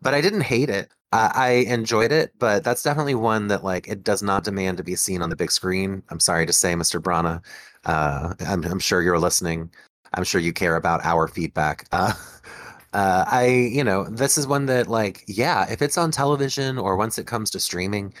But 0.00 0.14
I 0.14 0.22
didn't 0.22 0.40
hate 0.40 0.70
it. 0.70 0.90
Uh, 1.12 1.30
I 1.34 1.50
enjoyed 1.68 2.12
it, 2.12 2.32
but 2.38 2.62
that's 2.62 2.84
definitely 2.84 3.16
one 3.16 3.48
that 3.48 3.64
like 3.64 3.88
it 3.88 4.04
does 4.04 4.22
not 4.22 4.44
demand 4.44 4.76
to 4.76 4.84
be 4.84 4.94
seen 4.94 5.22
on 5.22 5.30
the 5.30 5.36
big 5.36 5.50
screen. 5.50 6.02
I'm 6.08 6.20
sorry 6.20 6.46
to 6.46 6.52
say, 6.52 6.74
Mr. 6.74 7.00
Branagh. 7.00 7.42
Uh, 7.84 8.34
I'm, 8.46 8.64
I'm 8.64 8.78
sure 8.78 9.02
you're 9.02 9.18
listening. 9.18 9.70
I'm 10.14 10.24
sure 10.24 10.40
you 10.40 10.52
care 10.52 10.76
about 10.76 11.04
our 11.04 11.28
feedback. 11.28 11.86
Uh, 12.92 12.98
uh, 12.98 13.24
I, 13.28 13.46
you 13.46 13.84
know, 13.84 14.04
this 14.04 14.36
is 14.36 14.48
one 14.48 14.66
that 14.66 14.88
like, 14.88 15.22
yeah, 15.28 15.70
if 15.70 15.80
it's 15.80 15.96
on 15.96 16.10
television 16.10 16.76
or 16.76 16.96
once 16.96 17.18
it 17.18 17.26
comes 17.26 17.48
to 17.52 17.60
streaming, 17.60 18.12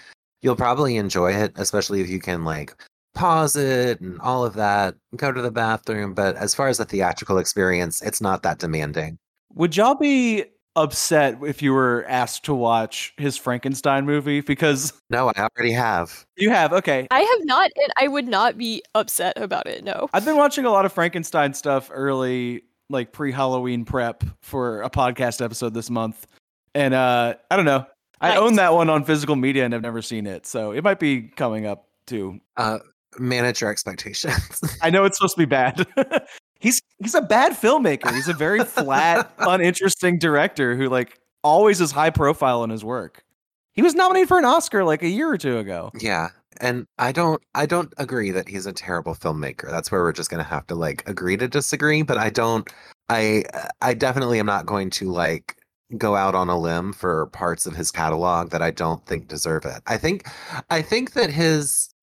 you'll 0.42 0.54
probably 0.54 0.96
enjoy 0.96 1.32
it, 1.32 1.52
especially 1.56 2.00
if 2.00 2.08
you 2.08 2.20
can 2.20 2.44
like 2.44 2.76
pause 3.14 3.56
it 3.56 4.00
and 4.00 4.20
all 4.20 4.44
of 4.44 4.54
that, 4.54 4.94
go 5.16 5.32
to 5.32 5.42
the 5.42 5.50
bathroom. 5.50 6.14
But 6.14 6.36
as 6.36 6.54
far 6.54 6.68
as 6.68 6.78
the 6.78 6.84
theatrical 6.84 7.38
experience, 7.38 8.00
it's 8.02 8.20
not 8.20 8.44
that 8.44 8.60
demanding. 8.60 9.18
Would 9.54 9.76
y'all 9.76 9.96
be 9.96 10.44
upset 10.76 11.38
if 11.44 11.62
you 11.62 11.72
were 11.72 12.04
asked 12.08 12.44
to 12.44 12.54
watch 12.54 13.12
his 13.16 13.36
Frankenstein 13.36 14.06
movie 14.06 14.40
because 14.40 14.92
No, 15.10 15.28
I 15.34 15.48
already 15.56 15.72
have. 15.72 16.24
You 16.36 16.50
have, 16.50 16.72
okay. 16.72 17.08
I 17.10 17.20
have 17.20 17.44
not 17.44 17.70
and 17.76 17.92
I 17.98 18.08
would 18.08 18.28
not 18.28 18.56
be 18.56 18.82
upset 18.94 19.36
about 19.36 19.66
it, 19.66 19.84
no. 19.84 20.08
I've 20.12 20.24
been 20.24 20.36
watching 20.36 20.64
a 20.64 20.70
lot 20.70 20.84
of 20.84 20.92
Frankenstein 20.92 21.54
stuff 21.54 21.90
early 21.92 22.62
like 22.88 23.12
pre-Halloween 23.12 23.84
prep 23.84 24.24
for 24.42 24.82
a 24.82 24.90
podcast 24.90 25.44
episode 25.44 25.74
this 25.74 25.90
month. 25.90 26.26
And 26.74 26.94
uh 26.94 27.34
I 27.50 27.56
don't 27.56 27.64
know. 27.64 27.86
I 28.20 28.36
own 28.36 28.56
that 28.56 28.74
one 28.74 28.90
on 28.90 29.04
physical 29.04 29.34
media 29.34 29.64
and 29.64 29.74
I've 29.74 29.82
never 29.82 30.02
seen 30.02 30.26
it. 30.26 30.46
So 30.46 30.72
it 30.72 30.84
might 30.84 31.00
be 31.00 31.22
coming 31.22 31.66
up 31.66 31.88
too. 32.06 32.40
Uh 32.56 32.80
manage 33.18 33.60
your 33.60 33.70
expectations. 33.70 34.60
I 34.82 34.90
know 34.90 35.04
it's 35.04 35.18
supposed 35.18 35.34
to 35.34 35.40
be 35.40 35.46
bad. 35.46 35.86
he's 36.60 36.80
he's 36.98 37.14
a 37.14 37.22
bad 37.22 37.52
filmmaker. 37.52 38.14
He's 38.14 38.28
a 38.28 38.34
very 38.34 38.64
flat, 38.64 39.32
uninteresting 39.38 40.18
director 40.18 40.76
who 40.76 40.88
like 40.88 41.18
always 41.42 41.80
is 41.80 41.90
high 41.90 42.10
profile 42.10 42.62
in 42.62 42.70
his 42.70 42.84
work. 42.84 43.24
He 43.72 43.82
was 43.82 43.94
nominated 43.94 44.28
for 44.28 44.38
an 44.38 44.44
Oscar 44.44 44.84
like 44.84 45.02
a 45.02 45.08
year 45.08 45.28
or 45.28 45.38
two 45.38 45.58
ago. 45.58 45.90
Yeah. 45.98 46.28
And 46.60 46.86
I 46.98 47.12
don't 47.12 47.42
I 47.54 47.66
don't 47.66 47.92
agree 47.96 48.30
that 48.32 48.48
he's 48.48 48.66
a 48.66 48.72
terrible 48.72 49.14
filmmaker. 49.14 49.70
That's 49.70 49.90
where 49.90 50.02
we're 50.02 50.12
just 50.12 50.30
going 50.30 50.42
to 50.42 50.48
have 50.48 50.66
to 50.68 50.74
like 50.74 51.08
agree 51.08 51.36
to 51.36 51.48
disagree, 51.48 52.02
but 52.02 52.18
I 52.18 52.30
don't 52.30 52.68
I 53.08 53.44
I 53.80 53.94
definitely 53.94 54.38
am 54.38 54.46
not 54.46 54.66
going 54.66 54.90
to 54.90 55.10
like 55.10 55.56
go 55.96 56.14
out 56.14 56.34
on 56.34 56.48
a 56.48 56.58
limb 56.58 56.92
for 56.92 57.26
parts 57.26 57.66
of 57.66 57.74
his 57.74 57.90
catalog 57.90 58.50
that 58.50 58.62
I 58.62 58.70
don't 58.70 59.04
think 59.06 59.28
deserve 59.28 59.64
it. 59.64 59.82
I 59.86 59.96
think 59.96 60.28
I 60.68 60.82
think 60.82 61.12
that 61.12 61.30
his 61.30 61.94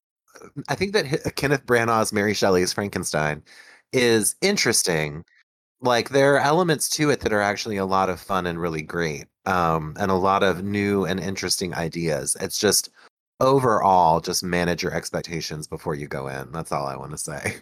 I 0.70 0.76
think 0.76 0.94
that 0.94 1.06
his, 1.06 1.22
Kenneth 1.36 1.66
Branagh's 1.66 2.14
Mary 2.14 2.34
Shelley's 2.34 2.74
Frankenstein 2.74 3.44
is 3.94 4.36
interesting. 4.42 5.24
Like 5.82 6.10
there 6.10 6.36
are 6.36 6.40
elements 6.40 6.90
to 6.92 7.10
it 7.10 7.20
that 7.22 7.34
are 7.34 7.42
actually 7.42 7.78
a 7.78 7.86
lot 7.86 8.10
of 8.10 8.20
fun 8.20 8.48
and 8.48 8.60
really 8.60 8.82
great, 8.82 9.26
um, 9.46 9.96
and 10.00 10.10
a 10.10 10.16
lot 10.16 10.44
of 10.44 10.64
new 10.64 11.06
and 11.06 11.20
interesting 11.20 11.74
ideas. 11.76 12.36
It's 12.40 12.60
just 12.60 12.90
overall, 13.40 14.20
just 14.20 14.44
manage 14.44 14.82
your 14.82 14.94
expectations 14.94 15.68
before 15.68 15.96
you 15.96 16.08
go 16.08 16.28
in. 16.28 16.52
That's 16.52 16.72
all 16.72 16.88
I 16.88 16.96
want 16.96 17.12
to 17.12 17.18
say. 17.18 17.58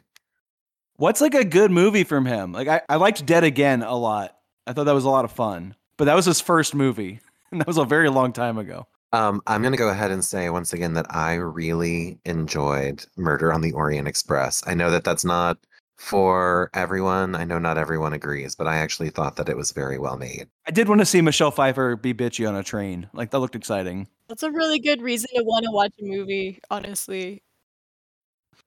What's 0.98 1.20
like 1.20 1.36
a 1.36 1.44
good 1.44 1.72
movie 1.72 2.06
from 2.06 2.26
him? 2.26 2.54
Like 2.54 2.70
I, 2.70 2.82
I 2.88 2.96
liked 2.96 3.26
Dead 3.26 3.44
Again 3.44 3.84
a 3.84 3.96
lot. 3.96 4.38
I 4.66 4.72
thought 4.74 4.86
that 4.86 4.94
was 4.94 5.04
a 5.04 5.10
lot 5.10 5.26
of 5.26 5.32
fun. 5.32 5.76
But 5.98 6.06
that 6.06 6.16
was 6.16 6.26
his 6.26 6.42
first 6.42 6.76
movie. 6.76 7.20
And 7.52 7.62
that 7.62 7.68
was 7.68 7.78
a 7.78 7.86
very 7.86 8.10
long 8.10 8.34
time 8.34 8.58
ago. 8.58 8.88
Um, 9.14 9.40
I'm 9.46 9.62
going 9.62 9.72
to 9.72 9.78
go 9.78 9.88
ahead 9.88 10.10
and 10.10 10.26
say 10.26 10.50
once 10.50 10.74
again 10.74 10.94
that 10.96 11.06
I 11.10 11.36
really 11.36 12.20
enjoyed 12.26 13.06
Murder 13.16 13.54
on 13.54 13.62
the 13.62 13.72
Orient 13.72 14.08
Express. 14.08 14.64
I 14.66 14.74
know 14.74 14.90
that 14.90 15.04
that's 15.04 15.24
not 15.24 15.60
for 15.96 16.70
everyone. 16.74 17.36
I 17.36 17.46
know 17.46 17.60
not 17.60 17.78
everyone 17.78 18.14
agrees, 18.14 18.56
but 18.56 18.68
I 18.68 18.78
actually 18.78 19.10
thought 19.10 19.38
that 19.38 19.50
it 19.50 19.58
was 19.58 19.72
very 19.72 19.98
well 19.98 20.18
made. 20.18 20.48
I 20.68 20.72
did 20.72 20.90
want 20.90 21.00
to 21.02 21.06
see 21.06 21.22
Michelle 21.22 21.52
Pfeiffer 21.52 21.96
be 21.96 22.14
bitchy 22.14 22.48
on 22.48 22.56
a 22.56 22.64
train. 22.64 23.10
Like 23.14 23.32
that 23.32 23.40
looked 23.40 23.56
exciting. 23.56 24.08
That's 24.28 24.44
a 24.44 24.52
really 24.52 24.80
good 24.80 25.02
reason 25.02 25.30
to 25.36 25.44
want 25.44 25.66
to 25.66 25.72
watch 25.72 25.94
a 26.00 26.04
movie, 26.04 26.60
honestly. 26.70 27.44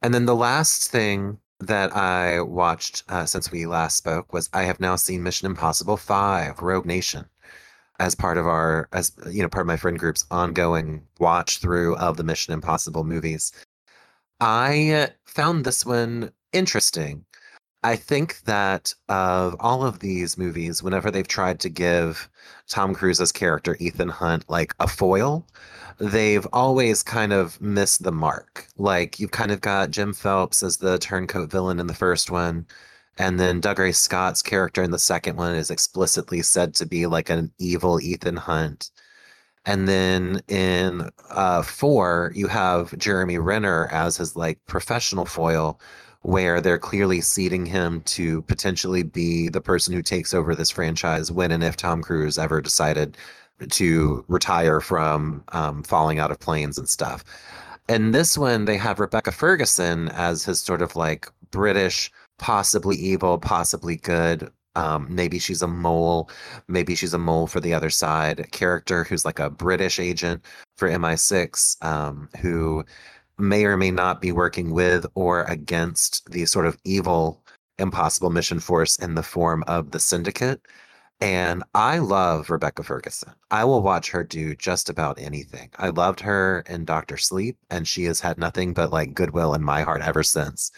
And 0.02 0.14
then 0.14 0.26
the 0.26 0.36
last 0.36 0.90
thing 0.90 1.38
that 1.60 1.94
I 1.94 2.40
watched 2.40 3.02
uh, 3.08 3.26
since 3.26 3.50
we 3.50 3.66
last 3.66 3.96
spoke 3.96 4.32
was 4.32 4.48
I 4.52 4.62
have 4.62 4.80
now 4.80 4.96
seen 4.96 5.22
Mission 5.22 5.46
Impossible 5.46 5.96
5 5.96 6.60
Rogue 6.62 6.86
Nation 6.86 7.26
as 7.98 8.14
part 8.14 8.38
of 8.38 8.46
our 8.46 8.88
as 8.92 9.12
you 9.28 9.42
know 9.42 9.48
part 9.48 9.62
of 9.62 9.66
my 9.66 9.76
friend 9.76 9.98
group's 9.98 10.24
ongoing 10.30 11.02
watch 11.18 11.58
through 11.58 11.96
of 11.96 12.16
the 12.16 12.22
Mission 12.24 12.54
Impossible 12.54 13.04
movies. 13.04 13.52
I 14.40 15.10
found 15.24 15.64
this 15.64 15.84
one 15.84 16.32
interesting. 16.52 17.24
I 17.84 17.94
think 17.96 18.40
that 18.42 18.92
of 19.08 19.54
all 19.60 19.84
of 19.84 20.00
these 20.00 20.36
movies, 20.36 20.82
whenever 20.82 21.10
they've 21.10 21.26
tried 21.28 21.60
to 21.60 21.68
give 21.68 22.28
Tom 22.68 22.94
Cruise's 22.94 23.30
character 23.32 23.76
Ethan 23.78 24.08
Hunt 24.08 24.44
like 24.48 24.74
a 24.80 24.88
foil, 24.88 25.46
they've 25.98 26.46
always 26.52 27.02
kind 27.02 27.32
of 27.32 27.60
missed 27.60 28.02
the 28.02 28.12
mark. 28.12 28.66
Like 28.76 29.20
you've 29.20 29.30
kind 29.30 29.52
of 29.52 29.60
got 29.60 29.90
Jim 29.92 30.12
Phelps 30.12 30.62
as 30.62 30.78
the 30.78 30.98
turncoat 30.98 31.50
villain 31.50 31.78
in 31.78 31.86
the 31.86 31.94
first 31.94 32.30
one, 32.30 32.66
and 33.18 33.38
then 33.38 33.60
Dougray 33.60 33.94
Scott's 33.94 34.42
character 34.42 34.82
in 34.82 34.90
the 34.90 34.98
second 34.98 35.36
one 35.36 35.54
is 35.54 35.70
explicitly 35.70 36.42
said 36.42 36.74
to 36.76 36.86
be 36.86 37.06
like 37.06 37.30
an 37.30 37.52
evil 37.58 38.00
Ethan 38.00 38.36
Hunt. 38.36 38.90
And 39.64 39.88
then 39.88 40.40
in 40.48 41.10
uh, 41.30 41.62
four, 41.62 42.32
you 42.34 42.48
have 42.48 42.96
Jeremy 42.98 43.38
Renner 43.38 43.88
as 43.92 44.16
his 44.16 44.34
like 44.36 44.58
professional 44.66 45.26
foil, 45.26 45.80
where 46.28 46.60
they're 46.60 46.78
clearly 46.78 47.22
seeding 47.22 47.64
him 47.64 48.02
to 48.02 48.42
potentially 48.42 49.02
be 49.02 49.48
the 49.48 49.62
person 49.62 49.94
who 49.94 50.02
takes 50.02 50.34
over 50.34 50.54
this 50.54 50.70
franchise 50.70 51.32
when 51.32 51.50
and 51.50 51.64
if 51.64 51.74
Tom 51.74 52.02
Cruise 52.02 52.36
ever 52.36 52.60
decided 52.60 53.16
to 53.70 54.22
retire 54.28 54.82
from 54.82 55.42
um, 55.52 55.82
falling 55.82 56.18
out 56.18 56.30
of 56.30 56.38
planes 56.38 56.76
and 56.76 56.86
stuff. 56.86 57.24
And 57.88 58.14
this 58.14 58.36
one, 58.36 58.66
they 58.66 58.76
have 58.76 59.00
Rebecca 59.00 59.32
Ferguson 59.32 60.10
as 60.10 60.44
his 60.44 60.60
sort 60.60 60.82
of 60.82 60.96
like 60.96 61.28
British, 61.50 62.12
possibly 62.36 62.96
evil, 62.96 63.38
possibly 63.38 63.96
good 63.96 64.50
um, 64.78 65.08
maybe 65.10 65.40
she's 65.40 65.60
a 65.60 65.66
mole. 65.66 66.30
Maybe 66.68 66.94
she's 66.94 67.12
a 67.12 67.18
mole 67.18 67.48
for 67.48 67.58
the 67.58 67.74
other 67.74 67.90
side 67.90 68.46
character 68.52 69.02
who's 69.02 69.24
like 69.24 69.40
a 69.40 69.50
British 69.50 69.98
agent 69.98 70.44
for 70.76 70.88
MI6 70.88 71.84
um, 71.84 72.28
who 72.40 72.84
may 73.38 73.64
or 73.64 73.76
may 73.76 73.90
not 73.90 74.20
be 74.20 74.32
working 74.32 74.72
with 74.72 75.06
or 75.14 75.44
against 75.44 76.30
the 76.30 76.44
sort 76.46 76.66
of 76.66 76.76
evil 76.84 77.42
impossible 77.78 78.30
mission 78.30 78.60
force 78.60 78.96
in 78.96 79.14
the 79.14 79.22
form 79.22 79.64
of 79.66 79.92
the 79.92 80.00
syndicate. 80.00 80.60
And 81.20 81.64
I 81.74 81.98
love 81.98 82.50
Rebecca 82.50 82.84
Ferguson. 82.84 83.32
I 83.50 83.64
will 83.64 83.82
watch 83.82 84.10
her 84.10 84.22
do 84.22 84.54
just 84.54 84.88
about 84.88 85.18
anything. 85.20 85.70
I 85.78 85.88
loved 85.88 86.20
her 86.20 86.64
in 86.68 86.84
Doctor 86.84 87.16
Sleep, 87.16 87.58
and 87.70 87.88
she 87.88 88.04
has 88.04 88.20
had 88.20 88.38
nothing 88.38 88.72
but 88.72 88.92
like 88.92 89.14
goodwill 89.14 89.54
in 89.54 89.62
my 89.64 89.82
heart 89.82 90.02
ever 90.02 90.22
since. 90.22 90.70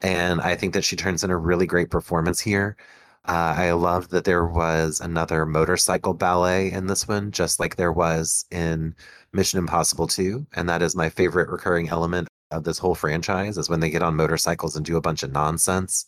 And 0.00 0.40
I 0.40 0.56
think 0.56 0.74
that 0.74 0.84
she 0.84 0.96
turns 0.96 1.22
in 1.22 1.30
a 1.30 1.36
really 1.36 1.66
great 1.66 1.90
performance 1.90 2.40
here. 2.40 2.76
Uh, 3.26 3.54
I 3.56 3.72
love 3.72 4.08
that 4.10 4.24
there 4.24 4.46
was 4.46 5.00
another 5.00 5.46
motorcycle 5.46 6.12
ballet 6.12 6.70
in 6.70 6.86
this 6.86 7.08
one, 7.08 7.30
just 7.30 7.58
like 7.58 7.76
there 7.76 7.92
was 7.92 8.44
in 8.50 8.94
Mission 9.32 9.58
Impossible 9.58 10.06
2. 10.06 10.46
And 10.54 10.68
that 10.68 10.82
is 10.82 10.94
my 10.94 11.08
favorite 11.08 11.48
recurring 11.48 11.88
element 11.88 12.28
of 12.50 12.64
this 12.64 12.78
whole 12.78 12.94
franchise 12.94 13.56
is 13.56 13.68
when 13.68 13.80
they 13.80 13.90
get 13.90 14.02
on 14.02 14.14
motorcycles 14.16 14.76
and 14.76 14.84
do 14.84 14.96
a 14.96 15.00
bunch 15.00 15.22
of 15.22 15.32
nonsense. 15.32 16.06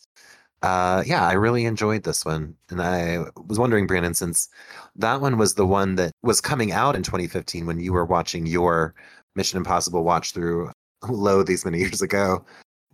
Uh, 0.61 1.03
yeah, 1.05 1.27
I 1.27 1.33
really 1.33 1.65
enjoyed 1.65 2.03
this 2.03 2.23
one. 2.23 2.55
And 2.69 2.81
I 2.81 3.25
was 3.47 3.59
wondering, 3.59 3.87
Brandon, 3.87 4.13
since 4.13 4.49
that 4.95 5.19
one 5.21 5.37
was 5.37 5.55
the 5.55 5.65
one 5.65 5.95
that 5.95 6.11
was 6.23 6.39
coming 6.41 6.71
out 6.71 6.95
in 6.95 7.03
2015 7.03 7.65
when 7.65 7.79
you 7.79 7.93
were 7.93 8.05
watching 8.05 8.45
your 8.45 8.93
Mission 9.35 9.57
Impossible 9.57 10.03
watch 10.03 10.33
through 10.33 10.71
lo 11.09 11.43
these 11.43 11.65
many 11.65 11.79
years 11.79 12.01
ago. 12.01 12.45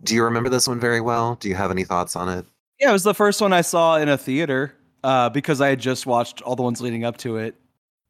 Do 0.02 0.14
you 0.14 0.24
remember 0.24 0.50
this 0.50 0.68
one 0.68 0.80
very 0.80 1.00
well? 1.00 1.36
Do 1.36 1.48
you 1.48 1.54
have 1.54 1.70
any 1.70 1.84
thoughts 1.84 2.16
on 2.16 2.28
it? 2.28 2.46
Yeah, 2.84 2.90
it 2.90 2.92
was 2.92 3.02
the 3.02 3.14
first 3.14 3.40
one 3.40 3.54
I 3.54 3.62
saw 3.62 3.96
in 3.96 4.10
a 4.10 4.18
theater 4.18 4.74
uh, 5.02 5.30
because 5.30 5.62
I 5.62 5.68
had 5.68 5.80
just 5.80 6.04
watched 6.04 6.42
all 6.42 6.54
the 6.54 6.62
ones 6.62 6.82
leading 6.82 7.02
up 7.02 7.16
to 7.16 7.38
it, 7.38 7.54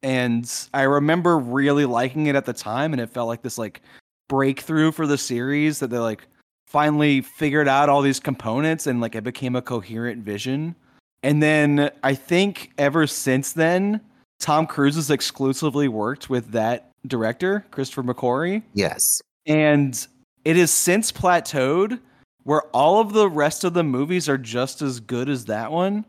and 0.03 0.53
I 0.75 0.83
remember 0.83 1.39
really 1.39 1.85
liking 1.85 2.27
it 2.27 2.35
at 2.35 2.45
the 2.45 2.53
time, 2.53 2.93
and 2.93 3.01
it 3.01 3.09
felt 3.09 3.29
like 3.29 3.41
this 3.41 3.57
like 3.57 3.83
breakthrough 4.29 4.91
for 4.91 5.07
the 5.07 5.17
series 5.17 5.79
that 5.79 5.91
they 5.91 5.99
like 5.99 6.27
finally 6.67 7.21
figured 7.21 7.69
out 7.69 7.89
all 7.89 8.03
these 8.03 8.19
components 8.19 8.89
and 8.89 9.01
like 9.01 9.15
it 9.15 9.23
became 9.23 9.55
a 9.55 9.63
coherent 9.63 10.25
vision. 10.25 10.75
And 11.23 11.41
then 11.41 11.93
I 12.03 12.17
think 12.17 12.73
ever 12.77 13.07
since 13.07 13.53
then, 13.53 14.01
Tom 14.41 14.67
Cruise 14.67 14.97
has 14.97 15.09
exclusively 15.09 15.87
worked 15.87 16.29
with 16.29 16.51
that 16.51 16.91
director, 17.07 17.65
Christopher 17.71 18.03
McQuarrie. 18.03 18.65
Yes. 18.73 19.23
And 19.47 20.05
it 20.45 20.57
has 20.57 20.73
since 20.73 21.13
plateaued 21.13 22.01
where 22.45 22.63
all 22.73 23.01
of 23.01 23.13
the 23.13 23.29
rest 23.29 23.65
of 23.65 23.75
the 23.75 23.83
movies 23.83 24.29
are 24.29 24.39
just 24.39 24.83
as 24.83 25.01
good 25.01 25.29
as 25.29 25.47
that 25.47 25.73
one. 25.73 26.05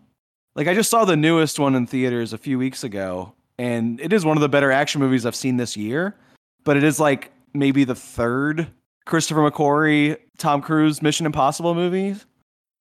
Like 0.55 0.67
I 0.67 0.73
just 0.73 0.89
saw 0.89 1.03
the 1.03 1.17
newest 1.17 1.59
one 1.59 1.75
in 1.75 1.87
theaters 1.87 2.31
a 2.31 2.37
few 2.37 2.57
weeks 2.59 2.83
ago, 2.83 3.33
and 3.57 3.99
it 3.99 4.13
is 4.13 4.25
one 4.25 4.37
of 4.37 4.41
the 4.41 4.49
better 4.49 4.71
action 4.71 5.01
movies 5.01 5.25
I've 5.25 5.35
seen 5.35 5.57
this 5.57 5.75
year. 5.75 6.15
But 6.63 6.77
it 6.77 6.83
is 6.83 6.99
like 6.99 7.31
maybe 7.53 7.83
the 7.83 7.95
third 7.95 8.67
Christopher 9.05 9.49
McQuarrie, 9.49 10.17
Tom 10.37 10.61
Cruise 10.61 11.01
Mission 11.01 11.25
Impossible 11.25 11.75
movies. 11.75 12.25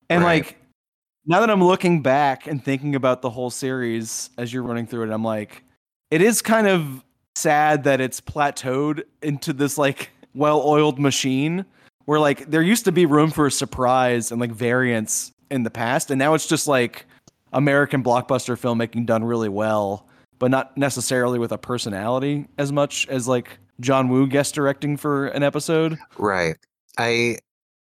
And 0.09 0.23
right. 0.23 0.45
like 0.45 0.57
now 1.25 1.39
that 1.39 1.49
I'm 1.49 1.63
looking 1.63 2.01
back 2.01 2.47
and 2.47 2.63
thinking 2.63 2.95
about 2.95 3.21
the 3.21 3.29
whole 3.29 3.49
series 3.49 4.29
as 4.37 4.53
you're 4.53 4.63
running 4.63 4.87
through 4.87 5.09
it, 5.09 5.13
I'm 5.13 5.23
like, 5.23 5.63
it 6.11 6.21
is 6.21 6.41
kind 6.41 6.67
of 6.67 7.03
sad 7.35 7.83
that 7.83 7.99
it's 7.99 8.21
plateaued 8.21 9.03
into 9.21 9.53
this 9.53 9.77
like 9.77 10.11
well-oiled 10.33 10.99
machine 10.99 11.65
where 12.05 12.19
like 12.19 12.49
there 12.49 12.61
used 12.61 12.85
to 12.85 12.91
be 12.91 13.05
room 13.05 13.31
for 13.31 13.47
a 13.47 13.51
surprise 13.51 14.31
and 14.31 14.39
like 14.39 14.51
variance 14.51 15.33
in 15.51 15.63
the 15.63 15.69
past, 15.69 16.11
and 16.11 16.19
now 16.19 16.33
it's 16.33 16.47
just 16.47 16.67
like 16.67 17.05
American 17.53 18.03
blockbuster 18.03 18.57
filmmaking 18.59 19.05
done 19.05 19.23
really 19.23 19.49
well, 19.49 20.07
but 20.39 20.51
not 20.51 20.75
necessarily 20.77 21.39
with 21.39 21.51
a 21.51 21.57
personality 21.57 22.47
as 22.57 22.71
much 22.71 23.07
as 23.07 23.27
like 23.27 23.59
John 23.79 24.09
Woo 24.09 24.27
guest 24.27 24.55
directing 24.55 24.97
for 24.97 25.27
an 25.27 25.43
episode. 25.43 25.97
Right. 26.17 26.57
I 26.97 27.39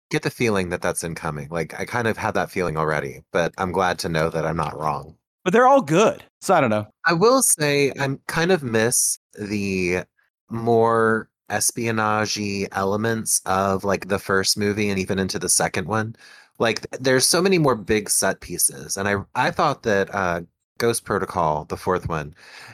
get 0.09 0.23
the 0.23 0.29
feeling 0.29 0.69
that 0.69 0.81
that's 0.81 1.03
incoming. 1.03 1.49
Like 1.49 1.79
I 1.79 1.85
kind 1.85 2.07
of 2.07 2.17
had 2.17 2.35
that 2.35 2.51
feeling 2.51 2.77
already, 2.77 3.23
but 3.31 3.53
I'm 3.57 3.71
glad 3.71 3.99
to 3.99 4.09
know 4.09 4.29
that 4.29 4.45
I'm 4.45 4.57
not 4.57 4.77
wrong. 4.77 5.15
But 5.43 5.53
they're 5.53 5.67
all 5.67 5.81
good. 5.81 6.23
So 6.41 6.53
I 6.53 6.61
don't 6.61 6.69
know. 6.69 6.87
I 7.05 7.13
will 7.13 7.41
say 7.41 7.91
I'm 7.99 8.19
kind 8.27 8.51
of 8.51 8.63
miss 8.63 9.19
the 9.37 10.03
more 10.49 11.29
espionage 11.49 12.39
elements 12.71 13.41
of 13.45 13.83
like 13.83 14.07
the 14.07 14.19
first 14.19 14.57
movie 14.57 14.89
and 14.89 14.99
even 14.99 15.19
into 15.19 15.39
the 15.39 15.49
second 15.49 15.87
one. 15.87 16.15
Like 16.59 16.85
there's 16.99 17.27
so 17.27 17.41
many 17.41 17.57
more 17.57 17.75
big 17.75 18.09
set 18.09 18.41
pieces. 18.41 18.97
And 18.97 19.07
I 19.07 19.15
I 19.35 19.51
thought 19.51 19.83
that 19.83 20.13
uh 20.13 20.41
Ghost 20.79 21.05
Protocol, 21.05 21.65
the 21.65 21.77
fourth 21.77 22.09
one, 22.09 22.33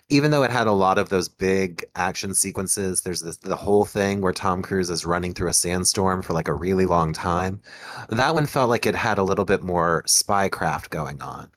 even 0.09 0.31
though 0.31 0.43
it 0.43 0.51
had 0.51 0.67
a 0.67 0.71
lot 0.71 0.97
of 0.97 1.09
those 1.09 1.27
big 1.29 1.85
action 1.95 2.33
sequences, 2.33 3.01
there's 3.01 3.21
this 3.21 3.37
the 3.37 3.55
whole 3.55 3.85
thing 3.85 4.21
where 4.21 4.33
Tom 4.33 4.61
Cruise 4.61 4.89
is 4.89 5.05
running 5.05 5.33
through 5.33 5.49
a 5.49 5.53
sandstorm 5.53 6.21
for 6.21 6.33
like 6.33 6.47
a 6.47 6.53
really 6.53 6.85
long 6.85 7.13
time. 7.13 7.61
That 8.09 8.33
one 8.33 8.45
felt 8.45 8.69
like 8.69 8.85
it 8.85 8.95
had 8.95 9.17
a 9.17 9.23
little 9.23 9.45
bit 9.45 9.63
more 9.63 10.03
spycraft 10.07 10.89
going 10.89 11.21
on. 11.21 11.51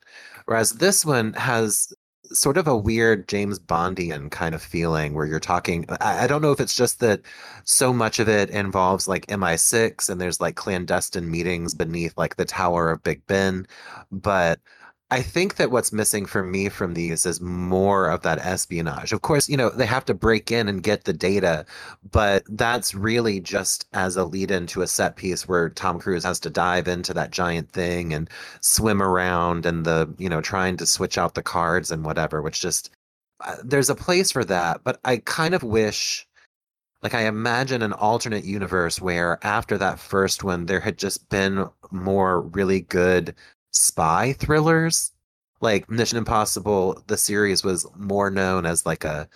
Whereas 0.47 0.73
this 0.73 1.05
one 1.05 1.33
has 1.35 1.93
sort 2.35 2.57
of 2.57 2.67
a 2.67 2.77
weird 2.77 3.29
James 3.29 3.59
Bondian 3.59 4.31
kind 4.31 4.55
of 4.55 4.63
feeling 4.63 5.15
where 5.15 5.27
you're 5.27 5.41
talking. 5.41 5.87
I, 6.01 6.25
I, 6.25 6.27
don't 6.27 6.43
know 6.43 6.53
if 6.53 6.61
it's 6.61 6.77
just 6.77 7.01
that 7.01 7.21
so 7.65 7.93
much 7.93 8.19
of 8.19 8.29
it 8.29 8.51
involves 8.51 9.09
like 9.09 9.27
MI6 9.27 10.09
and 10.09 10.21
there's 10.21 10.41
like 10.41 10.57
clandestine 10.57 11.31
meetings 11.31 11.75
beneath 11.75 12.15
like 12.17 12.37
the 12.37 12.45
Tower 12.45 12.91
of 12.91 13.03
Big 13.03 13.27
Ben, 13.27 13.67
but 14.11 14.61
I 15.13 15.21
think 15.21 15.57
that 15.57 15.71
what's 15.71 15.93
missing 15.93 16.25
for 16.25 16.43
me 16.43 16.71
from 16.71 16.95
these 16.95 17.27
is 17.27 17.39
more 17.39 18.09
of 18.09 18.23
that 18.23 18.39
espionage. 18.39 19.13
Of 19.13 19.21
course, 19.21 19.47
you 19.47 19.59
know, 19.59 19.69
they 19.69 19.85
have 19.85 20.07
to 20.07 20.15
break 20.15 20.51
in 20.51 20.71
and 20.71 20.83
get 20.83 21.05
the 21.05 21.13
data, 21.13 21.67
but 22.11 22.45
that's 22.49 22.95
really 22.95 23.39
just 23.39 23.87
as 23.93 24.17
a 24.17 24.25
lead 24.25 24.51
into 24.51 24.81
a 24.81 24.87
set 24.87 25.17
piece 25.17 25.47
where 25.47 25.69
Tom 25.69 25.99
Cruise 26.01 26.25
has 26.25 26.41
to 26.41 26.49
dive 26.49 26.89
into 26.89 27.13
that 27.13 27.31
giant 27.31 27.71
thing 27.73 28.15
and 28.15 28.31
swim 28.63 29.03
around 29.03 29.67
and 29.67 29.85
the, 29.85 30.09
you 30.17 30.31
know, 30.31 30.41
trying 30.41 30.79
to 30.79 30.87
switch 30.87 31.19
out 31.19 31.35
the 31.35 31.43
cards 31.43 31.91
and 31.91 32.07
whatever, 32.07 32.41
which 32.41 32.63
just 32.63 32.89
uh, 33.41 33.57
there's 33.63 33.91
a 33.91 33.95
place 33.95 34.33
for 34.33 34.47
that, 34.47 34.81
but 34.83 34.99
I 35.05 35.19
kind 35.19 35.53
of 35.53 35.63
wish 35.63 36.27
like 37.03 37.15
I 37.15 37.27
imagine 37.27 37.83
an 37.83 37.93
alternate 37.93 38.45
universe 38.45 38.99
where 38.99 39.39
after 39.43 39.77
that 39.77 39.99
first 39.99 40.43
one 40.43 40.65
there 40.67 40.81
had 40.81 40.97
just 40.97 41.29
been 41.29 41.69
more 41.91 42.41
really 42.41 42.81
good 42.81 43.35
spy 43.73 44.35
thrillers. 44.35 45.13
Like 45.61 45.89
Mission 45.89 46.19
Impossible, 46.19 47.03
the 47.07 47.17
series 47.17 47.63
was 47.63 47.87
more 47.97 48.31
known 48.31 48.67
as 48.67 48.85
like 48.85 49.05
a, 49.05 49.29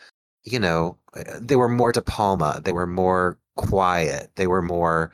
you 0.42 0.58
know, 0.58 0.98
uh, 1.14 1.38
they 1.40 1.54
were 1.56 1.68
more 1.68 1.92
De 1.92 2.02
Palma. 2.02 2.60
They 2.64 2.72
were 2.72 2.86
more 2.86 3.38
quiet. 3.56 4.30
They 4.34 4.48
were 4.48 4.62
more 4.62 5.12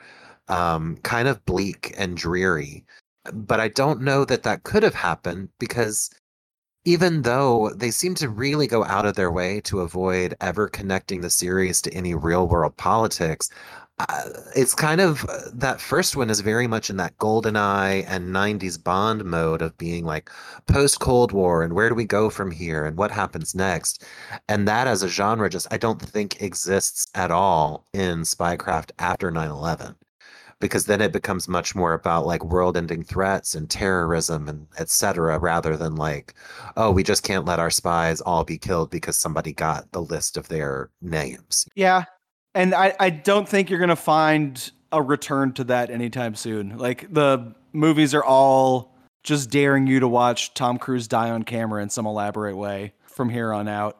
um, 0.49 0.97
kind 1.03 1.29
of 1.29 1.45
bleak 1.45 1.95
and 1.99 2.17
dreary. 2.17 2.85
But 3.33 3.61
I 3.61 3.69
don't 3.69 4.01
know 4.01 4.25
that 4.25 4.43
that 4.45 4.65
could 4.65 4.83
have 4.83 4.95
happened 4.95 5.51
because 5.59 6.11
even 6.85 7.23
though 7.23 7.71
they 7.77 7.91
seem 7.91 8.15
to 8.17 8.29
really 8.29 8.67
go 8.67 8.85
out 8.85 9.07
of 9.07 9.15
their 9.15 9.31
way 9.31 9.61
to 9.63 9.81
avoid 9.81 10.35
ever 10.41 10.69
connecting 10.69 11.21
the 11.21 11.31
series 11.31 11.81
to 11.83 11.95
any 11.95 12.15
real 12.15 12.49
world 12.49 12.77
politics, 12.77 13.51
uh, 13.99 14.25
it's 14.57 14.75
kind 14.75 15.01
of 15.01 15.25
uh, 15.29 15.39
that 15.53 15.81
first 15.81 16.17
one 16.17 16.31
is 16.31 16.41
very 16.41 16.67
much 16.67 16.89
in 16.89 16.97
that 16.97 17.17
GoldenEye 17.19 18.05
and 18.09 18.35
90s 18.35 18.83
bond 18.83 19.25
mode 19.25 19.63
of 19.63 19.77
being 19.79 20.05
like 20.05 20.31
post 20.67 20.99
cold 21.01 21.33
war 21.33 21.63
and 21.63 21.75
where 21.75 21.89
do 21.89 21.95
we 21.95 22.05
go 22.05 22.31
from 22.31 22.51
here 22.51 22.87
and 22.87 22.97
what 22.97 23.11
happens 23.11 23.55
next? 23.55 24.05
And 24.49 24.67
that 24.67 24.87
as 24.87 25.03
a 25.03 25.09
genre 25.09 25.49
just 25.51 25.67
i 25.71 25.77
don't 25.77 26.01
think 26.01 26.41
exists 26.41 27.07
at 27.15 27.31
all 27.31 27.87
in 27.93 28.21
spycraft 28.23 28.91
after 28.99 29.31
9-11 29.31 29.95
because 30.61 30.87
then 30.87 31.01
it 31.01 31.13
becomes 31.13 31.49
much 31.49 31.75
more 31.75 31.93
about 31.93 32.27
like 32.27 32.45
world 32.45 32.77
ending 32.77 33.03
threats 33.03 33.55
and 33.55 33.69
terrorism 33.69 34.49
and 34.49 34.67
etc 34.79 35.39
rather 35.39 35.77
than 35.77 35.97
like 35.97 36.35
oh 36.77 36.91
we 36.91 37.03
just 37.03 37.25
can't 37.25 37.45
let 37.45 37.59
our 37.59 37.71
spies 37.71 38.21
all 38.23 38.45
be 38.45 38.59
killed 38.59 38.91
because 38.91 39.19
somebody 39.19 39.53
got 39.53 39.91
the 39.93 40.03
list 40.03 40.37
of 40.37 40.49
their 40.49 40.91
names. 41.03 41.67
Yeah 41.75 42.05
and 42.55 42.75
I, 42.75 42.95
I 42.99 43.11
don't 43.11 43.49
think 43.49 43.71
you're 43.71 43.81
gonna 43.81 43.97
find 43.97 44.71
a 44.93 45.03
return 45.03 45.53
to 45.55 45.65
that 45.65 45.91
anytime 45.91 46.35
soon. 46.35 46.77
Like 46.79 47.13
the 47.13 47.55
movies 47.73 48.15
are 48.15 48.25
all 48.25 48.95
just 49.23 49.51
daring 49.51 49.87
you 49.87 50.01
to 50.01 50.09
watch 50.09 50.53
Tom 50.55 50.79
Cruise 50.79 51.09
die 51.09 51.31
on 51.31 51.43
camera 51.45 51.83
in 51.83 51.89
some 51.89 52.07
elaborate 52.07 52.57
way 52.57 52.93
from 53.07 53.29
here 53.29 53.53
on 53.53 53.69
out. 53.69 53.99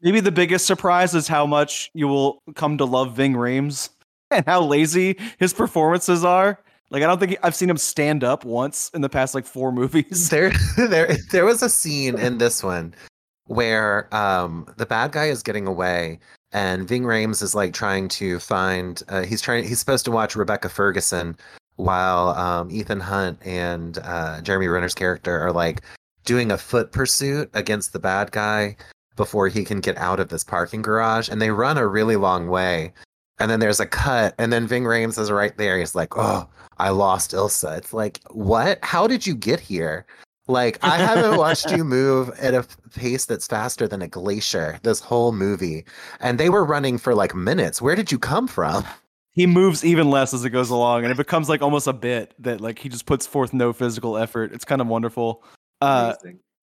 maybe 0.00 0.20
the 0.20 0.32
biggest 0.32 0.66
surprise 0.66 1.14
is 1.14 1.28
how 1.28 1.46
much 1.46 1.90
you 1.94 2.08
will 2.08 2.42
come 2.54 2.78
to 2.78 2.84
love 2.84 3.16
Ving 3.16 3.34
Rhames 3.34 3.90
and 4.30 4.44
how 4.46 4.62
lazy 4.62 5.16
his 5.38 5.52
performances 5.52 6.24
are. 6.24 6.62
Like 6.90 7.02
I 7.02 7.06
don't 7.06 7.18
think 7.18 7.36
I've 7.42 7.54
seen 7.54 7.70
him 7.70 7.76
stand 7.76 8.24
up 8.24 8.44
once 8.44 8.90
in 8.94 9.00
the 9.00 9.08
past 9.08 9.34
like 9.34 9.46
four 9.46 9.72
movies. 9.80 10.28
There, 10.28 10.52
there, 10.76 11.16
there 11.30 11.44
was 11.44 11.62
a 11.62 11.68
scene 11.68 12.18
in 12.18 12.38
this 12.38 12.62
one 12.62 12.94
where 13.46 14.14
um, 14.14 14.66
the 14.76 14.86
bad 14.86 15.12
guy 15.12 15.26
is 15.26 15.42
getting 15.42 15.66
away, 15.66 16.18
and 16.52 16.88
Ving 16.88 17.02
Rhames 17.02 17.42
is 17.42 17.54
like 17.54 17.72
trying 17.72 18.08
to 18.08 18.38
find. 18.38 19.02
Uh, 19.08 19.22
he's 19.22 19.40
trying. 19.40 19.64
He's 19.64 19.78
supposed 19.78 20.04
to 20.06 20.10
watch 20.10 20.36
Rebecca 20.36 20.68
Ferguson 20.68 21.36
while 21.76 22.30
um, 22.30 22.70
Ethan 22.70 23.00
Hunt 23.00 23.38
and 23.44 23.98
uh, 24.02 24.40
Jeremy 24.40 24.66
Renner's 24.68 24.94
character 24.94 25.38
are 25.38 25.52
like 25.52 25.82
doing 26.24 26.50
a 26.50 26.58
foot 26.58 26.92
pursuit 26.92 27.50
against 27.54 27.92
the 27.92 27.98
bad 27.98 28.32
guy 28.32 28.76
before 29.16 29.48
he 29.48 29.64
can 29.64 29.80
get 29.80 29.96
out 29.98 30.20
of 30.20 30.28
this 30.28 30.44
parking 30.44 30.82
garage, 30.82 31.28
and 31.28 31.40
they 31.40 31.50
run 31.50 31.78
a 31.78 31.86
really 31.86 32.16
long 32.16 32.48
way. 32.48 32.92
And 33.40 33.50
then 33.50 33.60
there's 33.60 33.80
a 33.80 33.86
cut, 33.86 34.34
and 34.38 34.52
then 34.52 34.66
Ving 34.66 34.84
Rhames 34.84 35.18
is 35.18 35.30
right 35.30 35.56
there. 35.58 35.78
He's 35.78 35.94
like, 35.94 36.16
"Oh, 36.16 36.48
I 36.78 36.90
lost 36.90 37.32
Ilsa." 37.32 37.78
It's 37.78 37.92
like, 37.92 38.20
what? 38.30 38.78
How 38.82 39.06
did 39.06 39.26
you 39.26 39.34
get 39.34 39.60
here? 39.60 40.06
Like, 40.48 40.78
I 40.82 40.96
haven't 40.96 41.36
watched 41.36 41.70
you 41.70 41.84
move 41.84 42.30
at 42.40 42.54
a 42.54 42.66
pace 42.96 43.26
that's 43.26 43.46
faster 43.46 43.86
than 43.86 44.02
a 44.02 44.08
glacier 44.08 44.80
this 44.82 44.98
whole 44.98 45.32
movie, 45.32 45.84
and 46.20 46.40
they 46.40 46.48
were 46.48 46.64
running 46.64 46.98
for 46.98 47.14
like 47.14 47.34
minutes. 47.34 47.82
Where 47.82 47.94
did 47.94 48.10
you 48.10 48.18
come 48.18 48.48
from? 48.48 48.84
He 49.30 49.46
moves 49.46 49.84
even 49.84 50.10
less 50.10 50.34
as 50.34 50.44
it 50.44 50.50
goes 50.50 50.70
along, 50.70 51.04
and 51.04 51.12
it 51.12 51.16
becomes 51.16 51.48
like 51.48 51.62
almost 51.62 51.86
a 51.86 51.92
bit 51.92 52.34
that 52.40 52.60
like 52.60 52.78
he 52.78 52.88
just 52.88 53.06
puts 53.06 53.26
forth 53.26 53.52
no 53.52 53.72
physical 53.72 54.16
effort. 54.16 54.52
It's 54.52 54.64
kind 54.64 54.80
of 54.80 54.88
wonderful. 54.88 55.44
Uh, 55.80 56.14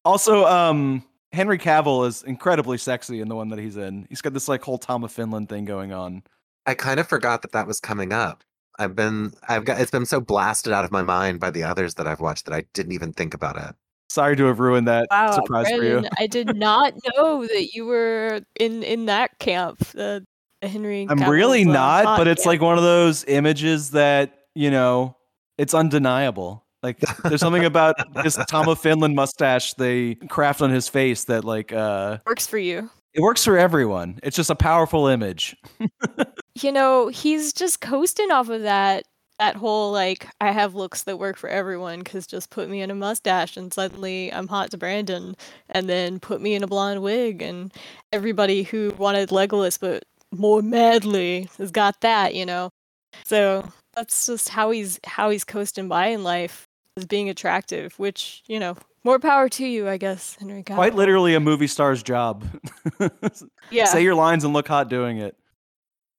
also, 0.03 0.45
um, 0.45 1.05
Henry 1.31 1.57
Cavill 1.57 2.07
is 2.07 2.23
incredibly 2.23 2.77
sexy 2.77 3.21
in 3.21 3.27
the 3.27 3.35
one 3.35 3.49
that 3.49 3.59
he's 3.59 3.77
in. 3.77 4.07
He's 4.09 4.21
got 4.21 4.33
this 4.33 4.47
like 4.47 4.63
whole 4.63 4.77
Tom 4.77 5.03
of 5.03 5.11
Finland 5.11 5.47
thing 5.47 5.65
going 5.65 5.93
on. 5.93 6.23
I 6.65 6.73
kind 6.73 6.99
of 6.99 7.07
forgot 7.07 7.43
that 7.43 7.51
that 7.51 7.67
was 7.67 7.79
coming 7.79 8.11
up. 8.11 8.43
I've 8.77 8.95
been, 8.95 9.33
I've 9.47 9.65
got, 9.65 9.79
it's 9.79 9.91
been 9.91 10.05
so 10.05 10.19
blasted 10.19 10.73
out 10.73 10.85
of 10.85 10.91
my 10.91 11.01
mind 11.01 11.39
by 11.39 11.51
the 11.51 11.63
others 11.63 11.95
that 11.95 12.07
I've 12.07 12.19
watched 12.19 12.45
that 12.45 12.53
I 12.53 12.63
didn't 12.73 12.91
even 12.91 13.13
think 13.13 13.33
about 13.33 13.57
it. 13.57 13.75
Sorry 14.09 14.35
to 14.35 14.45
have 14.45 14.59
ruined 14.59 14.87
that 14.87 15.07
Wow, 15.09 15.31
surprise 15.31 15.69
for 15.69 15.83
you. 15.83 16.05
I 16.17 16.27
did 16.27 16.55
not 16.55 16.93
know 17.15 17.45
that 17.45 17.73
you 17.73 17.85
were 17.85 18.41
in 18.59 18.83
in 18.83 19.07
that 19.07 19.39
camp, 19.39 19.79
the, 19.79 20.25
the 20.61 20.67
Henry. 20.67 21.07
I'm 21.09 21.17
Cavill's, 21.17 21.29
really 21.31 21.63
uh, 21.63 21.73
not, 21.73 22.05
hot 22.05 22.17
but 22.17 22.27
it's 22.27 22.45
like 22.45 22.61
one 22.61 22.77
of 22.77 22.83
those 22.83 23.25
images 23.25 23.91
that 23.91 24.37
you 24.53 24.69
know 24.69 25.17
it's 25.57 25.73
undeniable. 25.73 26.65
Like 26.83 26.99
there's 27.23 27.41
something 27.41 27.65
about 27.73 27.95
this 28.23 28.37
Tom 28.47 28.69
of 28.69 28.79
Finland 28.79 29.15
mustache 29.15 29.73
they 29.73 30.15
craft 30.29 30.61
on 30.61 30.69
his 30.69 30.87
face 30.87 31.23
that 31.25 31.43
like 31.43 31.73
uh 31.73 32.19
works 32.27 32.45
for 32.45 32.59
you. 32.59 32.89
it 33.13 33.21
works 33.21 33.43
for 33.43 33.57
everyone. 33.57 34.19
It's 34.21 34.35
just 34.35 34.51
a 34.51 34.55
powerful 34.55 35.07
image. 35.07 35.57
You 36.61 36.71
know, 36.71 37.09
he's 37.09 37.53
just 37.53 37.81
coasting 37.81 38.31
off 38.31 38.49
of 38.49 38.61
that 38.63 39.05
that 39.39 39.57
whole 39.57 39.91
like 39.91 40.27
I 40.39 40.51
have 40.51 40.75
looks 40.75 41.03
that 41.03 41.19
work 41.19 41.37
for 41.37 41.49
everyone 41.49 41.99
because 41.99 42.25
just 42.25 42.49
put 42.49 42.69
me 42.69 42.81
in 42.81 42.89
a 42.89 42.95
mustache 42.95 43.57
and 43.57 43.73
suddenly 43.73 44.31
I'm 44.31 44.47
hot 44.47 44.71
to 44.71 44.77
Brandon, 44.77 45.35
and 45.69 45.89
then 45.89 46.19
put 46.19 46.41
me 46.41 46.55
in 46.55 46.63
a 46.63 46.67
blonde 46.67 47.01
wig 47.01 47.41
and 47.41 47.73
everybody 48.13 48.63
who 48.63 48.93
wanted 48.97 49.29
Legolas 49.29 49.79
but 49.79 50.05
more 50.31 50.61
madly 50.61 51.49
has 51.57 51.71
got 51.71 52.01
that, 52.01 52.35
you 52.35 52.45
know. 52.45 52.69
So 53.25 53.67
that's 53.95 54.25
just 54.25 54.49
how 54.49 54.71
he's 54.71 54.99
how 55.05 55.29
he's 55.29 55.43
coasting 55.43 55.87
by 55.87 56.07
in 56.07 56.23
life 56.23 56.67
is 56.95 57.05
being 57.05 57.29
attractive, 57.29 57.97
which 57.99 58.43
you 58.47 58.59
know 58.59 58.77
more 59.03 59.19
power 59.19 59.49
to 59.49 59.65
you, 59.65 59.87
I 59.87 59.97
guess, 59.97 60.35
Henry 60.39 60.63
Cavill. 60.63 60.75
Quite 60.75 60.95
literally 60.95 61.35
a 61.35 61.39
movie 61.39 61.67
star's 61.67 62.01
job. 62.01 62.43
yeah. 63.69 63.85
Say 63.85 64.03
your 64.03 64.15
lines 64.15 64.43
and 64.43 64.53
look 64.53 64.67
hot 64.67 64.89
doing 64.89 65.19
it. 65.19 65.37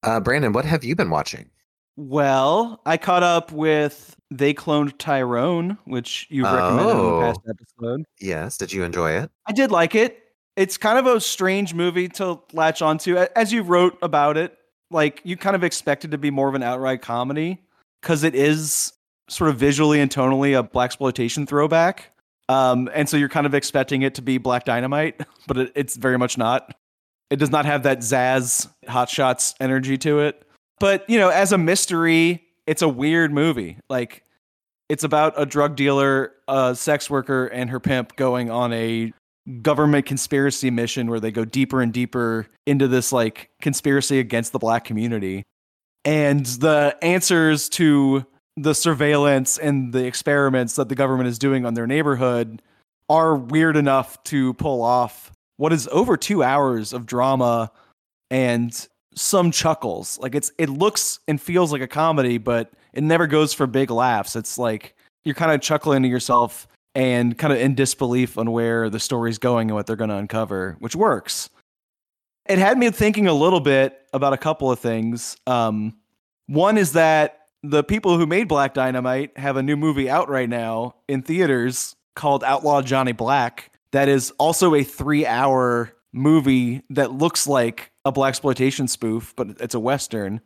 Uh, 0.07 0.21
Brandon, 0.21 0.53
what 0.53 0.64
have 0.64 0.85
you 0.85 0.95
been 0.95 1.11
watching? 1.11 1.51
Well, 1.97 2.81
I 2.87 2.97
caught 2.97 3.23
up 3.23 3.51
with 3.53 4.14
They 4.31 4.55
Cloned 4.55 4.99
Tyrone, 4.99 5.79
which 5.87 6.27
you've 6.31 6.45
recommended 6.45 6.90
in 6.90 6.97
the 7.07 7.21
past 7.21 7.40
Oh. 7.47 7.51
episode. 7.51 8.05
Yes, 8.21 8.57
did 8.59 8.73
you 8.73 8.85
enjoy 8.85 9.12
it? 9.12 9.31
I 9.47 9.53
did 9.53 9.71
like 9.71 9.95
it. 9.95 10.23
It's 10.57 10.77
kind 10.79 10.99
of 10.99 11.07
a 11.07 11.21
strange 11.21 11.75
movie 11.75 12.09
to 12.11 12.38
latch 12.53 12.83
onto. 12.83 13.16
As 13.16 13.53
you 13.53 13.62
wrote 13.62 13.99
about 14.03 14.37
it, 14.37 14.57
like 14.90 15.21
you 15.25 15.37
kind 15.37 15.57
of 15.57 15.64
expected 15.64 16.12
to 16.12 16.19
be 16.19 16.31
more 16.31 16.49
of 16.49 16.55
an 16.55 16.62
outright 16.62 17.03
comedy 17.03 17.61
because 18.01 18.23
it 18.25 18.35
is 18.35 18.92
sort 19.29 19.51
of 19.51 19.57
visually 19.57 20.01
and 20.01 20.11
tonally 20.11 20.59
a 20.59 20.62
blaxploitation 20.62 21.49
throwback. 21.49 22.12
Um, 22.49 22.88
and 22.95 23.09
so 23.09 23.16
you're 23.16 23.29
kind 23.29 23.47
of 23.47 23.55
expecting 23.55 24.03
it 24.03 24.14
to 24.14 24.23
be 24.23 24.38
Black 24.38 24.64
Dynamite, 24.64 25.21
but 25.49 25.57
it, 25.57 25.73
it's 25.75 25.97
very 25.97 26.16
much 26.16 26.38
not. 26.38 26.75
It 27.31 27.37
does 27.37 27.51
not 27.51 27.67
have 27.67 27.83
that 27.85 27.99
Zaz 27.99 28.69
Hot 28.89 29.09
Shots 29.09 29.55
energy 29.61 29.99
to 29.99 30.21
it. 30.21 30.43
But 30.79 31.09
you 31.09 31.19
know, 31.19 31.29
as 31.29 31.53
a 31.53 31.59
mystery, 31.59 32.45
it's 32.67 32.83
a 32.83 32.89
weird 32.89 33.33
movie. 33.33 33.79
Like 33.89 34.23
it's 34.89 35.05
about 35.05 35.35
a 35.37 35.47
drug 35.47 35.77
dealer, 35.77 36.33
a 36.49 36.75
sex 36.75 37.11
worker, 37.11 37.47
and 37.47 37.71
her 37.71 37.81
pimp 37.81 38.17
going 38.17 38.51
on 38.51 38.73
a 38.73 39.12
government 39.62 40.07
conspiracy 40.07 40.71
mission 40.71 41.09
where 41.09 41.21
they 41.21 41.31
go 41.31 41.45
deeper 41.45 41.81
and 41.81 41.93
deeper 41.93 42.47
into 42.67 42.89
this 42.89 43.12
like 43.12 43.51
conspiracy 43.61 44.19
against 44.19 44.53
the 44.53 44.59
black 44.59 44.85
community. 44.85 45.45
And 46.05 46.47
the 46.47 46.97
answers 47.03 47.69
to 47.71 48.27
the 48.57 48.75
surveillance 48.75 49.59
and 49.59 49.93
the 49.93 50.05
experiments 50.07 50.77
that 50.77 50.89
the 50.89 50.95
government 50.95 51.29
is 51.29 51.39
doing 51.39 51.67
on 51.67 51.75
their 51.75 51.87
neighborhood 51.87 52.62
are 53.09 53.37
weird 53.37 53.77
enough 53.77 54.23
to 54.25 54.55
pull 54.55 54.83
off 54.83 55.31
what 55.57 55.73
is 55.73 55.88
over 55.92 56.16
two 56.16 56.42
hours 56.42 56.92
of 56.92 57.07
drama 57.07 57.71
and 58.31 58.88
some 59.14 59.51
chuckles. 59.51 60.19
Like 60.19 60.35
it's 60.35 60.53
it 60.59 60.69
looks 60.69 61.21
and 61.27 61.40
feels 61.40 61.73
like 61.73 61.83
a 61.83 61.88
comedy, 61.88 62.38
but 62.38 62.73
it 62.92 63.03
never 63.03 63.27
goes 63.27 63.53
for 63.53 63.66
big 63.66 63.90
laughs. 63.90 64.37
It's 64.37 64.59
like 64.59 64.95
you're 65.25 65.35
kind 65.35 65.53
of 65.53 65.61
chuckling 65.61 66.03
to 66.03 66.09
yourself 66.09 66.69
and 66.95 67.37
kind 67.37 67.53
of 67.53 67.59
in 67.59 67.75
disbelief 67.75 68.38
on 68.38 68.53
where 68.53 68.88
the 68.88 69.01
story's 69.01 69.38
going 69.38 69.69
and 69.69 69.75
what 69.75 69.87
they're 69.87 69.97
going 69.97 70.11
to 70.11 70.16
uncover, 70.16 70.77
which 70.79 70.97
works. 70.97 71.51
It 72.49 72.59
had 72.59 72.79
me 72.79 72.90
thinking 72.90 73.27
a 73.27 73.35
little 73.35 73.61
bit 73.61 74.01
about 74.12 74.33
a 74.33 74.38
couple 74.38 74.71
of 74.71 74.79
things. 74.79 75.37
Um, 75.47 75.97
one 76.47 76.79
is 76.79 76.92
that 76.92 77.49
the 77.62 77.83
people 77.83 78.16
who 78.16 78.25
made 78.25 78.49
Black 78.49 78.73
Dynamite 78.73 79.37
have 79.37 79.57
a 79.57 79.62
new 79.62 79.77
movie 79.77 80.09
out 80.09 80.29
right 80.29 80.49
now 80.49 80.95
in 81.09 81.23
theaters 81.23 81.97
called 82.14 82.45
Outlaw 82.45 82.83
Johnny 82.83 83.12
Black. 83.12 83.73
That 83.92 84.09
is 84.09 84.33
also 84.33 84.75
a 84.75 84.83
three-hour 84.83 85.92
movie 86.12 86.83
that 86.90 87.12
looks 87.12 87.46
like 87.46 87.92
a 88.05 88.12
blaxploitation 88.12 88.88
spoof, 88.88 89.35
but 89.37 89.61
it's 89.61 89.75
a 89.75 89.81
western. 89.81 90.40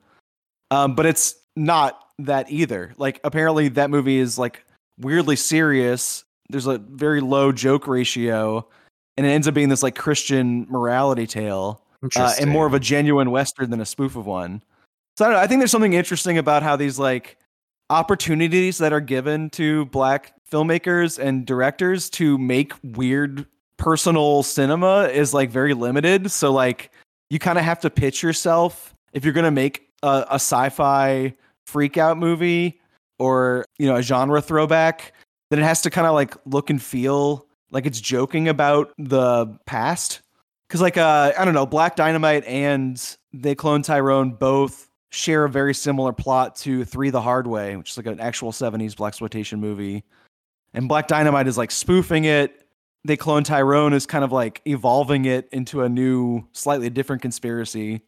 Um, 0.70 0.94
but 0.94 1.06
it's 1.06 1.34
not 1.56 1.98
that 2.18 2.50
either. 2.50 2.92
Like 2.96 3.20
apparently 3.24 3.68
that 3.68 3.90
movie 3.90 4.18
is 4.18 4.38
like 4.38 4.64
weirdly 4.98 5.36
serious. 5.36 6.24
There's 6.48 6.66
a 6.66 6.78
very 6.78 7.20
low 7.20 7.52
joke 7.52 7.86
ratio, 7.86 8.68
and 9.16 9.26
it 9.26 9.30
ends 9.30 9.48
up 9.48 9.54
being 9.54 9.68
this 9.68 9.82
like 9.82 9.96
Christian 9.96 10.66
morality 10.68 11.26
tale 11.26 11.82
uh, 12.16 12.34
and 12.40 12.50
more 12.50 12.66
of 12.66 12.74
a 12.74 12.80
genuine 12.80 13.30
western 13.30 13.70
than 13.70 13.80
a 13.80 13.86
spoof 13.86 14.16
of 14.16 14.26
one. 14.26 14.62
So 15.16 15.24
I 15.24 15.28
don't 15.28 15.36
know. 15.36 15.42
I 15.42 15.46
think 15.46 15.60
there's 15.60 15.70
something 15.70 15.92
interesting 15.92 16.38
about 16.38 16.62
how 16.62 16.76
these 16.76 16.98
like 16.98 17.36
opportunities 17.90 18.78
that 18.78 18.92
are 18.92 19.00
given 19.00 19.50
to 19.50 19.84
black 19.86 20.32
filmmakers 20.50 21.18
and 21.18 21.46
directors 21.46 22.10
to 22.10 22.36
make 22.38 22.72
weird 22.82 23.46
personal 23.76 24.42
cinema 24.42 25.04
is 25.04 25.32
like 25.32 25.50
very 25.50 25.74
limited. 25.74 26.30
So 26.30 26.52
like 26.52 26.90
you 27.30 27.38
kind 27.38 27.58
of 27.58 27.64
have 27.64 27.80
to 27.80 27.90
pitch 27.90 28.22
yourself 28.22 28.94
if 29.12 29.24
you're 29.24 29.32
gonna 29.32 29.50
make 29.50 29.88
a, 30.02 30.26
a 30.30 30.34
sci-fi 30.34 31.34
freak 31.66 31.96
out 31.96 32.18
movie 32.18 32.80
or 33.18 33.64
you 33.78 33.86
know 33.86 33.96
a 33.96 34.02
genre 34.02 34.40
throwback, 34.40 35.12
then 35.50 35.58
it 35.58 35.62
has 35.62 35.82
to 35.82 35.90
kind 35.90 36.06
of 36.06 36.14
like 36.14 36.34
look 36.46 36.70
and 36.70 36.82
feel 36.82 37.46
like 37.70 37.86
it's 37.86 38.00
joking 38.00 38.48
about 38.48 38.92
the 38.98 39.46
past. 39.66 40.20
Cause 40.68 40.80
like 40.80 40.96
uh 40.96 41.32
I 41.38 41.44
don't 41.44 41.54
know, 41.54 41.66
Black 41.66 41.96
Dynamite 41.96 42.44
and 42.44 43.16
They 43.32 43.54
Clone 43.54 43.82
Tyrone 43.82 44.32
both 44.32 44.88
share 45.10 45.44
a 45.44 45.50
very 45.50 45.74
similar 45.74 46.12
plot 46.12 46.54
to 46.56 46.84
Three 46.84 47.10
the 47.10 47.20
Hard 47.20 47.46
Way, 47.46 47.76
which 47.76 47.90
is 47.90 47.96
like 47.96 48.06
an 48.06 48.20
actual 48.20 48.52
70s 48.52 48.94
blaxploitation 48.94 49.58
movie. 49.58 50.04
And 50.74 50.88
Black 50.88 51.08
Dynamite 51.08 51.48
is 51.48 51.58
like 51.58 51.70
spoofing 51.70 52.24
it. 52.24 52.66
They 53.04 53.16
Clone 53.16 53.44
Tyrone 53.44 53.92
is 53.92 54.06
kind 54.06 54.24
of 54.24 54.32
like 54.32 54.60
evolving 54.66 55.24
it 55.24 55.48
into 55.52 55.82
a 55.82 55.88
new, 55.88 56.46
slightly 56.52 56.90
different 56.90 57.22
conspiracy. 57.22 58.02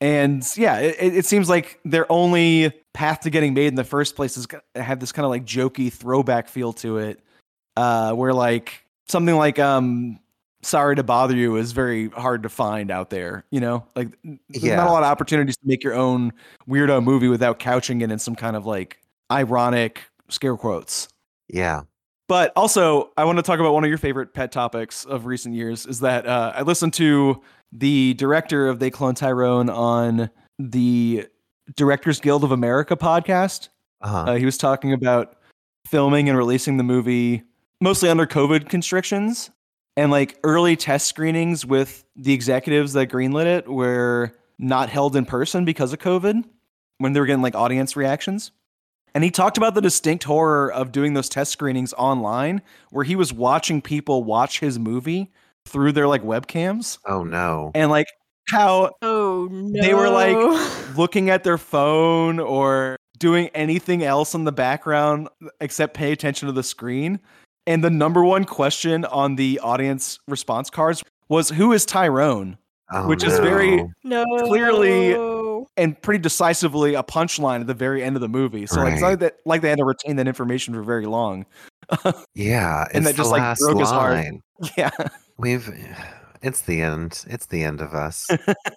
And 0.00 0.46
yeah, 0.56 0.78
it, 0.78 1.16
it 1.16 1.24
seems 1.24 1.48
like 1.48 1.80
their 1.84 2.10
only 2.12 2.72
path 2.92 3.20
to 3.20 3.30
getting 3.30 3.54
made 3.54 3.68
in 3.68 3.76
the 3.76 3.84
first 3.84 4.14
place 4.14 4.36
is 4.36 4.46
have 4.74 5.00
this 5.00 5.10
kind 5.10 5.24
of 5.24 5.30
like 5.30 5.44
jokey 5.44 5.90
throwback 5.90 6.48
feel 6.48 6.74
to 6.74 6.98
it, 6.98 7.20
uh, 7.76 8.12
where 8.12 8.34
like 8.34 8.84
something 9.08 9.34
like 9.34 9.58
um, 9.58 10.20
"Sorry 10.62 10.96
to 10.96 11.02
Bother 11.02 11.34
You" 11.34 11.56
is 11.56 11.72
very 11.72 12.10
hard 12.10 12.42
to 12.42 12.50
find 12.50 12.90
out 12.90 13.08
there. 13.08 13.46
You 13.50 13.60
know, 13.60 13.86
like 13.96 14.08
there's 14.22 14.64
not 14.64 14.86
a 14.86 14.92
lot 14.92 15.02
of 15.02 15.08
opportunities 15.08 15.56
to 15.56 15.66
make 15.66 15.82
your 15.82 15.94
own 15.94 16.30
weirdo 16.68 17.02
movie 17.02 17.28
without 17.28 17.58
couching 17.58 18.02
it 18.02 18.10
in 18.10 18.18
some 18.18 18.34
kind 18.34 18.54
of 18.54 18.66
like 18.66 18.98
ironic 19.32 20.02
scare 20.28 20.58
quotes. 20.58 21.08
Yeah. 21.48 21.82
But 22.28 22.52
also, 22.56 23.12
I 23.16 23.24
want 23.24 23.38
to 23.38 23.42
talk 23.42 23.60
about 23.60 23.72
one 23.72 23.84
of 23.84 23.88
your 23.88 23.98
favorite 23.98 24.34
pet 24.34 24.50
topics 24.50 25.04
of 25.04 25.26
recent 25.26 25.54
years 25.54 25.86
is 25.86 26.00
that 26.00 26.26
uh, 26.26 26.52
I 26.56 26.62
listened 26.62 26.92
to 26.94 27.40
the 27.72 28.14
director 28.14 28.66
of 28.66 28.80
They 28.80 28.90
Clone 28.90 29.14
Tyrone 29.14 29.70
on 29.70 30.30
the 30.58 31.26
Directors 31.76 32.20
Guild 32.20 32.42
of 32.42 32.50
America 32.50 32.96
podcast. 32.96 33.68
Uh-huh. 34.00 34.32
Uh, 34.32 34.34
he 34.36 34.44
was 34.44 34.58
talking 34.58 34.92
about 34.92 35.36
filming 35.86 36.28
and 36.28 36.36
releasing 36.36 36.76
the 36.76 36.82
movie 36.82 37.44
mostly 37.80 38.08
under 38.08 38.26
COVID 38.26 38.68
constrictions 38.68 39.50
and 39.96 40.10
like 40.10 40.38
early 40.42 40.76
test 40.76 41.06
screenings 41.06 41.64
with 41.64 42.04
the 42.16 42.32
executives 42.32 42.92
that 42.94 43.08
greenlit 43.08 43.46
it 43.46 43.68
were 43.68 44.32
not 44.58 44.88
held 44.88 45.16
in 45.16 45.24
person 45.24 45.64
because 45.64 45.92
of 45.92 45.98
COVID 45.98 46.44
when 46.98 47.12
they 47.12 47.20
were 47.20 47.26
getting 47.26 47.42
like 47.42 47.54
audience 47.54 47.96
reactions. 47.96 48.50
And 49.16 49.24
he 49.24 49.30
talked 49.30 49.56
about 49.56 49.74
the 49.74 49.80
distinct 49.80 50.24
horror 50.24 50.70
of 50.70 50.92
doing 50.92 51.14
those 51.14 51.30
test 51.30 51.50
screenings 51.50 51.94
online 51.94 52.60
where 52.90 53.02
he 53.02 53.16
was 53.16 53.32
watching 53.32 53.80
people 53.80 54.22
watch 54.24 54.60
his 54.60 54.78
movie 54.78 55.32
through 55.64 55.92
their 55.92 56.06
like 56.06 56.22
webcams 56.22 56.98
oh 57.06 57.24
no. 57.24 57.70
and 57.74 57.90
like 57.90 58.08
how 58.50 58.92
Oh 59.00 59.48
no. 59.50 59.80
They 59.80 59.94
were, 59.94 60.10
like, 60.10 60.36
looking 60.98 61.30
at 61.30 61.44
their 61.44 61.56
phone 61.56 62.38
or 62.38 62.96
doing 63.16 63.48
anything 63.54 64.04
else 64.04 64.34
in 64.34 64.44
the 64.44 64.52
background 64.52 65.30
except 65.62 65.94
pay 65.94 66.12
attention 66.12 66.48
to 66.48 66.52
the 66.52 66.62
screen. 66.62 67.18
And 67.66 67.82
the 67.82 67.88
number 67.88 68.22
one 68.22 68.44
question 68.44 69.06
on 69.06 69.36
the 69.36 69.60
audience 69.60 70.18
response 70.28 70.68
cards 70.68 71.02
was 71.30 71.48
who 71.48 71.72
is 71.72 71.86
Tyrone? 71.86 72.58
Oh, 72.92 73.08
which 73.08 73.24
is 73.24 73.38
very- 73.38 73.78
no. 74.04 74.24
no. 74.24 74.46
clearly- 74.46 75.14
And 75.76 76.00
pretty 76.00 76.20
decisively 76.22 76.94
a 76.94 77.02
punchline 77.02 77.60
at 77.60 77.66
the 77.66 77.74
very 77.74 78.02
end 78.02 78.16
of 78.16 78.22
the 78.22 78.28
movie. 78.28 78.66
So 78.66 78.80
like, 78.82 78.94
it's 78.94 79.02
Right. 79.02 79.10
like 79.10 79.18
that 79.20 79.36
like 79.44 79.60
they 79.60 79.68
had 79.68 79.78
to 79.78 79.84
retain 79.84 80.16
that 80.16 80.26
information 80.26 80.72
for 80.74 80.82
very 80.82 81.06
long. 81.06 81.44
Yeah, 82.34 82.86
And 82.94 83.04
that 83.06 83.14
just, 83.14 83.30
like, 83.30 83.58
broke 83.58 83.78
his 83.80 83.90
heart. 83.90 84.26
Yeah. 84.76 84.90
We've 85.38 85.68
it's 86.40 86.62
the 86.62 86.80
end. 86.80 87.24
It's 87.28 87.46
the 87.46 87.62
end 87.62 87.80
of 87.82 87.92
us. 87.94 88.26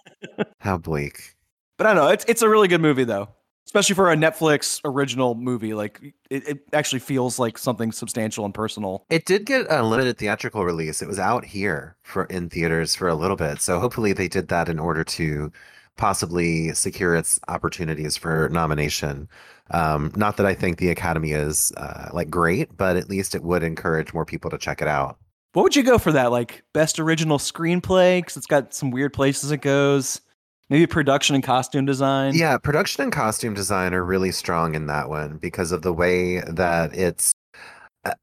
How 0.59 0.77
bleak. 0.77 1.35
But 1.77 1.87
I 1.87 1.93
don't 1.93 2.03
know. 2.03 2.11
It's 2.11 2.25
it's 2.27 2.41
a 2.41 2.49
really 2.49 2.67
good 2.67 2.81
movie 2.81 3.05
though, 3.05 3.29
especially 3.65 3.95
for 3.95 4.11
a 4.11 4.15
Netflix 4.17 4.81
original 4.83 5.35
movie. 5.35 5.73
Like 5.73 6.01
it, 6.29 6.45
it 6.49 6.59
actually 6.73 6.99
feels 6.99 7.39
like 7.39 7.57
something 7.57 7.93
substantial 7.93 8.43
and 8.43 8.53
personal. 8.53 9.05
It 9.09 9.23
did 9.25 9.45
get 9.45 9.67
a 9.69 9.83
limited 9.83 10.17
theatrical 10.17 10.65
release. 10.65 11.01
It 11.01 11.07
was 11.07 11.19
out 11.19 11.45
here 11.45 11.95
for 12.03 12.25
in 12.25 12.49
theaters 12.49 12.93
for 12.95 13.07
a 13.07 13.15
little 13.15 13.37
bit. 13.37 13.61
So 13.61 13.79
hopefully 13.79 14.11
they 14.11 14.27
did 14.27 14.49
that 14.49 14.67
in 14.67 14.79
order 14.79 15.05
to 15.05 15.49
possibly 15.99 16.73
secure 16.73 17.15
its 17.15 17.39
opportunities 17.47 18.17
for 18.17 18.49
nomination. 18.49 19.29
Um, 19.71 20.11
not 20.15 20.37
that 20.37 20.47
I 20.47 20.55
think 20.55 20.77
the 20.77 20.89
Academy 20.89 21.31
is 21.31 21.71
uh, 21.77 22.09
like 22.11 22.29
great, 22.29 22.75
but 22.75 22.97
at 22.97 23.09
least 23.09 23.35
it 23.35 23.43
would 23.43 23.61
encourage 23.61 24.13
more 24.13 24.25
people 24.25 24.49
to 24.49 24.57
check 24.57 24.81
it 24.81 24.87
out. 24.87 25.17
What 25.53 25.63
would 25.63 25.75
you 25.75 25.83
go 25.83 25.97
for 25.97 26.11
that? 26.13 26.31
Like 26.31 26.63
best 26.73 26.99
original 26.99 27.37
screenplay 27.37 28.19
because 28.19 28.37
it's 28.37 28.47
got 28.47 28.73
some 28.73 28.89
weird 28.89 29.13
places 29.13 29.51
it 29.51 29.61
goes. 29.61 30.21
Maybe 30.69 30.87
production 30.87 31.35
and 31.35 31.43
costume 31.43 31.85
design. 31.85 32.35
Yeah, 32.35 32.57
production 32.57 33.03
and 33.03 33.11
costume 33.11 33.55
design 33.55 33.93
are 33.93 34.03
really 34.03 34.31
strong 34.31 34.75
in 34.75 34.85
that 34.87 35.09
one 35.09 35.37
because 35.37 35.71
of 35.71 35.81
the 35.81 35.93
way 35.93 36.41
that 36.41 36.95
it's 36.95 37.33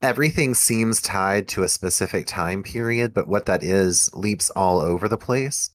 everything 0.00 0.54
seems 0.54 1.02
tied 1.02 1.48
to 1.48 1.62
a 1.62 1.68
specific 1.68 2.26
time 2.26 2.62
period, 2.62 3.12
but 3.12 3.28
what 3.28 3.46
that 3.46 3.62
is 3.62 4.12
leaps 4.14 4.50
all 4.50 4.80
over 4.80 5.08
the 5.08 5.18
place. 5.18 5.70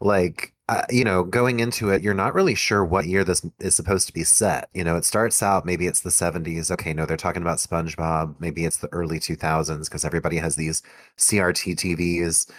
Like, 0.00 0.51
uh, 0.68 0.82
you 0.90 1.04
know, 1.04 1.24
going 1.24 1.60
into 1.60 1.90
it, 1.90 2.02
you're 2.02 2.14
not 2.14 2.34
really 2.34 2.54
sure 2.54 2.84
what 2.84 3.06
year 3.06 3.24
this 3.24 3.44
is 3.58 3.74
supposed 3.76 4.06
to 4.06 4.12
be 4.12 4.24
set. 4.24 4.68
You 4.74 4.84
know, 4.84 4.96
it 4.96 5.04
starts 5.04 5.42
out, 5.42 5.66
maybe 5.66 5.86
it's 5.86 6.00
the 6.00 6.10
70s. 6.10 6.70
Okay, 6.70 6.94
no, 6.94 7.04
they're 7.04 7.16
talking 7.16 7.42
about 7.42 7.58
SpongeBob. 7.58 8.36
Maybe 8.38 8.64
it's 8.64 8.78
the 8.78 8.88
early 8.92 9.18
2000s 9.18 9.84
because 9.84 10.04
everybody 10.04 10.36
has 10.36 10.56
these 10.56 10.82
CRT 11.18 11.76
TVs 11.76 12.50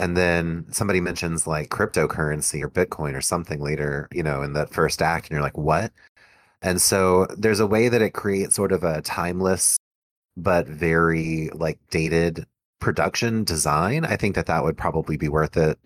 and 0.00 0.16
then 0.16 0.64
somebody 0.70 1.00
mentions 1.00 1.46
like 1.46 1.68
cryptocurrency 1.68 2.62
or 2.62 2.70
bitcoin 2.70 3.14
or 3.14 3.20
something 3.20 3.60
later 3.60 4.08
you 4.12 4.22
know 4.22 4.42
in 4.42 4.54
that 4.54 4.72
first 4.72 5.02
act 5.02 5.26
and 5.26 5.32
you're 5.32 5.42
like 5.42 5.58
what 5.58 5.92
and 6.62 6.80
so 6.80 7.26
there's 7.38 7.60
a 7.60 7.66
way 7.66 7.88
that 7.88 8.02
it 8.02 8.14
creates 8.14 8.54
sort 8.56 8.72
of 8.72 8.82
a 8.82 9.02
timeless 9.02 9.76
but 10.36 10.66
very 10.66 11.50
like 11.54 11.78
dated 11.90 12.46
production 12.80 13.44
design 13.44 14.04
i 14.06 14.16
think 14.16 14.34
that 14.34 14.46
that 14.46 14.64
would 14.64 14.76
probably 14.76 15.16
be 15.16 15.28
worth 15.28 15.56
it 15.56 15.78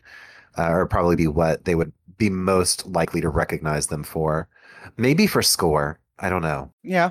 uh, 0.59 0.69
or 0.71 0.87
probably 0.87 1.17
be 1.17 1.27
what 1.27 1.65
they 1.65 1.75
would 1.75 1.93
be 2.19 2.31
most 2.31 2.87
likely 2.87 3.21
to 3.21 3.29
recognize 3.29 3.89
them 3.89 4.03
for 4.03 4.49
maybe 4.97 5.27
for 5.27 5.43
score 5.43 5.99
i 6.19 6.29
don't 6.29 6.43
know 6.43 6.71
Yeah. 6.83 7.11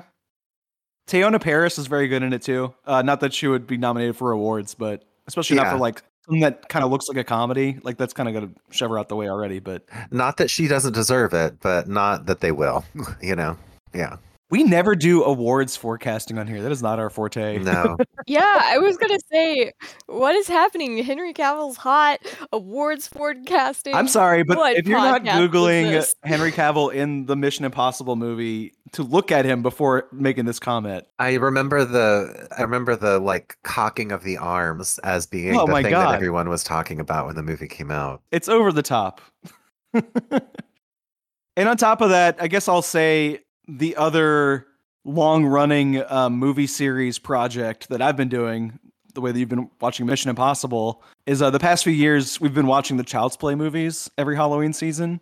Teyonah 1.06 1.40
Parris 1.40 1.78
is 1.78 1.86
very 1.86 2.08
good 2.08 2.22
in 2.22 2.32
it 2.32 2.40
too. 2.40 2.72
Uh, 2.86 3.02
not 3.02 3.20
that 3.20 3.34
she 3.34 3.46
would 3.46 3.66
be 3.66 3.76
nominated 3.76 4.16
for 4.16 4.32
awards, 4.32 4.72
but 4.74 5.04
especially 5.26 5.56
not 5.56 5.70
for 5.70 5.76
like 5.76 6.02
something 6.24 6.40
that 6.40 6.66
kind 6.70 6.82
of 6.82 6.90
looks 6.90 7.08
like 7.08 7.18
a 7.18 7.24
comedy. 7.24 7.78
Like 7.82 7.98
that's 7.98 8.14
kind 8.14 8.26
of 8.26 8.34
gonna 8.34 8.48
shove 8.70 8.88
her 8.88 8.98
out 8.98 9.10
the 9.10 9.16
way 9.16 9.28
already. 9.28 9.58
But 9.58 9.84
not 10.10 10.38
that 10.38 10.48
she 10.48 10.66
doesn't 10.66 10.94
deserve 10.94 11.34
it 11.34 11.60
but 11.60 11.88
not 11.88 12.24
that 12.24 12.40
they 12.40 12.52
will 12.52 12.86
you 13.20 13.36
know 13.36 13.58
yeah 13.92 14.16
we 14.54 14.62
never 14.62 14.94
do 14.94 15.24
awards 15.24 15.76
forecasting 15.76 16.38
on 16.38 16.46
here. 16.46 16.62
That 16.62 16.70
is 16.70 16.80
not 16.80 17.00
our 17.00 17.10
forte. 17.10 17.58
no 17.58 17.96
Yeah, 18.28 18.60
I 18.62 18.78
was 18.78 18.96
gonna 18.96 19.18
say, 19.28 19.72
what 20.06 20.36
is 20.36 20.46
happening? 20.46 20.96
Henry 20.98 21.34
Cavill's 21.34 21.76
hot 21.76 22.20
awards 22.52 23.08
forecasting. 23.08 23.96
I'm 23.96 24.06
sorry, 24.06 24.44
but 24.44 24.56
What 24.56 24.76
if 24.76 24.86
you're 24.86 24.96
not 24.96 25.24
googling? 25.24 26.06
Henry 26.22 26.52
Cavill 26.52 26.94
in 26.94 27.26
the 27.26 27.34
Mission 27.34 27.64
Impossible 27.64 28.14
movie 28.14 28.74
to 28.92 29.02
look 29.02 29.32
at 29.32 29.44
him 29.44 29.60
before 29.60 30.06
making 30.12 30.44
this 30.44 30.60
comment, 30.60 31.04
I 31.18 31.34
remember 31.34 31.84
the 31.84 32.46
I 32.56 32.62
remember 32.62 32.94
the 32.94 33.18
like 33.18 33.58
cocking 33.64 34.12
of 34.12 34.22
the 34.22 34.36
arms 34.36 35.00
as 35.02 35.26
being 35.26 35.56
Oh 35.56 35.66
the 35.66 35.72
my 35.72 35.82
thing 35.82 35.90
God. 35.90 36.10
that 36.12 36.14
everyone 36.14 36.48
was 36.48 36.62
talking 36.62 37.00
about 37.00 37.26
when 37.26 37.34
the 37.34 37.42
movie 37.42 37.66
came 37.66 37.90
out. 37.90 38.22
it's 38.30 38.48
over 38.48 38.70
the 38.70 38.82
top. 38.82 39.20
and 39.92 41.68
on 41.68 41.76
top 41.76 42.00
of 42.00 42.10
that, 42.10 42.36
I 42.40 42.46
guess 42.46 42.68
I'll 42.68 42.82
say 42.82 43.40
the 43.68 43.96
other 43.96 44.66
long 45.04 45.44
running 45.44 46.02
um, 46.10 46.34
movie 46.34 46.66
series 46.66 47.18
project 47.18 47.88
that 47.90 48.00
I've 48.02 48.16
been 48.16 48.28
doing, 48.28 48.78
the 49.14 49.20
way 49.20 49.32
that 49.32 49.38
you've 49.38 49.48
been 49.48 49.70
watching 49.80 50.06
Mission 50.06 50.30
Impossible, 50.30 51.02
is 51.26 51.42
uh, 51.42 51.50
the 51.50 51.58
past 51.58 51.84
few 51.84 51.92
years 51.92 52.40
we've 52.40 52.54
been 52.54 52.66
watching 52.66 52.96
the 52.96 53.04
Child's 53.04 53.36
Play 53.36 53.54
movies 53.54 54.10
every 54.18 54.36
Halloween 54.36 54.72
season. 54.72 55.20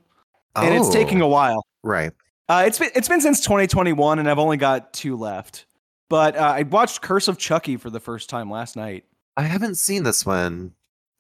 And 0.55 0.75
it's 0.75 0.91
taking 0.91 1.21
a 1.21 1.27
Oh, 1.27 1.29
while. 1.29 1.67
right. 1.83 2.13
Uh, 2.49 2.65
it's 2.67 2.79
been 2.79 2.91
it's 2.95 3.09
been 3.09 3.21
since 3.21 3.41
2021, 3.41 4.19
and 4.19 4.29
I've 4.29 4.39
only 4.39 4.57
got 4.59 4.93
two 4.93 5.17
left. 5.17 5.65
But 6.11 6.37
uh, 6.37 6.41
I 6.41 6.63
watched 6.65 7.01
Curse 7.01 7.29
of 7.29 7.39
Chucky 7.39 7.77
for 7.79 7.89
the 7.89 8.01
first 8.01 8.29
time 8.29 8.51
last 8.51 8.77
night. 8.77 9.05
I 9.39 9.43
haven't 9.45 9.79
seen 9.79 10.03
this 10.03 10.27
one. 10.27 10.73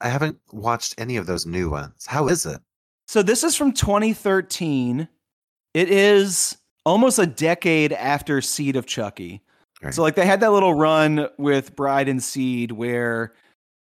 I 0.02 0.08
haven't 0.11 0.38
watched 0.50 0.94
any 0.98 1.16
of 1.16 1.26
those 1.26 1.46
new 1.46 1.70
ones. 1.70 2.04
How 2.06 2.28
is 2.28 2.44
it? 2.44 2.61
So 3.06 3.22
this 3.22 3.42
is 3.44 3.56
from 3.56 3.72
2013. 3.72 5.08
It 5.72 5.88
is 5.90 6.58
almost 6.84 7.18
a 7.18 7.26
decade 7.26 7.92
after 7.92 8.40
Seed 8.40 8.76
of 8.76 8.86
Chucky. 8.86 9.42
Right. 9.82 9.92
So 9.92 10.02
like 10.02 10.14
they 10.14 10.26
had 10.26 10.40
that 10.40 10.52
little 10.52 10.74
run 10.74 11.28
with 11.38 11.74
Bride 11.74 12.08
and 12.08 12.22
Seed 12.22 12.72
where 12.72 13.32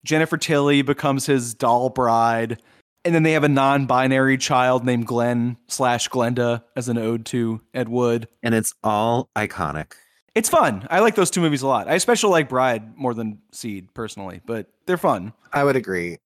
Jennifer 0.04 0.38
Tilly 0.38 0.82
becomes 0.82 1.28
his 1.28 1.54
doll 1.54 1.90
bride, 1.90 2.62
and 3.06 3.14
then 3.14 3.24
they 3.24 3.34
have 3.34 3.44
a 3.44 3.50
non-binary 3.50 4.38
child 4.38 4.84
named 4.84 5.06
Glenn 5.06 5.58
slash 5.68 6.10
Glenda 6.10 6.64
as 6.76 6.90
an 6.90 6.98
ode 6.98 7.26
to 7.28 7.62
Ed 7.74 7.90
Wood. 7.90 8.28
And 8.42 8.56
it's 8.56 8.74
all 8.84 9.30
iconic. 9.36 9.94
It's 10.34 10.50
fun. 10.50 10.88
I 10.90 11.02
like 11.02 11.16
those 11.16 11.30
two 11.30 11.42
movies 11.42 11.62
a 11.62 11.68
lot. 11.68 11.88
I 11.88 11.94
especially 11.94 12.32
like 12.32 12.50
Bride 12.50 12.98
more 12.98 13.14
than 13.14 13.40
Seed 13.52 13.94
personally, 13.94 14.42
but 14.46 14.68
they're 14.86 14.98
fun. 14.98 15.34
I 15.52 15.64
would 15.64 15.76
agree. 15.76 16.18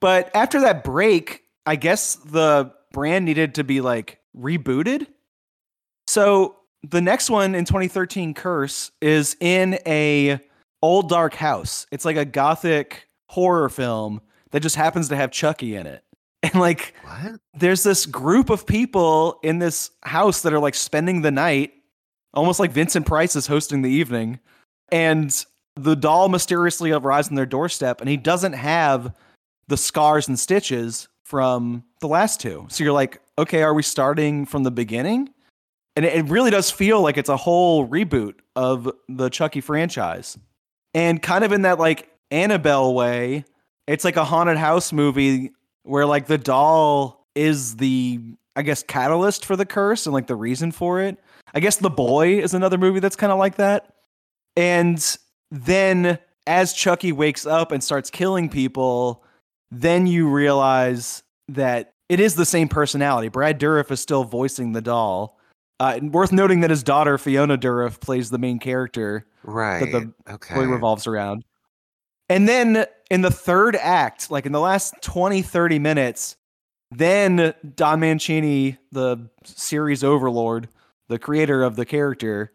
But 0.00 0.30
after 0.34 0.60
that 0.60 0.84
break, 0.84 1.42
I 1.66 1.76
guess 1.76 2.16
the 2.16 2.72
brand 2.92 3.24
needed 3.24 3.54
to 3.54 3.64
be 3.64 3.80
like 3.80 4.20
rebooted. 4.36 5.06
So 6.14 6.58
the 6.88 7.00
next 7.00 7.28
one 7.28 7.56
in 7.56 7.64
2013, 7.64 8.34
Curse, 8.34 8.92
is 9.02 9.36
in 9.40 9.80
a 9.84 10.38
old 10.80 11.08
dark 11.08 11.34
house. 11.34 11.88
It's 11.90 12.04
like 12.04 12.16
a 12.16 12.24
gothic 12.24 13.08
horror 13.30 13.68
film 13.68 14.20
that 14.52 14.60
just 14.60 14.76
happens 14.76 15.08
to 15.08 15.16
have 15.16 15.32
Chucky 15.32 15.74
in 15.74 15.88
it. 15.88 16.04
And 16.44 16.54
like 16.54 16.94
What? 17.02 17.40
there's 17.54 17.82
this 17.82 18.06
group 18.06 18.48
of 18.48 18.64
people 18.64 19.40
in 19.42 19.58
this 19.58 19.90
house 20.04 20.42
that 20.42 20.52
are 20.52 20.60
like 20.60 20.76
spending 20.76 21.22
the 21.22 21.32
night, 21.32 21.72
almost 22.32 22.60
like 22.60 22.70
Vincent 22.70 23.06
Price 23.06 23.34
is 23.34 23.48
hosting 23.48 23.82
the 23.82 23.90
evening. 23.90 24.38
And 24.92 25.44
the 25.74 25.96
doll 25.96 26.28
mysteriously 26.28 26.92
arrives 26.92 27.28
on 27.28 27.34
their 27.34 27.44
doorstep, 27.44 28.00
and 28.00 28.08
he 28.08 28.16
doesn't 28.16 28.52
have 28.52 29.16
the 29.66 29.76
scars 29.76 30.28
and 30.28 30.38
stitches 30.38 31.08
from 31.24 31.82
the 32.00 32.06
last 32.06 32.40
two. 32.40 32.66
So 32.68 32.84
you're 32.84 32.92
like, 32.92 33.20
okay, 33.36 33.62
are 33.62 33.74
we 33.74 33.82
starting 33.82 34.46
from 34.46 34.62
the 34.62 34.70
beginning? 34.70 35.33
And 35.96 36.04
it 36.04 36.28
really 36.28 36.50
does 36.50 36.70
feel 36.70 37.00
like 37.02 37.16
it's 37.16 37.28
a 37.28 37.36
whole 37.36 37.86
reboot 37.86 38.34
of 38.56 38.90
the 39.08 39.28
Chucky 39.28 39.60
franchise. 39.60 40.36
And 40.92 41.22
kind 41.22 41.44
of 41.44 41.52
in 41.52 41.62
that 41.62 41.78
like 41.78 42.08
Annabelle 42.30 42.94
way, 42.94 43.44
it's 43.86 44.04
like 44.04 44.16
a 44.16 44.24
haunted 44.24 44.56
house 44.56 44.92
movie 44.92 45.52
where 45.84 46.06
like 46.06 46.26
the 46.26 46.38
doll 46.38 47.26
is 47.34 47.76
the 47.76 48.20
I 48.56 48.62
guess 48.62 48.82
catalyst 48.82 49.44
for 49.44 49.56
the 49.56 49.66
curse 49.66 50.06
and 50.06 50.12
like 50.12 50.26
the 50.26 50.36
reason 50.36 50.72
for 50.72 51.00
it. 51.00 51.18
I 51.54 51.60
guess 51.60 51.76
The 51.76 51.90
Boy 51.90 52.38
is 52.38 52.54
another 52.54 52.78
movie 52.78 53.00
that's 53.00 53.16
kind 53.16 53.32
of 53.32 53.38
like 53.38 53.56
that. 53.56 53.92
And 54.56 55.16
then 55.50 56.18
as 56.46 56.72
Chucky 56.72 57.12
wakes 57.12 57.46
up 57.46 57.72
and 57.72 57.82
starts 57.82 58.10
killing 58.10 58.48
people, 58.48 59.24
then 59.70 60.06
you 60.06 60.28
realize 60.28 61.22
that 61.48 61.94
it 62.08 62.20
is 62.20 62.36
the 62.36 62.44
same 62.44 62.68
personality. 62.68 63.28
Brad 63.28 63.58
Dourif 63.58 63.90
is 63.90 64.00
still 64.00 64.24
voicing 64.24 64.72
the 64.72 64.80
doll. 64.80 65.38
Uh, 65.84 65.96
and 65.96 66.14
worth 66.14 66.32
noting 66.32 66.60
that 66.60 66.70
his 66.70 66.82
daughter 66.82 67.18
Fiona 67.18 67.58
Dourif 67.58 68.00
plays 68.00 68.30
the 68.30 68.38
main 68.38 68.58
character 68.58 69.26
Right. 69.42 69.80
that 69.80 70.14
the 70.26 70.32
okay. 70.32 70.54
story 70.54 70.66
revolves 70.66 71.06
around. 71.06 71.44
And 72.30 72.48
then 72.48 72.86
in 73.10 73.20
the 73.20 73.30
third 73.30 73.76
act, 73.76 74.30
like 74.30 74.46
in 74.46 74.52
the 74.52 74.60
last 74.60 74.94
20, 75.02 75.42
30 75.42 75.78
minutes, 75.78 76.36
then 76.90 77.52
Don 77.76 78.00
Mancini, 78.00 78.78
the 78.92 79.28
series 79.44 80.02
overlord, 80.02 80.70
the 81.08 81.18
creator 81.18 81.62
of 81.62 81.76
the 81.76 81.84
character, 81.84 82.50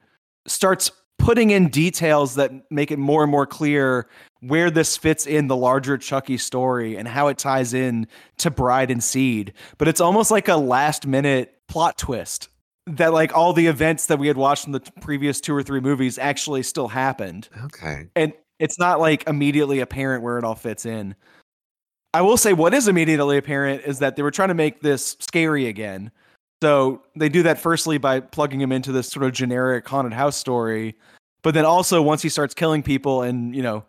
starts 0.47 0.91
putting 1.19 1.51
in 1.51 1.69
details 1.69 2.33
that 2.33 2.51
make 2.71 2.89
it 2.89 2.97
more 2.97 3.21
and 3.21 3.31
more 3.31 3.45
clear 3.45 4.07
where 4.39 4.71
this 4.71 4.97
fits 4.97 5.27
in 5.27 5.45
the 5.45 5.55
larger 5.55 5.99
Chucky 5.99 6.37
story 6.37 6.95
and 6.95 7.07
how 7.07 7.27
it 7.27 7.37
ties 7.37 7.75
in 7.75 8.07
to 8.37 8.49
Bride 8.49 8.89
and 8.89 9.03
Seed. 9.03 9.53
But 9.77 9.87
it's 9.87 10.01
almost 10.01 10.31
like 10.31 10.47
a 10.47 10.55
last 10.55 11.05
minute 11.05 11.53
plot 11.67 11.95
twist 11.95 12.49
that 12.97 13.13
like 13.13 13.35
all 13.35 13.53
the 13.53 13.67
events 13.67 14.07
that 14.07 14.19
we 14.19 14.27
had 14.27 14.37
watched 14.37 14.65
in 14.65 14.71
the 14.71 14.79
previous 15.01 15.39
two 15.39 15.53
or 15.55 15.63
three 15.63 15.79
movies 15.79 16.17
actually 16.17 16.63
still 16.63 16.87
happened 16.87 17.49
Okay. 17.65 18.07
and 18.15 18.33
it's 18.59 18.77
not 18.77 18.99
like 18.99 19.27
immediately 19.27 19.79
apparent 19.79 20.21
where 20.23 20.37
it 20.37 20.43
all 20.43 20.55
fits 20.55 20.85
in. 20.85 21.15
I 22.13 22.21
will 22.21 22.37
say 22.37 22.53
what 22.53 22.73
is 22.73 22.87
immediately 22.87 23.37
apparent 23.37 23.83
is 23.85 23.99
that 23.99 24.15
they 24.15 24.21
were 24.23 24.31
trying 24.31 24.47
to 24.49 24.53
make 24.55 24.81
this 24.81 25.15
scary 25.19 25.67
again. 25.67 26.11
So 26.61 27.03
they 27.15 27.29
do 27.29 27.43
that 27.43 27.59
firstly 27.59 27.97
by 27.97 28.19
plugging 28.19 28.59
him 28.59 28.71
into 28.71 28.91
this 28.91 29.07
sort 29.07 29.25
of 29.25 29.31
generic 29.31 29.87
haunted 29.87 30.11
house 30.13 30.35
story, 30.35 30.97
but 31.43 31.53
then 31.53 31.63
also 31.65 32.01
once 32.01 32.21
he 32.21 32.29
starts 32.29 32.53
killing 32.53 32.83
people 32.83 33.21
and 33.21 33.55
you 33.55 33.61
know 33.61 33.85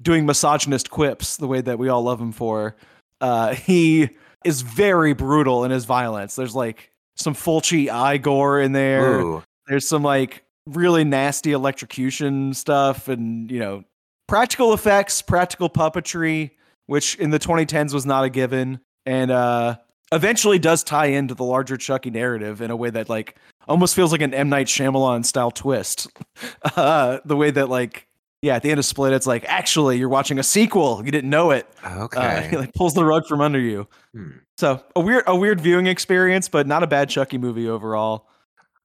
doing 0.00 0.26
misogynist 0.26 0.90
quips 0.90 1.36
the 1.36 1.46
way 1.46 1.60
that 1.60 1.78
we 1.78 1.88
all 1.88 2.02
love 2.02 2.20
him 2.20 2.32
for, 2.32 2.74
uh, 3.20 3.54
he 3.54 4.08
is 4.44 4.62
very 4.62 5.12
brutal 5.12 5.64
in 5.64 5.70
his 5.70 5.84
violence. 5.84 6.34
There's 6.34 6.56
like 6.56 6.90
some 7.16 7.34
Fulci 7.34 7.88
eye 7.88 8.18
gore 8.18 8.60
in 8.60 8.72
there. 8.72 9.20
Ooh. 9.20 9.42
there's 9.68 9.88
some 9.88 10.02
like 10.02 10.44
really 10.66 11.04
nasty 11.04 11.52
electrocution 11.52 12.54
stuff 12.54 13.08
and 13.08 13.50
you 13.50 13.58
know 13.58 13.82
practical 14.28 14.72
effects 14.72 15.20
practical 15.20 15.68
puppetry 15.68 16.52
which 16.86 17.16
in 17.16 17.30
the 17.30 17.38
2010s 17.38 17.92
was 17.92 18.06
not 18.06 18.24
a 18.24 18.30
given. 18.30 18.80
And 19.06 19.30
uh 19.30 19.76
eventually 20.12 20.58
does 20.58 20.84
tie 20.84 21.06
into 21.06 21.34
the 21.34 21.44
larger 21.44 21.76
chucky 21.76 22.10
narrative 22.10 22.60
in 22.60 22.70
a 22.70 22.76
way 22.76 22.90
that 22.90 23.08
like 23.08 23.36
almost 23.66 23.94
feels 23.94 24.12
like 24.12 24.20
an 24.20 24.34
m. 24.34 24.48
Night 24.48 24.66
Shyamalan 24.66 25.24
style 25.24 25.50
twist. 25.50 26.08
Uh 26.76 27.18
the 27.24 27.36
way 27.36 27.50
that 27.50 27.68
like 27.68 28.06
yeah 28.42 28.56
at 28.56 28.62
the 28.62 28.70
end 28.70 28.78
of 28.78 28.84
split 28.84 29.12
it's 29.12 29.26
like 29.26 29.44
actually 29.46 29.96
you're 29.98 30.08
watching 30.08 30.38
a 30.38 30.42
sequel 30.42 31.00
you 31.04 31.10
didn't 31.10 31.30
know 31.30 31.50
it 31.50 31.66
uh, 31.84 32.00
Okay. 32.04 32.48
he 32.50 32.56
like 32.56 32.74
pulls 32.74 32.94
the 32.94 33.04
rug 33.04 33.24
from 33.26 33.40
under 33.40 33.58
you 33.60 33.88
Hmm. 34.14 34.30
so 34.58 34.82
a 34.94 35.00
weird 35.00 35.24
a 35.26 35.34
weird 35.36 35.60
viewing 35.60 35.86
experience 35.86 36.48
but 36.48 36.66
not 36.66 36.82
a 36.82 36.86
bad 36.86 37.08
chucky 37.08 37.38
movie 37.38 37.68
overall 37.68 38.28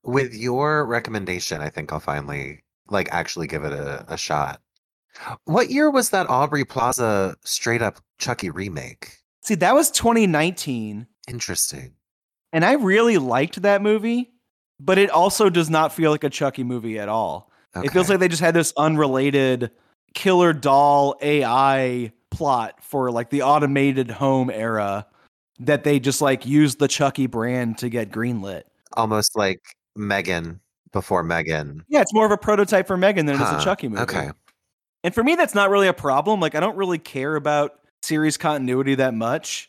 With 0.04 0.32
your 0.34 0.86
recommendation, 0.86 1.60
I 1.60 1.68
think 1.70 1.92
I'll 1.92 2.00
finally 2.00 2.62
like 2.88 3.08
actually 3.12 3.46
give 3.48 3.64
it 3.64 3.72
a, 3.74 4.04
a 4.08 4.16
shot. 4.16 4.62
What 5.44 5.68
year 5.70 5.90
was 5.90 6.10
that 6.10 6.30
Aubrey 6.30 6.64
Plaza 6.64 7.36
straight 7.44 7.82
up 7.82 7.98
Chucky 8.18 8.48
remake? 8.50 9.18
see 9.42 9.56
that 9.56 9.74
was 9.74 9.90
2019 9.90 11.06
Interesting. 11.28 11.94
And 12.52 12.64
I 12.64 12.72
really 12.74 13.18
liked 13.18 13.60
that 13.60 13.82
movie, 13.82 14.30
but 14.80 14.96
it 14.96 15.10
also 15.10 15.50
does 15.50 15.68
not 15.68 15.92
feel 15.92 16.10
like 16.10 16.24
a 16.24 16.30
Chucky 16.30 16.64
movie 16.64 16.98
at 16.98 17.08
all. 17.10 17.47
It 17.84 17.90
feels 17.92 18.08
like 18.08 18.18
they 18.18 18.28
just 18.28 18.42
had 18.42 18.54
this 18.54 18.72
unrelated 18.76 19.70
killer 20.14 20.52
doll 20.52 21.16
AI 21.22 22.12
plot 22.30 22.82
for 22.82 23.10
like 23.10 23.30
the 23.30 23.42
automated 23.42 24.10
home 24.10 24.50
era 24.50 25.06
that 25.60 25.84
they 25.84 25.98
just 25.98 26.20
like 26.20 26.46
used 26.46 26.78
the 26.78 26.88
Chucky 26.88 27.26
brand 27.26 27.78
to 27.78 27.88
get 27.88 28.10
greenlit. 28.10 28.62
almost 28.94 29.36
like 29.36 29.60
Megan 29.96 30.60
before 30.92 31.22
Megan. 31.22 31.84
Yeah, 31.88 32.00
it's 32.00 32.14
more 32.14 32.24
of 32.24 32.32
a 32.32 32.36
prototype 32.38 32.86
for 32.86 32.96
Megan 32.96 33.26
than 33.26 33.36
it 33.36 33.42
is 33.42 33.48
Huh, 33.48 33.58
a 33.60 33.64
Chucky 33.64 33.88
movie. 33.88 34.02
Okay. 34.02 34.30
And 35.04 35.14
for 35.14 35.22
me, 35.22 35.34
that's 35.34 35.54
not 35.54 35.70
really 35.70 35.86
a 35.88 35.92
problem. 35.92 36.40
Like, 36.40 36.54
I 36.54 36.60
don't 36.60 36.76
really 36.76 36.98
care 36.98 37.36
about 37.36 37.80
series 38.02 38.36
continuity 38.36 38.94
that 38.96 39.14
much. 39.14 39.68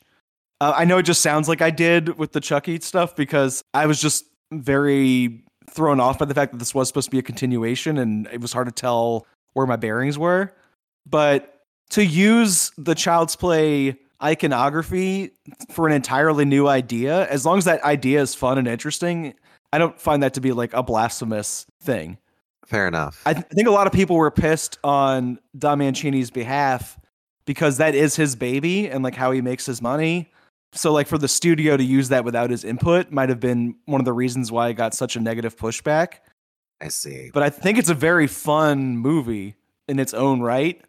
Uh, 0.62 0.74
I 0.76 0.86
know 0.86 0.97
it 0.97 1.03
just 1.03 1.22
sounds 1.22 1.47
like 1.47 1.62
I 1.62 1.70
did 1.72 2.18
with 2.18 2.32
the 2.32 2.41
Chucky 2.41 2.80
stuff 2.80 3.16
because 3.16 3.64
I 3.74 3.86
was 3.86 4.01
just 4.01 4.26
very 4.51 5.43
thrown 5.74 5.99
off 5.99 6.20
by 6.20 6.26
the 6.26 6.34
fact 6.34 6.51
that 6.51 6.57
this 6.57 6.74
was 6.74 6.88
supposed 6.88 7.05
to 7.05 7.11
be 7.11 7.20
a 7.20 7.24
continuation 7.24 7.97
and 7.97 8.28
it 8.28 8.41
was 8.41 8.53
hard 8.53 8.67
to 8.67 8.74
tell 8.74 9.26
where 9.53 9.65
my 9.65 9.76
bearings 9.76 10.17
were. 10.17 10.53
But 11.05 11.61
to 11.91 12.05
use 12.05 12.72
the 12.78 12.95
Child's 12.95 13.36
Play 13.36 13.97
iconography 14.22 15.32
for 15.72 15.88
an 15.88 15.93
entirely 15.93 16.45
new 16.45 16.67
idea, 16.67 17.28
as 17.28 17.45
long 17.45 17.57
as 17.57 17.65
that 17.65 17.84
idea 17.84 18.22
is 18.22 18.36
fun 18.36 18.57
and 18.57 18.67
interesting, 18.67 19.34
I 19.72 19.78
don't 19.78 19.99
find 19.99 20.24
that 20.24 20.34
to 20.36 20.41
be 20.41 20.51
like 20.51 20.74
a 20.74 20.84
blasphemous 20.84 21.65
thing. 21.82 22.17
Fair 22.65 22.88
enough. 22.88 23.22
I 23.26 23.34
th- 23.34 23.45
think 23.47 23.67
a 23.67 23.72
lot 23.72 23.88
of 23.88 23.93
people 23.93 24.15
were 24.15 24.30
pissed 24.30 24.78
on 24.84 25.39
Don 25.57 25.80
Mancini's 25.80 26.30
behalf 26.30 26.99
because 27.45 27.78
that 27.78 27.95
is 27.95 28.15
his 28.15 28.36
baby 28.36 28.88
and 28.88 29.03
like 29.03 29.15
how 29.15 29.32
he 29.32 29.41
makes 29.41 29.65
his 29.65 29.82
money. 29.82 30.32
So 30.74 30.93
like 30.93 31.07
for 31.07 31.17
the 31.17 31.28
studio 31.28 31.78
to 31.78 31.84
use 31.84 32.09
that 32.09 32.24
without 32.24 32.49
his 32.49 32.63
input 32.63 33.11
might 33.11 33.30
have 33.30 33.39
been 33.39 33.76
one 33.86 34.01
of 34.01 34.05
the 34.05 34.13
reasons 34.13 34.51
why 34.51 34.70
it 34.70 34.76
got 34.76 34.93
such 34.93 35.15
a 35.15 35.20
negative 35.20 35.57
pushback. 35.57 36.15
I 36.82 36.89
see. 36.89 37.32
But 37.34 37.43
I 37.43 37.49
think 37.49 37.78
it's 37.78 37.89
a 37.89 37.95
very 37.95 38.28
fun 38.28 38.97
movie 38.97 39.55
in 39.88 39.99
its 39.99 40.13
own 40.13 40.41
right. 40.41 40.82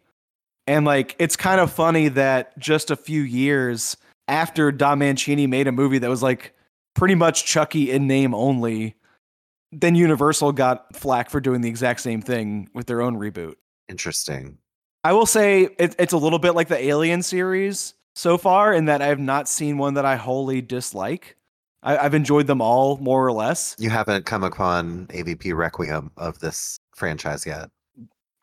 And 0.67 0.85
like 0.85 1.15
it's 1.19 1.35
kind 1.35 1.59
of 1.59 1.71
funny 1.71 2.07
that 2.09 2.57
just 2.59 2.91
a 2.91 2.95
few 2.95 3.21
years 3.21 3.97
after 4.27 4.71
Don 4.71 4.99
Mancini 4.99 5.47
made 5.47 5.67
a 5.67 5.71
movie 5.71 5.97
that 5.97 6.09
was 6.09 6.23
like 6.23 6.53
pretty 6.93 7.15
much 7.15 7.45
Chucky 7.45 7.91
in 7.91 8.07
name 8.07 8.33
only, 8.35 8.95
then 9.71 9.95
Universal 9.95 10.53
got 10.53 10.95
flack 10.95 11.29
for 11.29 11.41
doing 11.41 11.61
the 11.61 11.69
exact 11.69 12.01
same 12.01 12.21
thing 12.21 12.69
with 12.73 12.85
their 12.85 13.01
own 13.01 13.17
reboot. 13.17 13.55
Interesting. 13.89 14.59
I 15.03 15.13
will 15.13 15.25
say 15.25 15.69
it, 15.79 15.95
it's 15.97 16.13
a 16.13 16.17
little 16.17 16.39
bit 16.39 16.53
like 16.53 16.67
the 16.67 16.77
Alien 16.77 17.23
series 17.23 17.95
so 18.13 18.37
far, 18.37 18.73
in 18.73 18.85
that 18.85 19.01
I 19.01 19.07
have 19.07 19.19
not 19.19 19.47
seen 19.47 19.77
one 19.77 19.95
that 19.95 20.05
I 20.05 20.15
wholly 20.15 20.61
dislike. 20.61 21.37
I, 21.83 21.97
I've 21.97 22.13
enjoyed 22.13 22.47
them 22.47 22.61
all 22.61 22.97
more 22.97 23.25
or 23.25 23.31
less. 23.31 23.75
You 23.79 23.89
haven't 23.89 24.25
come 24.25 24.43
upon 24.43 25.07
AVP 25.07 25.55
Requiem 25.55 26.11
of 26.17 26.39
this 26.39 26.79
franchise 26.95 27.45
yet. 27.45 27.69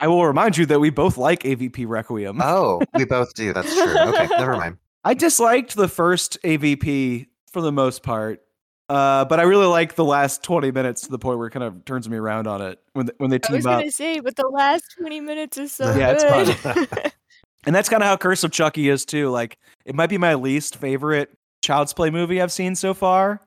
I 0.00 0.06
will 0.08 0.24
remind 0.24 0.56
you 0.56 0.66
that 0.66 0.80
we 0.80 0.90
both 0.90 1.16
like 1.16 1.42
AVP 1.42 1.86
Requiem. 1.88 2.40
Oh, 2.40 2.80
we 2.94 3.04
both 3.04 3.34
do. 3.34 3.52
That's 3.52 3.72
true. 3.72 3.98
Okay, 3.98 4.28
never 4.38 4.56
mind. 4.56 4.78
I 5.04 5.14
disliked 5.14 5.74
the 5.74 5.88
first 5.88 6.38
AVP 6.44 7.26
for 7.50 7.60
the 7.60 7.72
most 7.72 8.02
part, 8.02 8.40
uh, 8.88 9.24
but 9.24 9.40
I 9.40 9.44
really 9.44 9.66
like 9.66 9.94
the 9.94 10.04
last 10.04 10.42
20 10.42 10.70
minutes 10.70 11.02
to 11.02 11.10
the 11.10 11.18
point 11.18 11.38
where 11.38 11.48
it 11.48 11.50
kind 11.50 11.64
of 11.64 11.84
turns 11.84 12.08
me 12.08 12.16
around 12.16 12.46
on 12.46 12.62
it 12.62 12.78
when 12.92 13.08
when 13.18 13.30
they 13.30 13.38
team 13.38 13.44
up. 13.44 13.48
I 13.48 13.48
team 13.48 13.54
was 13.56 13.64
gonna 13.64 13.90
say, 13.90 14.20
but 14.20 14.36
the 14.36 14.48
last 14.48 14.84
twenty 14.98 15.20
minutes 15.20 15.58
is 15.58 15.72
so 15.72 15.94
Yeah, 15.96 16.14
it's 16.16 16.62
good. 16.62 17.12
And 17.66 17.74
that's 17.74 17.88
kind 17.88 18.02
of 18.02 18.08
how 18.08 18.16
Curse 18.16 18.44
of 18.44 18.52
Chucky 18.52 18.88
is 18.88 19.04
too. 19.04 19.30
Like 19.30 19.58
it 19.84 19.94
might 19.94 20.10
be 20.10 20.18
my 20.18 20.34
least 20.34 20.76
favorite 20.76 21.30
Child's 21.62 21.92
Play 21.92 22.10
movie 22.10 22.40
I've 22.40 22.52
seen 22.52 22.74
so 22.74 22.94
far, 22.94 23.40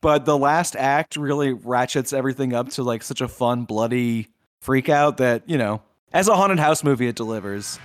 but 0.00 0.24
the 0.24 0.38
last 0.38 0.76
act 0.76 1.16
really 1.16 1.52
ratchets 1.52 2.12
everything 2.12 2.54
up 2.54 2.68
to 2.70 2.82
like 2.82 3.02
such 3.02 3.20
a 3.20 3.28
fun, 3.28 3.64
bloody 3.64 4.28
freak 4.62 4.88
out 4.88 5.16
that 5.18 5.42
you 5.48 5.58
know, 5.58 5.82
as 6.12 6.28
a 6.28 6.36
haunted 6.36 6.58
house 6.58 6.84
movie, 6.84 7.08
it 7.08 7.16
delivers, 7.16 7.78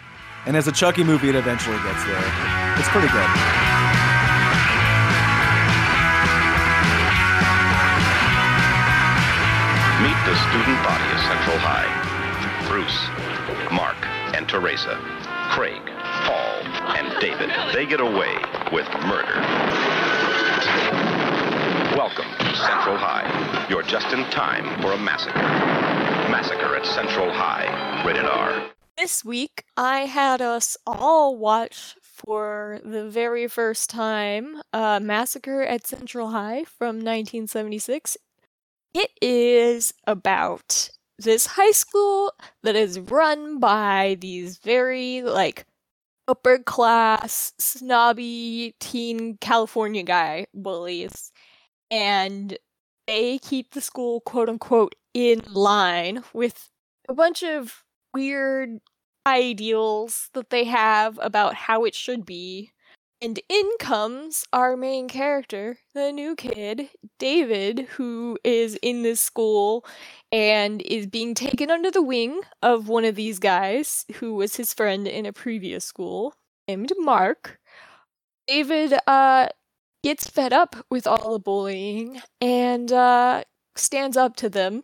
and 0.46 0.56
as 0.56 0.68
a 0.68 0.72
Chucky 0.72 1.04
movie, 1.04 1.30
it 1.30 1.36
eventually 1.36 1.78
gets 1.78 2.04
there. 2.06 2.24
It's 2.78 2.90
pretty 2.90 3.10
good. 3.10 3.30
Meet 10.04 10.20
the 10.28 10.36
student 10.36 10.84
body 10.84 11.08
of 11.16 11.20
Central 11.22 11.58
High. 11.60 11.88
Bruce, 12.68 13.08
Mark, 13.72 13.96
and 14.36 14.48
Teresa. 14.50 15.00
Craig, 15.54 15.84
Paul, 15.86 16.64
and 16.97 17.22
David. 17.22 17.51
They 17.76 17.86
get 17.86 17.99
away 17.99 18.34
with 18.72 18.88
murder. 19.06 19.39
Welcome 21.95 22.26
to 22.39 22.56
Central 22.56 22.97
High. 22.97 23.68
You're 23.70 23.84
just 23.84 24.12
in 24.14 24.24
time 24.32 24.82
for 24.82 24.93
a 24.93 24.97
massacre. 24.97 25.38
Massacre 25.38 26.76
at 26.76 26.88
Central 26.88 27.32
High. 27.32 28.04
Rated 28.04 28.26
R. 28.26 28.68
This 28.97 29.24
week, 29.24 29.64
I 29.78 30.08
had 30.08 30.41
us 30.41 30.76
all 30.88 31.38
watch 31.38 31.97
for 32.01 32.80
the 32.84 33.08
very 33.08 33.47
first 33.47 33.91
time 33.91 34.60
uh, 34.74 34.99
Massacre 35.04 35.62
at 35.62 35.86
Central 35.86 36.30
High 36.30 36.64
from 36.64 36.95
1976. 36.95 38.18
It 38.95 39.12
is 39.22 39.93
about 40.08 40.89
this 41.20 41.45
high 41.47 41.72
school 41.72 42.34
that 42.64 42.76
is 42.76 42.99
run 42.99 43.59
by 43.59 44.18
these 44.20 44.57
very, 44.57 45.22
like, 45.24 45.66
upper 46.28 46.59
class, 46.59 47.53
snobby 47.59 48.76
teen 48.82 49.38
California 49.39 50.03
guy 50.03 50.47
bullies. 50.53 51.32
And 51.91 52.57
they 53.07 53.39
keep 53.39 53.72
the 53.72 53.82
school, 53.82 54.22
quote 54.22 54.49
unquote, 54.49 54.95
in 55.16 55.43
line 55.49 56.24
with 56.34 56.70
a 57.09 57.16
bunch 57.16 57.43
of 57.43 57.84
weird 58.14 58.80
ideals 59.28 60.30
that 60.36 60.51
they 60.51 60.66
have 60.66 61.20
about 61.24 61.55
how 61.55 61.86
it 61.86 61.95
should 61.95 62.26
be. 62.26 62.73
And 63.24 63.40
in 63.48 63.72
comes 63.80 64.44
our 64.52 64.76
main 64.76 65.08
character, 65.08 65.78
the 65.94 66.12
new 66.12 66.36
kid, 66.36 66.90
David, 67.20 67.88
who 67.92 68.38
is 68.44 68.78
in 68.82 69.04
this 69.04 69.22
school 69.22 69.86
and 70.30 70.82
is 70.82 71.08
being 71.08 71.34
taken 71.34 71.72
under 71.72 71.90
the 71.90 72.02
wing 72.02 72.42
of 72.62 72.90
one 72.90 73.06
of 73.06 73.16
these 73.16 73.40
guys 73.40 74.06
who 74.16 74.34
was 74.34 74.58
his 74.58 74.74
friend 74.74 75.08
in 75.08 75.26
a 75.26 75.32
previous 75.32 75.86
school 75.86 76.34
named 76.68 76.92
Mark. 76.98 77.62
David 78.46 78.94
uh, 79.08 79.48
gets 80.04 80.30
fed 80.30 80.52
up 80.52 80.76
with 80.92 81.08
all 81.08 81.32
the 81.32 81.40
bullying 81.40 82.22
and 82.42 82.92
uh, 82.92 83.46
stands 83.78 84.18
up 84.18 84.36
to 84.36 84.50
them. 84.50 84.84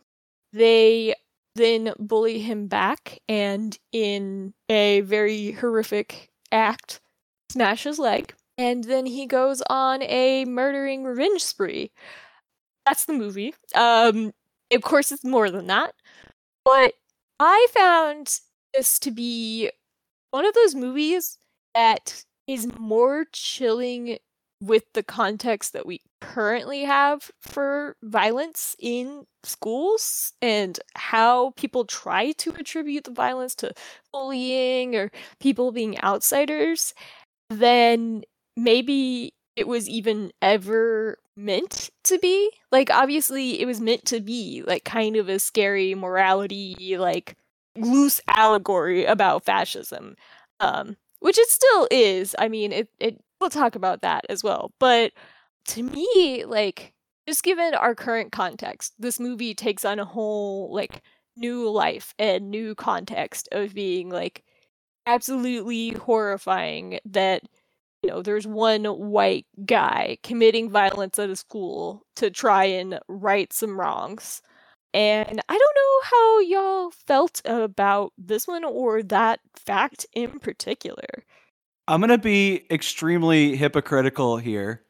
They 0.54 1.14
then 1.56 1.92
bully 1.98 2.38
him 2.38 2.68
back 2.68 3.18
and, 3.28 3.78
in 3.92 4.54
a 4.70 5.02
very 5.02 5.52
horrific 5.52 6.30
act, 6.50 7.02
smash 7.50 7.84
his 7.84 7.98
leg. 7.98 8.34
And 8.56 8.84
then 8.84 9.06
he 9.06 9.26
goes 9.26 9.62
on 9.68 10.02
a 10.02 10.44
murdering 10.44 11.04
revenge 11.04 11.42
spree. 11.42 11.92
That's 12.86 13.04
the 13.06 13.12
movie. 13.12 13.54
Um, 13.74 14.32
of 14.72 14.82
course, 14.82 15.12
it's 15.12 15.24
more 15.24 15.50
than 15.50 15.66
that. 15.66 15.94
But 16.64 16.94
I 17.38 17.66
found 17.72 18.40
this 18.74 18.98
to 19.00 19.10
be 19.10 19.70
one 20.30 20.44
of 20.44 20.54
those 20.54 20.74
movies 20.74 21.38
that 21.74 22.24
is 22.46 22.68
more 22.78 23.26
chilling 23.32 24.18
with 24.60 24.84
the 24.92 25.02
context 25.02 25.72
that 25.72 25.86
we 25.86 26.02
currently 26.20 26.84
have 26.84 27.30
for 27.40 27.96
violence 28.02 28.76
in 28.78 29.24
schools 29.42 30.34
and 30.42 30.78
how 30.94 31.52
people 31.52 31.86
try 31.86 32.32
to 32.32 32.50
attribute 32.58 33.04
the 33.04 33.10
violence 33.10 33.54
to 33.54 33.72
bullying 34.12 34.94
or 34.94 35.10
people 35.40 35.72
being 35.72 35.98
outsiders, 36.02 36.92
then 37.50 38.22
maybe 38.56 39.34
it 39.56 39.68
was 39.68 39.88
even 39.88 40.32
ever 40.40 41.18
meant 41.36 41.90
to 42.04 42.18
be. 42.18 42.50
Like, 42.72 42.90
obviously, 42.90 43.60
it 43.60 43.66
was 43.66 43.80
meant 43.80 44.04
to 44.06 44.20
be 44.20 44.62
like 44.66 44.84
kind 44.84 45.16
of 45.16 45.28
a 45.28 45.38
scary 45.38 45.94
morality, 45.94 46.96
like 46.96 47.36
loose 47.76 48.20
allegory 48.28 49.04
about 49.04 49.44
fascism. 49.44 50.16
Um, 50.60 50.96
which 51.20 51.38
it 51.38 51.48
still 51.48 51.86
is. 51.90 52.34
I 52.38 52.48
mean, 52.48 52.72
it, 52.72 52.88
it 52.98 53.22
we'll 53.40 53.50
talk 53.50 53.74
about 53.74 54.02
that 54.02 54.24
as 54.28 54.42
well. 54.42 54.72
But 54.78 55.12
to 55.68 55.82
me, 55.82 56.44
like 56.46 56.92
just 57.28 57.42
given 57.42 57.74
our 57.74 57.94
current 57.94 58.32
context, 58.32 58.94
this 58.98 59.20
movie 59.20 59.54
takes 59.54 59.84
on 59.84 59.98
a 59.98 60.04
whole 60.04 60.72
like 60.74 61.02
new 61.36 61.68
life 61.70 62.14
and 62.18 62.50
new 62.50 62.74
context 62.74 63.48
of 63.52 63.74
being 63.74 64.10
like 64.10 64.44
absolutely 65.06 65.90
horrifying 65.90 66.98
that 67.04 67.42
you 68.02 68.10
know 68.10 68.22
there's 68.22 68.46
one 68.46 68.84
white 68.84 69.46
guy 69.66 70.18
committing 70.22 70.70
violence 70.70 71.18
at 71.18 71.30
a 71.30 71.36
school 71.36 72.02
to 72.16 72.30
try 72.30 72.64
and 72.64 72.98
right 73.08 73.52
some 73.52 73.78
wrongs 73.78 74.42
and 74.92 75.40
I 75.48 75.58
don't 75.58 75.76
know 75.76 76.00
how 76.10 76.40
y'all 76.40 76.90
felt 77.06 77.40
about 77.44 78.12
this 78.18 78.48
one 78.48 78.64
or 78.64 79.02
that 79.04 79.40
fact 79.54 80.04
in 80.14 80.40
particular. 80.40 81.24
I'm 81.86 82.00
going 82.00 82.10
to 82.10 82.18
be 82.18 82.66
extremely 82.70 83.56
hypocritical 83.56 84.36
here 84.38 84.82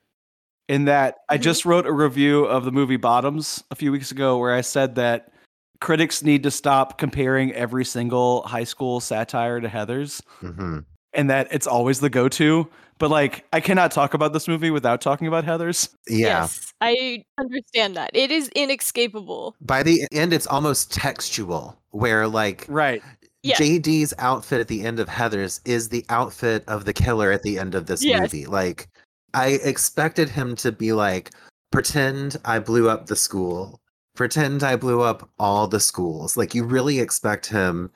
in 0.69 0.87
that 0.87 1.19
I 1.29 1.39
Mhm. 1.39 1.43
just 1.43 1.65
wrote 1.67 1.87
a 1.87 1.93
review 1.93 2.45
of 2.45 2.65
the 2.65 2.73
movie 2.73 2.97
Bottoms 2.97 3.63
a 3.71 3.75
few 3.75 3.93
weeks 3.93 4.11
ago 4.11 4.39
where 4.39 4.55
I 4.55 4.63
said 4.63 4.95
that 4.97 5.33
critics 5.81 6.23
need 6.23 6.43
to 6.43 6.51
stop 6.51 6.99
comparing 6.99 7.53
every 7.53 7.85
single 7.85 8.43
high 8.43 8.65
school 8.65 9.01
satire 9.01 9.61
to 9.61 9.69
Heathers 9.69 10.23
hmm 10.41 10.81
and 11.13 11.29
that 11.29 11.49
it's 11.51 11.67
always 11.67 11.99
the 11.99 12.09
go 12.09 12.29
to. 12.29 12.69
But 12.99 13.11
like, 13.11 13.45
I 13.53 13.61
cannot 13.61 13.91
talk 13.91 14.15
about 14.15 14.33
this 14.33 14.47
movie 14.47 14.71
without 14.71 15.01
talking 15.01 15.27
about 15.27 15.45
Heathers. 15.45 15.89
Yeah. 16.07 16.43
Yes, 16.43 16.73
I 16.81 17.25
understand 17.39 17.97
that. 17.97 18.11
It 18.15 18.31
is 18.31 18.49
inescapable. 18.55 19.57
By 19.61 19.83
the 19.83 20.07
end, 20.13 20.33
it's 20.33 20.47
almost 20.47 20.93
textual, 20.93 21.77
where 21.91 22.29
like 22.29 22.67
Right. 22.69 23.03
Yeah. 23.43 23.57
JD's 23.57 24.13
outfit 24.19 24.61
at 24.61 24.69
the 24.69 24.85
end 24.85 25.01
of 25.01 25.09
Heathers 25.09 25.61
is 25.65 25.89
the 25.89 26.05
outfit 26.11 26.63
of 26.69 26.85
the 26.85 26.93
killer 26.93 27.33
at 27.33 27.43
the 27.43 27.59
end 27.59 27.75
of 27.75 27.87
this 27.87 28.05
Yes. 28.05 28.21
movie. 28.21 28.47
Like, 28.47 28.89
I 29.33 29.59
expected 29.65 30.29
him 30.29 30.55
to 30.57 30.71
be 30.71 30.93
like, 30.93 31.31
pretend 31.73 32.37
I 32.45 32.59
blew 32.59 32.89
up 32.89 33.07
the 33.07 33.17
school, 33.17 33.80
pretend 34.21 34.63
I 34.63 34.77
blew 34.77 35.01
up 35.01 35.31
all 35.39 35.67
the 35.67 35.81
schools. 35.81 36.37
Like, 36.37 36.55
you 36.55 36.63
really 36.63 37.01
expect 37.01 37.47
him 37.47 37.91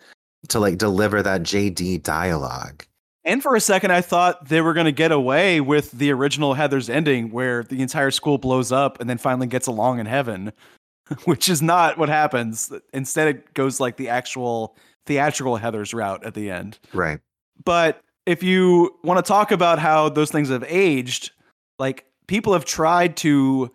to 0.49 0.59
like 0.59 0.79
deliver 0.79 1.23
that 1.23 1.43
JD 1.43 2.03
dialogue. 2.03 2.87
And 3.27 3.43
for 3.43 3.55
a 3.55 3.61
second, 3.61 3.91
I 3.91 4.01
thought 4.01 4.49
they 4.49 4.63
were 4.63 4.73
going 4.73 4.87
to 4.87 4.93
get 4.93 5.13
away 5.13 5.61
with 5.61 5.91
the 5.91 6.11
original 6.13 6.55
Heathers 6.55 6.89
ending 6.89 7.31
where 7.31 7.63
the 7.63 7.83
entire 7.83 8.11
school 8.11 8.39
blows 8.39 8.73
up 8.73 8.99
and 9.01 9.11
then 9.11 9.19
finally 9.19 9.47
gets 9.47 9.67
along 9.67 9.99
in 9.99 10.07
heaven, 10.07 10.51
which 11.27 11.51
is 11.51 11.61
not 11.61 11.99
what 11.99 12.09
happens. 12.09 12.73
Instead, 12.95 13.29
it 13.29 13.53
goes 13.53 13.79
like 13.79 13.99
the 13.99 14.09
actual 14.09 14.79
theatrical 15.05 15.59
Heathers 15.59 15.93
route 15.93 16.25
at 16.25 16.33
the 16.33 16.51
end. 16.51 16.79
Right. 16.95 17.21
But 17.67 18.01
if 18.25 18.43
you 18.43 18.99
want 19.05 19.23
to 19.23 19.29
talk 19.29 19.53
about 19.53 19.79
how 19.79 20.09
those 20.09 20.31
things 20.31 20.49
have 20.49 20.65
aged, 20.69 21.33
like 21.79 22.07
people 22.29 22.55
have 22.55 22.65
tried 22.65 23.15
to 23.19 23.71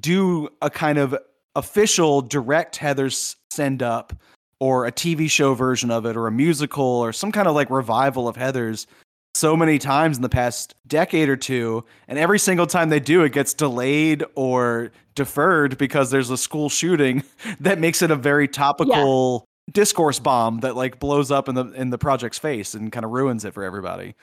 do 0.00 0.48
a 0.62 0.70
kind 0.70 0.96
of 0.96 1.14
official 1.56 2.22
direct 2.22 2.78
Heathers 2.78 3.36
send 3.50 3.82
up 3.82 4.12
or 4.60 4.86
a 4.86 4.92
TV 4.92 5.30
show 5.30 5.54
version 5.54 5.90
of 5.90 6.06
it 6.06 6.16
or 6.16 6.26
a 6.26 6.32
musical 6.32 6.84
or 6.84 7.12
some 7.12 7.32
kind 7.32 7.48
of 7.48 7.54
like 7.54 7.70
revival 7.70 8.28
of 8.28 8.36
Heathers 8.36 8.86
so 9.34 9.56
many 9.56 9.78
times 9.78 10.16
in 10.16 10.22
the 10.22 10.28
past 10.28 10.74
decade 10.86 11.28
or 11.28 11.36
two 11.36 11.84
and 12.08 12.18
every 12.18 12.38
single 12.38 12.66
time 12.66 12.88
they 12.88 13.00
do 13.00 13.22
it 13.22 13.32
gets 13.32 13.54
delayed 13.54 14.24
or 14.34 14.90
deferred 15.14 15.78
because 15.78 16.10
there's 16.10 16.30
a 16.30 16.36
school 16.36 16.68
shooting 16.68 17.22
that 17.60 17.78
makes 17.78 18.02
it 18.02 18.10
a 18.10 18.16
very 18.16 18.48
topical 18.48 19.44
discourse 19.72 20.18
bomb 20.18 20.60
that 20.60 20.76
like 20.76 20.98
blows 20.98 21.30
up 21.30 21.48
in 21.48 21.54
the 21.54 21.66
in 21.72 21.90
the 21.90 21.98
project's 21.98 22.38
face 22.38 22.74
and 22.74 22.92
kind 22.92 23.04
of 23.04 23.10
ruins 23.10 23.44
it 23.44 23.54
for 23.54 23.62
everybody. 23.62 24.14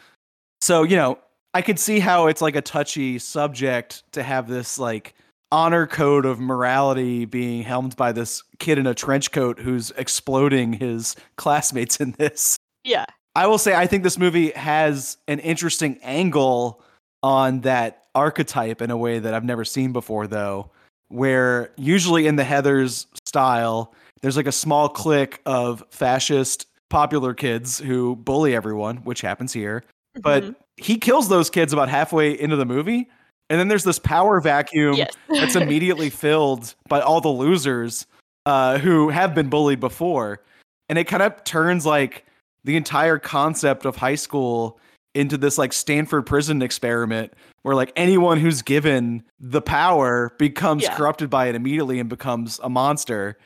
So, 0.62 0.84
you 0.84 0.96
know, 0.96 1.20
I 1.54 1.62
could 1.62 1.80
see 1.80 2.00
how 2.00 2.28
it's 2.28 2.42
like 2.42 2.56
a 2.56 2.62
touchy 2.62 3.20
subject 3.20 4.04
to 4.14 4.24
have 4.24 4.48
this 4.48 4.78
like 4.78 5.16
honor 5.52 5.88
code 5.88 6.26
of 6.26 6.40
morality 6.40 7.26
being 7.26 7.64
helmed 7.64 7.96
by 7.96 8.12
this 8.12 8.44
kid 8.60 8.78
in 8.78 8.86
a 8.88 8.94
trench 8.94 9.32
coat 9.32 9.60
who's 9.60 9.92
exploding 9.92 10.74
his 10.74 11.16
classmates 11.38 11.98
in 11.98 12.12
this. 12.18 12.58
Yeah. 12.84 13.06
I 13.36 13.48
will 13.48 13.58
say 13.58 13.76
I 13.76 13.88
think 13.88 14.04
this 14.04 14.18
movie 14.18 14.52
has 14.52 15.18
an 15.28 15.40
interesting 15.40 16.00
angle 16.02 16.82
on 17.24 17.62
that 17.62 18.04
archetype 18.16 18.82
in 18.82 18.90
a 18.92 18.98
way 18.98 19.20
that 19.20 19.34
I've 19.34 19.44
never 19.46 19.64
seen 19.64 19.94
before 19.94 20.28
though, 20.28 20.72
where 21.10 21.72
usually 21.78 22.28
in 22.28 22.36
the 22.36 22.44
Heathers 22.44 23.06
style, 23.26 23.94
there's 24.22 24.38
like 24.38 24.48
a 24.48 24.52
small 24.52 24.90
clique 24.90 25.40
of 25.46 25.84
fascist 25.92 26.66
popular 26.90 27.34
kids 27.34 27.78
who 27.80 28.16
bully 28.16 28.56
everyone, 28.56 28.98
which 28.98 29.22
happens 29.22 29.54
here. 29.54 29.84
But 30.22 30.44
Mhm. 30.44 30.56
he 30.78 30.98
kills 30.98 31.30
those 31.30 31.50
kids 31.50 31.74
about 31.74 31.90
halfway 31.90 32.32
into 32.40 32.56
the 32.56 32.66
movie. 32.66 33.08
And 33.50 33.60
then 33.60 33.68
there's 33.68 33.84
this 33.84 34.00
power 34.00 34.42
vacuum 34.42 34.96
yes. 34.96 35.14
that's 35.30 35.56
immediately 35.56 36.10
filled 36.10 36.76
by 36.90 37.00
all 37.00 37.22
the 37.22 37.30
losers 37.30 38.06
uh, 38.46 38.78
who 38.78 39.10
have 39.10 39.34
been 39.34 39.50
bullied 39.50 39.80
before. 39.80 40.42
And 40.90 40.98
it 40.98 41.06
kind 41.06 41.24
of 41.24 41.44
turns 41.44 41.86
like 41.86 42.26
the 42.64 42.76
entire 42.76 43.20
concept 43.20 43.86
of 43.86 43.96
high 43.96 44.16
school 44.16 44.80
into 45.16 45.38
this 45.38 45.58
like 45.58 45.74
Stanford 45.74 46.26
prison 46.26 46.62
experiment 46.62 47.34
where 47.64 47.76
like 47.76 47.92
anyone 47.96 48.40
who's 48.40 48.62
given 48.62 49.24
the 49.40 49.62
power 49.62 50.32
becomes 50.38 50.84
Yeah. 50.84 50.96
corrupted 50.96 51.30
by 51.30 51.48
it 51.48 51.56
immediately 51.56 52.00
and 52.00 52.10
becomes 52.10 52.60
a 52.64 52.70
monster. 52.70 53.38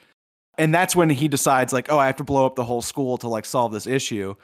And 0.57 0.73
that's 0.73 0.95
when 0.95 1.09
he 1.09 1.27
decides 1.27 1.71
like, 1.71 1.91
oh, 1.91 1.97
I 1.97 2.07
have 2.07 2.17
to 2.17 2.23
blow 2.23 2.45
up 2.45 2.55
the 2.55 2.63
whole 2.65 2.81
school 2.81 3.17
to 3.19 3.27
like 3.27 3.45
solve 3.45 3.71
this 3.71 3.87
issue. 3.87 4.35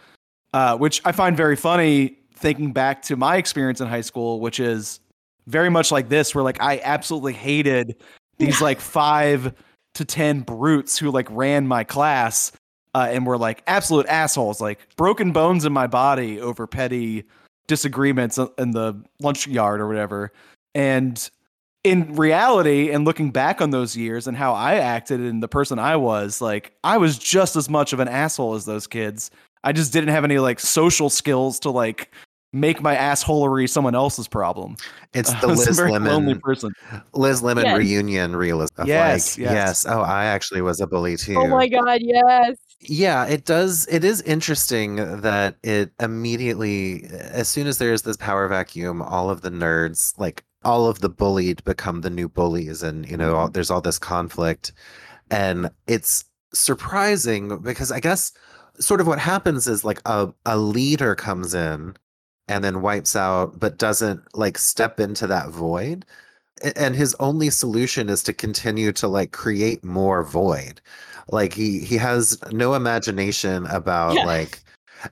Uh, 0.54 0.78
which 0.78 1.02
I 1.04 1.12
find 1.12 1.36
very 1.36 1.56
funny 1.56 2.18
thinking 2.34 2.72
back 2.72 3.02
to 3.04 3.16
my 3.18 3.36
experience 3.36 3.82
in 3.82 3.88
high 3.88 4.02
school, 4.02 4.40
which 4.40 4.60
is 4.60 5.00
very 5.48 5.70
much 5.70 5.92
like 5.92 6.10
this, 6.10 6.36
where 6.36 6.44
like 6.44 6.62
I 6.62 6.80
absolutely 6.84 7.34
hated 7.34 7.96
these 8.38 8.62
like 8.62 8.80
five 8.80 9.54
to 9.96 10.06
ten 10.06 10.42
brutes 10.42 10.98
who 10.98 11.10
like 11.10 11.28
ran 11.32 11.68
my 11.68 11.84
class 11.84 12.52
uh, 12.94 13.08
and 13.10 13.26
were 13.26 13.38
like 13.38 13.64
absolute 13.68 14.06
assholes, 14.08 14.62
like 14.62 14.80
broken 14.96 15.32
bones 15.32 15.66
in 15.66 15.74
my 15.74 15.88
body 15.88 16.40
over 16.40 16.68
petty 16.68 17.24
disagreements 17.68 18.40
in 18.58 18.72
the 18.72 18.94
lunch 19.20 19.48
yard 19.48 19.82
or 19.82 19.88
whatever. 19.88 20.32
And 20.76 21.30
in 21.84 22.16
reality, 22.16 22.92
and 22.92 23.06
looking 23.06 23.32
back 23.32 23.62
on 23.62 23.70
those 23.70 23.96
years 23.96 24.28
and 24.28 24.36
how 24.36 24.54
I 24.54 24.76
acted 24.76 25.20
and 25.20 25.42
the 25.42 25.48
person 25.48 25.80
I 25.80 25.96
was, 25.96 26.42
like 26.42 26.74
I 26.84 26.98
was 26.98 27.18
just 27.18 27.56
as 27.56 27.70
much 27.70 27.94
of 27.94 28.00
an 28.00 28.08
asshole 28.08 28.56
as 28.56 28.66
those 28.66 28.88
kids. 28.88 29.32
I 29.64 29.72
just 29.72 29.94
didn't 29.94 30.10
have 30.10 30.24
any 30.24 30.40
like 30.40 30.60
social 30.60 31.10
skills 31.10 31.60
to 31.62 31.70
like 31.70 32.12
make 32.60 32.82
my 32.82 32.96
assholery 32.96 33.70
someone 33.70 33.96
else's 33.96 34.28
problem. 34.28 34.76
It's 35.14 35.34
the 35.42 35.48
was 35.48 35.66
a 35.66 35.70
Liz 35.70 35.80
lonely 35.80 36.00
Lemon, 36.00 36.40
person. 36.40 36.74
Liz 37.14 37.42
Lemon 37.42 37.66
Yes. 37.66 37.78
reunion 37.78 38.36
realism. 38.36 38.84
Yes, 38.86 39.38
like, 39.38 39.46
yes. 39.46 39.54
yes. 39.54 39.86
Oh, 39.88 40.02
I 40.02 40.26
actually 40.26 40.62
was 40.62 40.80
a 40.82 40.88
bully 40.88 41.14
oh 41.14 41.18
too. 41.18 41.38
Oh 41.38 41.48
my 41.48 41.68
god, 41.68 42.00
yes. 42.02 42.58
Yeah, 42.80 43.26
it 43.26 43.46
does. 43.46 43.88
It 43.90 44.04
is 44.04 44.22
interesting 44.22 44.98
that 45.22 45.56
it 45.64 45.92
immediately, 46.00 47.06
as 47.12 47.48
soon 47.48 47.68
as 47.68 47.80
there's 47.80 48.04
this 48.04 48.18
power 48.18 48.48
vacuum, 48.48 49.02
all 49.02 49.30
of 49.30 49.42
the 49.42 49.50
nerds, 49.50 50.14
like 50.20 50.44
all 50.64 50.88
of 50.88 51.00
the 51.00 51.10
bullied, 51.10 51.64
become 51.64 52.02
the 52.02 52.10
new 52.10 52.30
bullies, 52.30 52.84
and 52.84 53.10
you 53.10 53.18
know, 53.18 53.36
all, 53.36 53.50
there's 53.50 53.72
all 53.72 53.82
this 53.82 53.98
conflict, 53.98 54.74
and 55.32 55.70
it's 55.88 56.26
surprising 56.54 57.58
because 57.60 57.92
I 57.92 58.00
guess 58.00 58.32
sort 58.80 59.02
of 59.02 59.08
what 59.08 59.20
happens 59.20 59.68
is 59.68 59.84
like 59.84 60.02
a 60.06 60.30
a 60.46 60.58
leader 60.58 61.16
comes 61.16 61.54
in 61.54 61.96
and 62.48 62.64
then 62.64 62.82
wipes 62.82 63.16
out, 63.16 63.60
but 63.60 63.78
doesn't 63.78 64.22
like 64.38 64.58
step 64.58 65.00
into 65.00 65.28
that 65.28 65.50
void 65.50 66.06
and 66.76 66.96
his 66.96 67.16
only 67.20 67.50
solution 67.52 68.10
is 68.10 68.24
to 68.24 68.34
continue 68.34 68.92
to 68.92 69.08
like 69.08 69.32
create 69.32 69.84
more 69.84 70.24
void 70.24 70.82
like 71.30 71.54
he 71.54 71.78
he 71.80 71.96
has 71.98 72.36
no 72.52 72.74
imagination 72.74 73.68
about 73.68 74.16
Yeah. 74.16 74.26
like 74.26 74.60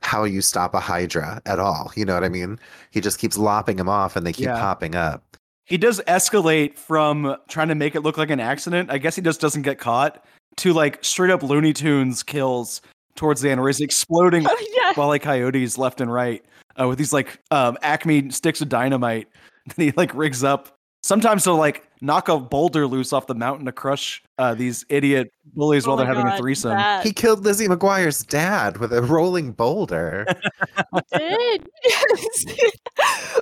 how 0.01 0.23
you 0.23 0.41
stop 0.41 0.73
a 0.73 0.79
hydra 0.79 1.39
at 1.45 1.59
all 1.59 1.91
you 1.95 2.03
know 2.03 2.15
what 2.15 2.23
i 2.23 2.29
mean 2.29 2.57
he 2.89 2.99
just 2.99 3.19
keeps 3.19 3.37
lopping 3.37 3.77
them 3.77 3.87
off 3.87 4.15
and 4.15 4.25
they 4.25 4.33
keep 4.33 4.47
Yeah. 4.47 4.59
popping 4.59 4.95
up 4.95 5.37
He 5.65 5.77
does 5.77 6.01
escalate 6.07 6.79
from 6.79 7.35
trying 7.47 7.67
to 7.67 7.75
make 7.75 7.93
it 7.93 8.01
look 8.01 8.17
like 8.17 8.31
an 8.31 8.39
accident. 8.39 8.89
I 8.89 8.97
guess 8.97 9.15
he 9.15 9.21
just 9.21 9.39
doesn't 9.39 9.61
get 9.61 9.77
caught 9.77 10.25
to 10.57 10.73
like 10.73 11.03
straight 11.03 11.29
up 11.29 11.43
Looney 11.43 11.73
Tunes 11.73 12.23
kills 12.23 12.81
towards 13.15 13.41
the 13.41 13.51
end 13.51 13.61
where 13.61 13.69
he's 13.69 13.81
exploding 13.81 14.47
Oh 14.49 14.65
yeah. 14.81 14.93
Wally 14.97 15.19
Coyotes 15.19 15.77
left 15.77 16.01
and 16.01 16.11
right 16.11 16.43
uh, 16.79 16.87
with 16.87 16.97
these 16.97 17.13
like 17.13 17.39
um, 17.51 17.77
Acme 17.81 18.29
sticks 18.31 18.61
of 18.61 18.69
dynamite 18.69 19.27
that 19.67 19.77
he 19.77 19.91
like 19.95 20.13
rigs 20.13 20.43
up 20.43 20.77
sometimes 21.03 21.43
to 21.43 21.53
like 21.53 21.87
knock 22.01 22.27
a 22.29 22.39
boulder 22.39 22.87
loose 22.87 23.13
off 23.13 23.27
the 23.27 23.35
mountain 23.35 23.65
to 23.65 23.71
crush 23.71 24.23
uh, 24.37 24.53
these 24.53 24.85
idiot 24.89 25.31
bullies 25.53 25.85
Oh 25.85 25.89
while 25.89 25.97
they're 25.97 26.07
my 26.07 26.13
having 26.13 26.31
a 26.31 26.37
threesome. 26.37 26.71
that 26.71 27.03
he 27.03 27.13
killed 27.13 27.43
lizzie 27.43 27.67
mcguire's 27.67 28.23
dad 28.23 28.77
with 28.77 28.91
a 28.91 29.01
rolling 29.01 29.51
boulder 29.51 30.25
did. 31.13 31.67
Yes. 31.83 32.45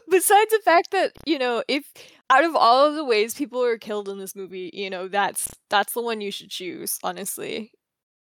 Besides 0.10 0.52
the 0.52 0.62
fact 0.64 0.92
that, 0.92 1.14
you 1.26 1.40
know, 1.40 1.64
if 1.68 1.92
out 2.30 2.44
of 2.44 2.56
all 2.56 2.88
of 2.88 2.96
the 2.96 3.06
ways 3.06 3.34
people 3.34 3.64
are 3.64 3.78
killed 3.78 4.10
in 4.10 4.18
this 4.20 4.36
movie, 4.36 4.70
you 4.74 4.90
know, 4.90 5.08
that's 5.08 5.50
that's 5.70 5.94
the 5.94 6.02
one 6.02 6.22
you 6.22 6.32
should 6.32 6.50
choose, 6.50 7.00
honestly. 7.04 7.72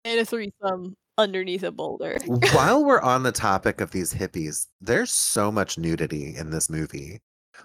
And 0.05 0.19
a 0.19 0.25
threesome 0.25 0.95
underneath 1.17 1.63
a 1.63 1.71
boulder. 1.71 2.17
while 2.53 2.83
we're 2.83 3.01
on 3.13 3.23
the 3.23 3.31
topic 3.31 3.81
of 3.81 3.91
these 3.91 4.13
hippies 4.13 4.67
there's 4.81 5.11
so 5.11 5.51
much 5.51 5.77
nudity 5.77 6.35
in 6.35 6.49
this 6.49 6.69
movie 6.69 7.21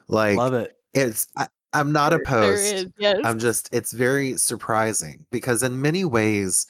like 0.08 0.36
Love 0.36 0.54
it. 0.54 0.76
it's 0.92 1.26
I, 1.36 1.48
i'm 1.72 1.92
not 1.92 2.10
There- 2.10 2.20
opposed 2.20 2.64
There 2.64 2.74
is, 2.76 2.86
yes. 2.98 3.20
I'm 3.24 3.38
just, 3.38 3.68
it's 3.72 3.92
very 3.92 4.36
surprising 4.36 5.26
because, 5.30 5.62
in 5.62 5.80
many 5.80 6.04
ways, 6.04 6.66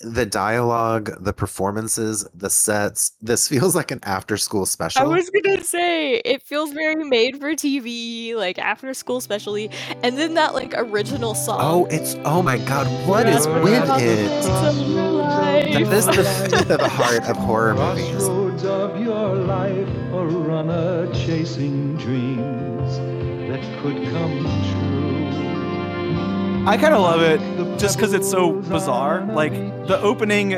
the 0.00 0.26
dialogue, 0.26 1.10
the 1.22 1.32
performances, 1.32 2.26
the 2.34 2.50
sets, 2.50 3.12
this 3.20 3.48
feels 3.52 3.74
like 3.74 3.90
an 3.90 4.00
after 4.02 4.36
school 4.36 4.66
special. 4.66 5.02
I 5.02 5.04
was 5.04 5.30
gonna 5.30 5.64
say 5.64 6.16
it 6.16 6.42
feels 6.42 6.72
very 6.72 6.96
made 6.96 7.40
for 7.40 7.52
TV, 7.52 8.34
like 8.34 8.58
after 8.58 8.92
school 8.94 9.20
specially, 9.20 9.70
and 10.02 10.18
then 10.18 10.34
that 10.34 10.54
like 10.54 10.74
original 10.76 11.30
oh, 11.30 11.34
song. 11.34 11.58
oh, 11.60 11.86
it's, 11.86 12.16
oh 12.24 12.42
my 12.42 12.58
God, 12.58 12.86
what 13.08 13.26
is 13.26 13.46
with 13.48 13.88
on 13.88 13.98
the 13.98 14.04
it? 14.04 14.28
This 14.28 14.46
of 14.46 14.88
your 14.88 15.10
life. 15.10 15.72
That 15.72 15.92
is 15.92 16.06
the 16.06 16.24
feet 16.24 16.70
of 16.70 16.78
the 16.78 16.88
heart 16.88 17.24
of 17.24 17.36
horror 17.36 17.74
movies. 17.74 18.28
Of 18.64 19.00
your 19.00 19.36
life, 19.36 19.88
a 20.12 20.26
runner 20.26 21.12
chasing 21.12 21.96
dreams 21.96 23.15
that 23.56 23.82
could 23.82 23.96
come 24.08 24.42
true. 24.70 25.06
I 26.66 26.76
kind 26.76 26.94
of 26.94 27.00
love 27.00 27.22
it 27.22 27.40
just 27.78 27.96
because 27.96 28.12
it's 28.12 28.28
so 28.28 28.52
bizarre. 28.52 29.24
Like 29.32 29.52
the 29.86 30.00
opening 30.00 30.52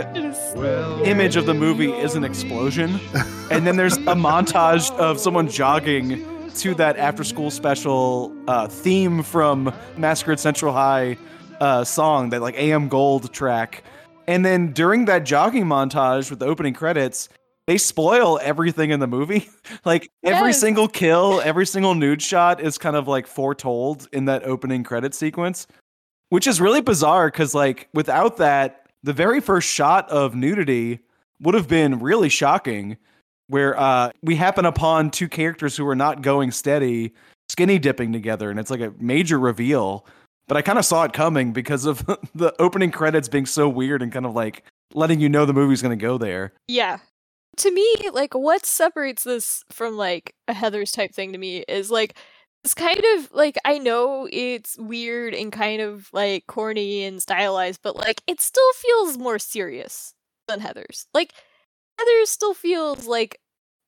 image 1.05 1.37
of 1.37 1.47
the 1.47 1.55
movie 1.55 1.93
is 1.93 2.15
an 2.15 2.25
explosion, 2.25 2.99
and 3.51 3.67
then 3.67 3.77
there's 3.77 3.99
a 3.99 4.15
montage 4.15 4.91
of 4.97 5.21
someone 5.21 5.49
jogging 5.49 6.25
to 6.55 6.75
that 6.75 6.97
after 6.97 7.23
school 7.25 7.51
special 7.51 8.35
uh, 8.49 8.67
theme 8.69 9.23
from 9.23 9.73
Massacre 9.97 10.33
at 10.33 10.41
Central 10.41 10.73
High 10.73 11.19
uh, 11.61 11.85
song, 11.85 12.31
that 12.31 12.41
like 12.41 12.57
AM 12.57 12.89
Gold 12.89 13.33
track. 13.33 13.85
And 14.27 14.45
then 14.45 14.73
during 14.73 15.05
that 15.07 15.25
jogging 15.25 15.65
montage 15.65 16.31
with 16.31 16.39
the 16.41 16.47
opening 16.47 16.75
credits, 16.75 17.29
they 17.69 17.77
spoil 17.77 18.41
everything 18.43 18.91
in 18.91 18.99
the 18.99 19.07
movie. 19.07 19.51
like 19.85 20.11
every 20.25 20.49
Yes. 20.49 20.61
single 20.61 20.89
kill, 20.89 21.43
every 21.45 21.67
single 21.67 21.95
nude 21.95 22.23
shot 22.23 22.63
is 22.63 22.79
kind 22.79 22.97
of 22.97 23.07
like 23.07 23.27
foretold 23.27 24.09
in 24.11 24.25
that 24.25 24.43
opening 24.45 24.83
credit 24.83 25.15
sequence, 25.15 25.67
which 26.31 26.47
is 26.47 26.63
really 26.63 26.81
bizarre 26.81 27.29
because 27.29 27.55
like 27.55 27.89
without 27.93 28.39
that, 28.39 28.87
the 29.03 29.13
very 29.13 29.41
first 29.43 29.69
shot 29.69 30.09
of 30.09 30.35
nudity 30.35 31.01
would 31.43 31.55
have 31.55 31.69
been 31.69 31.99
really 32.01 32.31
shocking 32.31 32.97
where 33.49 33.79
uh, 33.79 34.11
we 34.23 34.35
happen 34.37 34.65
upon 34.65 35.11
two 35.11 35.29
characters 35.29 35.77
who 35.77 35.87
are 35.87 35.95
not 35.95 36.23
going 36.23 36.51
steady 36.51 37.13
skinny 37.51 37.79
dipping 37.79 38.13
together 38.15 38.51
and 38.51 38.59
it's 38.59 38.71
like 38.71 38.81
a 38.81 38.93
major 38.99 39.39
reveal 39.39 40.05
but 40.49 40.57
i 40.59 40.61
kind 40.63 40.79
of 40.79 40.85
saw 40.85 41.05
it 41.05 41.15
coming 41.15 41.51
because 41.53 41.87
of 41.87 42.05
the 42.35 42.55
opening 42.59 42.91
credits 42.91 43.27
being 43.27 43.47
so 43.47 43.67
weird 43.69 44.03
and 44.03 44.13
kind 44.13 44.27
of 44.27 44.35
like 44.35 44.65
letting 44.93 45.19
you 45.19 45.29
know 45.31 45.47
the 45.47 45.55
movie's 45.55 45.81
going 45.81 45.97
to 45.99 46.03
go 46.03 46.19
there 46.19 46.53
Yeah. 46.67 46.99
To 47.59 47.71
me, 47.73 47.95
like 48.13 48.35
what 48.35 48.65
separates 48.67 49.25
this 49.25 49.65
from 49.71 49.97
like 49.97 50.35
a 50.47 50.53
Heathers 50.55 50.93
type 50.95 51.13
thing 51.13 51.33
to 51.33 51.39
me 51.39 51.59
is 51.69 51.91
like 51.91 52.17
it's 52.65 52.75
kind 52.75 53.01
of 53.17 53.33
like 53.33 53.57
I 53.65 53.79
know 53.79 54.29
it's 54.33 54.77
weird 54.79 55.35
and 55.35 55.53
kind 55.53 55.81
of 55.81 56.09
like 56.13 56.47
corny 56.47 57.05
and 57.05 57.21
stylized, 57.23 57.81
but 57.83 57.97
like 57.97 58.23
it 58.27 58.41
still 58.41 58.73
feels 58.75 59.19
more 59.19 59.39
serious 59.39 60.15
than 60.49 60.61
Heathers. 60.61 61.07
Like 61.15 61.33
Heathers 62.01 62.27
still 62.29 62.55
feels 62.55 63.07
like 63.07 63.41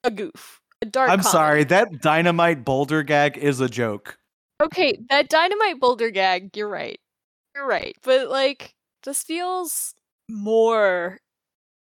a 0.04 0.10
goof, 0.10 0.60
a 0.82 0.86
dark. 0.86 1.10
i'm 1.10 1.18
comedy. 1.20 1.30
sorry 1.30 1.64
that 1.64 2.00
dynamite 2.00 2.64
boulder 2.64 3.02
gag 3.02 3.36
is 3.36 3.60
a 3.60 3.68
joke 3.68 4.16
Okay, 4.62 4.98
that 5.08 5.28
dynamite 5.30 5.80
boulder 5.80 6.10
gag, 6.10 6.54
you're 6.56 6.68
right. 6.68 7.00
You're 7.54 7.66
right. 7.66 7.96
But 8.02 8.28
like 8.30 8.74
this 9.04 9.22
feels 9.22 9.94
more 10.28 11.18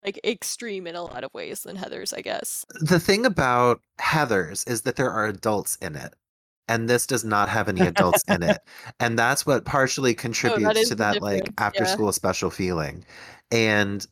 like 0.04 0.20
extreme 0.24 0.86
in 0.86 0.94
a 0.94 1.02
lot 1.02 1.24
of 1.24 1.32
ways 1.34 1.62
than 1.62 1.76
Heathers, 1.76 2.16
I 2.16 2.20
guess. 2.20 2.64
The 2.80 3.00
thing 3.00 3.26
about 3.26 3.80
Heathers 4.00 4.68
is 4.68 4.82
that 4.82 4.96
there 4.96 5.10
are 5.10 5.26
adults 5.26 5.76
in 5.76 5.96
it. 5.96 6.14
And 6.70 6.88
this 6.88 7.06
does 7.06 7.24
not 7.24 7.48
have 7.48 7.68
any 7.68 7.80
adults 7.80 8.22
in 8.28 8.42
it. 8.42 8.58
And 9.00 9.18
that's 9.18 9.46
what 9.46 9.64
partially 9.64 10.12
oh, 10.12 10.20
contributes 10.20 10.80
is 10.80 10.88
to 10.90 10.94
that 10.96 11.22
like 11.22 11.48
after 11.58 11.84
yeah. 11.84 11.90
school 11.90 12.12
special 12.12 12.50
feeling. 12.50 13.04
And 13.50 14.06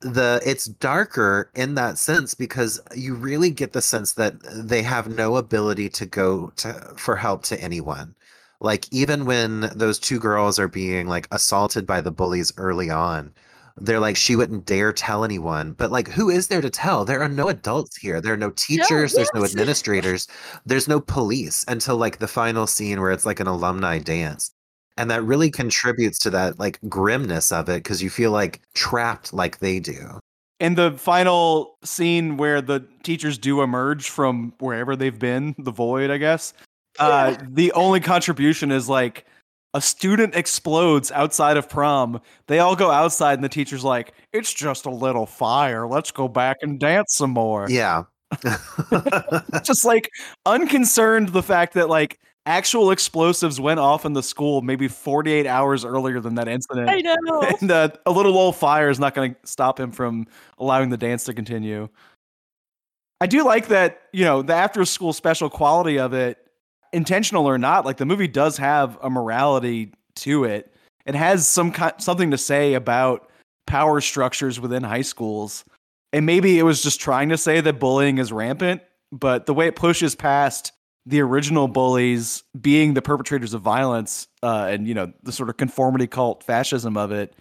the 0.00 0.40
it's 0.44 0.66
darker 0.66 1.50
in 1.54 1.74
that 1.76 1.96
sense 1.98 2.34
because 2.34 2.80
you 2.94 3.14
really 3.14 3.50
get 3.50 3.72
the 3.72 3.82
sense 3.82 4.12
that 4.14 4.34
they 4.42 4.82
have 4.82 5.08
no 5.08 5.36
ability 5.36 5.88
to 5.88 6.06
go 6.06 6.52
to 6.56 6.72
for 6.96 7.16
help 7.16 7.42
to 7.44 7.60
anyone. 7.60 8.14
Like 8.60 8.86
even 8.92 9.24
when 9.24 9.70
those 9.74 9.98
two 9.98 10.20
girls 10.20 10.58
are 10.58 10.68
being 10.68 11.08
like 11.08 11.26
assaulted 11.32 11.86
by 11.86 12.00
the 12.00 12.12
bullies 12.12 12.52
early 12.56 12.90
on, 12.90 13.32
they're 13.76 14.00
like 14.00 14.16
she 14.16 14.36
wouldn't 14.36 14.66
dare 14.66 14.92
tell 14.92 15.24
anyone 15.24 15.72
but 15.72 15.90
like 15.90 16.08
who 16.08 16.30
is 16.30 16.48
there 16.48 16.60
to 16.60 16.70
tell? 16.70 17.04
There 17.04 17.22
are 17.22 17.28
no 17.28 17.48
adults 17.48 17.96
here. 17.96 18.20
There 18.20 18.32
are 18.32 18.38
no 18.38 18.50
teachers. 18.50 19.12
There's 19.12 19.30
no 19.34 19.44
administrators. 19.44 20.28
There's 20.66 20.88
no 20.88 21.00
police 21.00 21.64
until 21.68 21.96
like 21.96 22.18
the 22.18 22.28
final 22.28 22.66
scene 22.66 23.00
where 23.00 23.10
it's 23.10 23.26
like 23.26 23.40
an 23.40 23.46
alumni 23.46 23.98
dance. 23.98 24.50
And 24.96 25.10
that 25.10 25.24
really 25.24 25.50
contributes 25.50 26.18
to 26.20 26.30
that 26.30 26.58
like 26.58 26.78
grimness 26.88 27.50
of 27.50 27.68
it 27.68 27.82
because 27.82 28.02
you 28.02 28.10
feel 28.10 28.30
like 28.30 28.60
trapped 28.74 29.32
like 29.32 29.58
they 29.58 29.80
do. 29.80 30.20
In 30.60 30.76
the 30.76 30.92
final 30.92 31.78
scene 31.82 32.36
where 32.36 32.60
the 32.60 32.86
teachers 33.02 33.38
do 33.38 33.62
emerge 33.62 34.10
from 34.10 34.52
wherever 34.60 34.94
they've 34.94 35.18
been 35.18 35.56
the 35.58 35.72
void 35.72 36.08
i 36.08 36.18
guess 36.18 36.54
uh, 36.98 37.36
the 37.48 37.72
only 37.72 38.00
contribution 38.00 38.70
is 38.70 38.88
like 38.88 39.26
a 39.74 39.80
student 39.80 40.34
explodes 40.34 41.10
outside 41.10 41.56
of 41.56 41.68
prom. 41.68 42.20
They 42.46 42.58
all 42.58 42.76
go 42.76 42.90
outside 42.90 43.34
and 43.34 43.44
the 43.44 43.48
teacher's 43.48 43.84
like 43.84 44.12
it's 44.32 44.52
just 44.52 44.86
a 44.86 44.90
little 44.90 45.26
fire. 45.26 45.86
Let's 45.86 46.10
go 46.10 46.28
back 46.28 46.58
and 46.62 46.78
dance 46.78 47.14
some 47.16 47.30
more. 47.30 47.66
Yeah. 47.68 48.04
Just 49.62 49.84
like 49.84 50.10
unconcerned 50.46 51.28
the 51.30 51.42
fact 51.42 51.74
that 51.74 51.90
like 51.90 52.18
actual 52.46 52.90
explosives 52.90 53.60
went 53.60 53.78
off 53.78 54.04
in 54.04 54.14
the 54.14 54.22
school 54.22 54.62
maybe 54.62 54.88
48 54.88 55.46
hours 55.46 55.84
earlier 55.84 56.20
than 56.20 56.34
that 56.36 56.48
incident. 56.48 56.88
I 56.88 57.00
know. 57.00 57.42
and 57.60 57.70
uh, 57.70 57.90
a 58.06 58.10
little 58.10 58.36
old 58.36 58.56
fire 58.56 58.90
is 58.90 58.98
not 58.98 59.14
going 59.14 59.34
to 59.34 59.46
stop 59.46 59.78
him 59.78 59.92
from 59.92 60.26
allowing 60.58 60.90
the 60.90 60.96
dance 60.96 61.24
to 61.24 61.34
continue. 61.34 61.88
I 63.20 63.26
do 63.26 63.44
like 63.44 63.68
that, 63.68 64.02
you 64.12 64.24
know, 64.24 64.42
the 64.42 64.54
after 64.54 64.84
school 64.84 65.12
special 65.12 65.48
quality 65.48 65.98
of 65.98 66.12
it, 66.12 66.38
intentional 66.92 67.48
or 67.48 67.58
not, 67.58 67.84
like 67.84 67.96
the 67.96 68.06
movie 68.06 68.28
does 68.28 68.56
have 68.56 68.98
a 69.02 69.10
morality 69.10 69.92
to 70.16 70.44
it. 70.44 70.72
It 71.06 71.14
has 71.14 71.46
some 71.46 71.72
kind, 71.72 71.94
something 71.98 72.30
to 72.30 72.38
say 72.38 72.74
about 72.74 73.28
power 73.66 74.00
structures 74.00 74.60
within 74.60 74.82
high 74.82 75.02
schools. 75.02 75.64
And 76.12 76.26
maybe 76.26 76.58
it 76.58 76.62
was 76.62 76.82
just 76.82 77.00
trying 77.00 77.30
to 77.30 77.38
say 77.38 77.60
that 77.60 77.78
bullying 77.78 78.18
is 78.18 78.32
rampant, 78.32 78.82
but 79.10 79.46
the 79.46 79.54
way 79.54 79.66
it 79.66 79.76
pushes 79.76 80.14
past 80.14 80.72
the 81.06 81.20
original 81.20 81.68
bullies 81.68 82.44
being 82.60 82.94
the 82.94 83.02
perpetrators 83.02 83.54
of 83.54 83.60
violence 83.60 84.28
uh, 84.42 84.68
and 84.70 84.86
you 84.86 84.94
know 84.94 85.12
the 85.24 85.32
sort 85.32 85.48
of 85.48 85.56
conformity 85.56 86.06
cult 86.06 86.44
fascism 86.44 86.96
of 86.96 87.10
it 87.10 87.34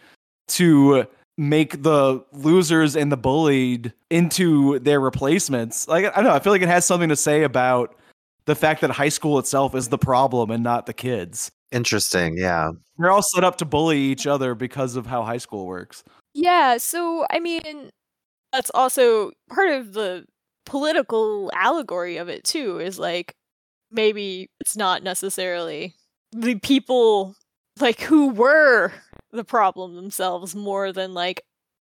to 0.48 1.06
make 1.38 1.84
the 1.84 2.24
losers 2.34 2.96
and 2.96 3.12
the 3.12 3.18
bullied 3.18 3.94
into 4.10 4.80
their 4.80 5.00
replacements. 5.00 5.88
Like 5.88 6.06
I 6.06 6.16
don't 6.16 6.26
know, 6.26 6.34
I 6.34 6.40
feel 6.40 6.54
like 6.54 6.62
it 6.62 6.68
has 6.68 6.86
something 6.86 7.10
to 7.10 7.16
say 7.16 7.44
about 7.44 7.96
the 8.46 8.56
fact 8.56 8.82
that 8.82 8.92
high 8.92 9.10
school 9.10 9.40
itself 9.40 9.76
is 9.76 9.90
the 9.90 9.98
problem 9.98 10.52
and 10.52 10.64
not 10.64 10.86
the 10.86 10.94
kids. 10.94 11.52
Interesting. 11.72 12.38
Yeah. 12.38 12.72
They're 12.98 13.12
all 13.12 13.24
set 13.24 13.44
up 13.44 13.58
to 13.58 13.66
bully 13.66 14.00
each 14.00 14.28
other 14.28 14.56
because 14.56 14.96
of 14.96 15.06
how 15.06 15.24
high 15.24 15.38
school 15.38 15.66
works. 15.66 16.04
Yeah, 16.34 16.78
so 16.78 17.26
I 17.30 17.40
mean, 17.40 17.90
that's 18.52 18.72
also 18.74 19.32
part 19.50 19.70
of 19.70 19.94
the 19.94 20.26
political 20.66 21.52
allegory 21.54 22.18
of 22.18 22.30
it 22.30 22.44
too. 22.44 22.80
Is 22.80 23.00
like 23.00 23.34
maybe 23.92 24.50
it's 24.60 24.78
not 24.78 25.04
necessarily 25.04 25.96
the 26.32 26.56
people 26.56 27.36
like 27.80 28.02
who 28.02 28.30
were 28.30 28.92
the 29.32 29.44
problem 29.44 29.96
themselves 29.96 30.56
more 30.56 30.92
than 30.92 31.14
like 31.14 31.42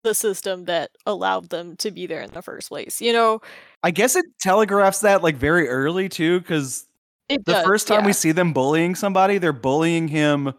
the 0.07 0.15
system 0.15 0.65
that 0.67 0.93
allowed 1.05 1.49
them 1.49 1.77
to 1.77 1.91
be 1.91 2.07
there 2.07 2.23
in 2.23 2.31
the 2.31 2.41
first 2.41 2.69
place. 2.69 3.01
You 3.03 3.13
know, 3.13 3.41
I 3.83 3.91
guess 3.91 4.15
it 4.17 4.25
telegraphs 4.41 5.01
that 5.01 5.23
like 5.23 5.37
very 5.37 5.69
early 5.69 6.09
too, 6.09 6.41
because 6.41 6.87
the 7.29 7.39
does, 7.39 7.65
first 7.67 7.89
time 7.89 8.05
we 8.05 8.13
see 8.13 8.31
them 8.33 8.53
bullying 8.53 8.95
somebody, 8.95 9.39
they're 9.39 9.53
bullying 9.53 10.07
him 10.07 10.55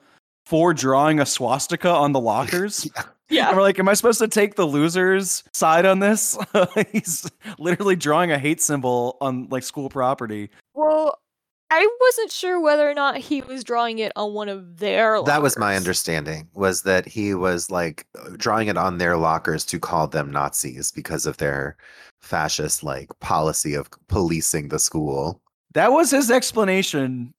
for 0.46 0.74
drawing 0.74 1.20
a 1.22 1.26
swastika 1.26 1.90
on 1.90 2.12
the 2.12 2.20
lockers. 2.34 2.90
yeah, 3.30 3.48
And 3.48 3.56
we're 3.58 3.64
like, 3.64 3.80
am 3.80 3.88
I 3.88 3.94
supposed 3.94 4.20
to 4.20 4.28
take 4.28 4.56
the 4.56 4.68
loser's 4.68 5.44
side 5.54 5.86
on 5.86 6.00
this? 6.00 6.38
He's 6.92 7.30
literally 7.58 7.96
drawing 7.96 8.32
a 8.32 8.38
hate 8.38 8.62
symbol 8.62 9.18
on 9.22 9.48
like 9.50 9.64
school 9.64 9.88
property. 9.90 10.50
Well, 10.74 11.18
I 11.70 11.98
wasn't 12.00 12.32
sure 12.32 12.62
whether 12.62 12.90
or 12.90 12.94
not 12.94 13.18
he 13.18 13.42
was 13.42 13.64
drawing 13.64 14.00
it 14.00 14.14
on 14.16 14.34
one 14.34 14.48
of 14.48 14.78
their. 14.78 15.20
Lockers. 15.20 15.34
That 15.34 15.42
was 15.42 15.58
my 15.58 15.76
understanding 15.76 16.48
was 16.54 16.84
that 16.84 17.06
he 17.06 17.34
was 17.34 17.70
like 17.70 18.08
drawing 18.38 18.70
it 18.70 18.78
on 18.78 18.98
their 18.98 19.18
lockers 19.18 19.66
to 19.66 19.80
call 19.80 20.08
them 20.08 20.32
Nazis 20.32 20.92
because 20.92 21.26
of 21.26 21.38
their 21.38 21.76
fascist 22.20 22.84
like 22.84 23.10
policy 23.20 23.74
of 23.74 23.90
policing 24.08 24.70
the 24.70 24.80
school. 24.80 25.42
That 25.74 25.92
was 25.92 26.12
his 26.12 26.32
explanation. 26.32 27.34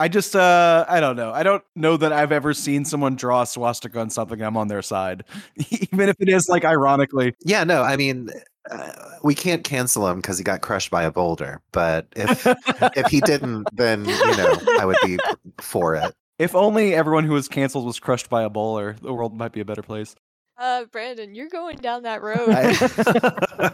I 0.00 0.08
just, 0.08 0.34
uh, 0.34 0.84
I 0.88 0.98
don't 0.98 1.14
know. 1.14 1.32
I 1.32 1.44
don't 1.44 1.62
know 1.76 1.96
that 1.96 2.12
I've 2.12 2.32
ever 2.32 2.52
seen 2.52 2.84
someone 2.84 3.14
draw 3.14 3.42
a 3.42 3.46
swastika 3.46 4.00
on 4.00 4.10
something. 4.10 4.42
I'm 4.42 4.56
on 4.56 4.66
their 4.66 4.82
side, 4.82 5.24
even 5.70 6.08
if 6.08 6.16
it 6.20 6.28
is 6.28 6.48
like 6.48 6.64
ironically. 6.64 7.34
Yeah, 7.44 7.64
no, 7.64 7.82
I 7.82 7.96
mean 7.96 8.30
uh, 8.70 8.92
we 9.22 9.34
can't 9.34 9.64
cancel 9.64 10.08
him 10.08 10.16
because 10.16 10.38
he 10.38 10.44
got 10.44 10.60
crushed 10.60 10.90
by 10.90 11.02
a 11.02 11.10
boulder. 11.10 11.60
But 11.72 12.06
if 12.16 12.46
if 12.96 13.06
he 13.06 13.20
didn't, 13.20 13.68
then 13.72 14.04
you 14.04 14.36
know 14.36 14.56
I 14.78 14.84
would 14.84 14.96
be 15.04 15.18
for 15.60 15.94
it. 15.94 16.14
If 16.38 16.54
only 16.54 16.94
everyone 16.94 17.24
who 17.24 17.34
was 17.34 17.48
canceled 17.48 17.86
was 17.86 18.00
crushed 18.00 18.28
by 18.28 18.42
a 18.42 18.50
bowler, 18.50 18.96
the 19.00 19.12
world 19.12 19.36
might 19.36 19.52
be 19.52 19.60
a 19.60 19.64
better 19.64 19.82
place. 19.82 20.14
Uh, 20.56 20.84
Brandon, 20.86 21.34
you're 21.34 21.48
going 21.48 21.78
down 21.78 22.02
that 22.02 22.22
road. 22.22 22.48
I, 22.48 23.72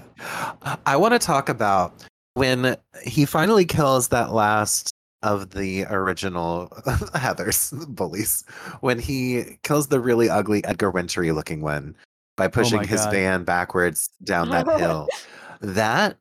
I 0.86 0.96
want 0.96 1.12
to 1.12 1.18
talk 1.18 1.48
about 1.48 1.94
when 2.34 2.76
he 3.02 3.24
finally 3.24 3.64
kills 3.64 4.08
that 4.08 4.32
last 4.32 4.92
of 5.22 5.50
the 5.50 5.84
original 5.84 6.68
Heathers 7.14 7.72
bullies. 7.94 8.44
When 8.80 8.98
he 8.98 9.58
kills 9.62 9.88
the 9.88 10.00
really 10.00 10.30
ugly 10.30 10.64
Edgar 10.64 10.90
Winter 10.90 11.32
looking 11.32 11.60
one 11.60 11.94
by 12.40 12.48
pushing 12.48 12.78
my 12.80 12.86
his 12.86 13.02
God. 13.02 13.10
van 13.12 13.44
backwards 13.44 14.10
down 14.24 14.48
that 14.50 14.66
hill. 14.78 15.12
That 15.60 16.16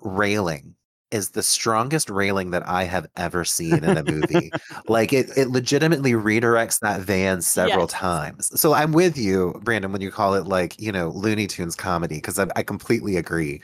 railing 0.00 0.74
is 1.10 1.30
the 1.30 1.42
strongest 1.42 2.10
railing 2.10 2.50
that 2.50 2.66
I 2.68 2.84
have 2.84 3.06
ever 3.16 3.44
seen 3.44 3.84
in 3.84 3.96
a 3.96 4.02
movie. 4.04 4.52
like 4.88 5.12
it, 5.12 5.30
it 5.36 5.48
legitimately 5.48 6.12
redirects 6.12 6.80
that 6.80 7.00
van 7.00 7.42
several 7.42 7.86
Yes. 7.86 7.92
times. 7.92 8.60
So 8.60 8.74
I'm 8.74 8.92
with 8.92 9.16
you, 9.18 9.60
Brandon, 9.62 9.92
when 9.92 10.00
you 10.02 10.10
call 10.10 10.34
it 10.34 10.46
like, 10.46 10.78
you 10.80 10.92
know, 10.92 11.08
Looney 11.10 11.46
Tunes 11.46 11.74
comedy, 11.76 12.16
because 12.16 12.38
I, 12.38 12.46
I 12.56 12.62
completely 12.62 13.16
agree. 13.16 13.60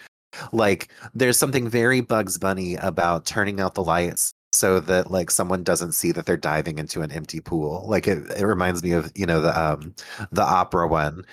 Like 0.53 0.89
there's 1.15 1.39
something 1.39 1.69
very 1.69 2.01
Bugs 2.01 2.39
Bunny 2.39 2.77
about 2.77 3.27
turning 3.27 3.61
out 3.61 3.75
the 3.75 3.85
lights 3.85 4.33
so 4.53 4.81
that 4.81 5.11
like 5.11 5.31
someone 5.31 5.63
doesn't 5.65 5.93
see 5.93 6.13
that 6.13 6.27
they're 6.27 6.37
diving 6.37 6.79
into 6.79 7.03
an 7.03 7.13
empty 7.13 7.41
pool. 7.41 7.85
Like 7.89 8.07
it, 8.09 8.19
it 8.39 8.47
reminds 8.47 8.83
me 8.83 8.93
of, 8.93 9.11
you 9.15 9.27
know, 9.27 9.41
the 9.41 9.59
um 9.61 9.95
the 10.31 10.43
opera 10.43 10.87
one. 10.89 11.25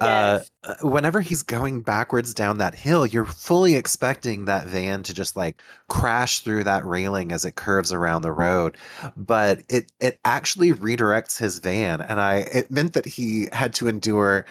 Uh, 0.00 0.40
uh, 0.62 0.74
whenever 0.82 1.20
he's 1.20 1.42
going 1.42 1.80
backwards 1.80 2.32
down 2.32 2.58
that 2.58 2.74
hill, 2.74 3.04
you're 3.04 3.24
fully 3.24 3.74
expecting 3.74 4.44
that 4.44 4.66
van 4.66 5.02
to 5.02 5.12
just 5.12 5.36
like 5.36 5.60
crash 5.88 6.40
through 6.40 6.62
that 6.64 6.84
railing 6.86 7.32
as 7.32 7.44
it 7.44 7.56
curves 7.56 7.92
around 7.92 8.22
the 8.22 8.32
road. 8.32 8.76
But 9.16 9.62
it 9.68 9.90
it 10.00 10.20
actually 10.24 10.72
redirects 10.72 11.38
his 11.38 11.58
van, 11.58 12.00
and 12.00 12.20
I 12.20 12.38
it 12.52 12.70
meant 12.70 12.92
that 12.92 13.06
he 13.06 13.48
had 13.52 13.74
to 13.74 13.88
endure 13.88 14.46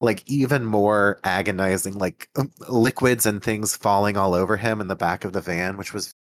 like 0.00 0.22
even 0.26 0.66
more 0.66 1.20
agonizing 1.24 1.94
like 1.94 2.28
um, 2.36 2.50
liquids 2.68 3.24
and 3.24 3.42
things 3.42 3.76
falling 3.76 4.16
all 4.16 4.34
over 4.34 4.56
him 4.56 4.80
in 4.80 4.88
the 4.88 4.96
back 4.96 5.24
of 5.24 5.32
the 5.32 5.40
van, 5.40 5.76
which 5.78 5.94
was 5.94 6.14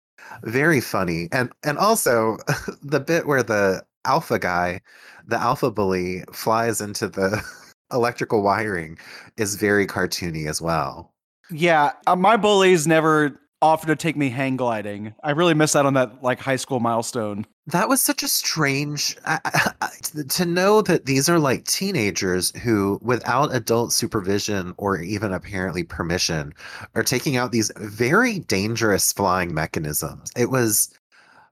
very 0.43 0.82
funny. 0.82 1.30
And 1.32 1.51
and 1.63 1.78
also 1.78 2.38
the 2.84 2.99
bit 2.99 3.26
where 3.26 3.43
the 3.43 3.84
alpha 4.05 4.39
guy, 4.39 4.82
the 5.28 5.39
alpha 5.39 5.72
bully, 5.72 6.24
flies 6.34 6.82
into 6.82 7.07
the 7.07 7.43
electrical 7.92 8.42
wiring 8.42 8.98
is 9.38 9.56
very 9.56 9.86
cartoony 9.88 10.48
as 10.48 10.62
well. 10.62 11.14
Yeah, 11.52 11.94
uh, 12.08 12.16
my 12.16 12.38
bullies 12.38 12.86
never 12.88 13.40
offered 13.62 13.88
to 13.88 13.96
take 13.96 14.16
me 14.16 14.30
hang 14.30 14.56
gliding. 14.56 15.14
I 15.24 15.32
really 15.32 15.54
missed 15.54 15.76
out 15.76 15.86
on 15.86 15.94
that 15.96 16.24
like 16.24 16.40
high 16.40 16.56
school 16.56 16.80
milestone. 16.80 17.46
That 17.68 17.90
was 17.90 18.02
such 18.02 18.24
a 18.24 18.28
strange 18.28 19.18
I, 19.26 19.40
I, 19.46 19.72
I- 19.82 19.90
to 20.30 20.46
know 20.46 20.82
that 20.84 21.06
these 21.06 21.28
are 21.28 21.40
like 21.40 21.66
teenagers 21.66 22.56
who, 22.60 23.00
without 23.02 23.54
adult 23.54 23.92
supervision 23.92 24.74
or 24.78 25.00
even 25.02 25.34
apparently 25.34 25.84
permission, 25.84 26.54
are 26.96 27.04
taking 27.04 27.36
out 27.36 27.52
these 27.52 27.72
very 27.78 28.40
dangerous 28.40 29.12
flying 29.12 29.54
mechanisms. 29.54 30.32
It 30.38 30.50
was. 30.50 30.94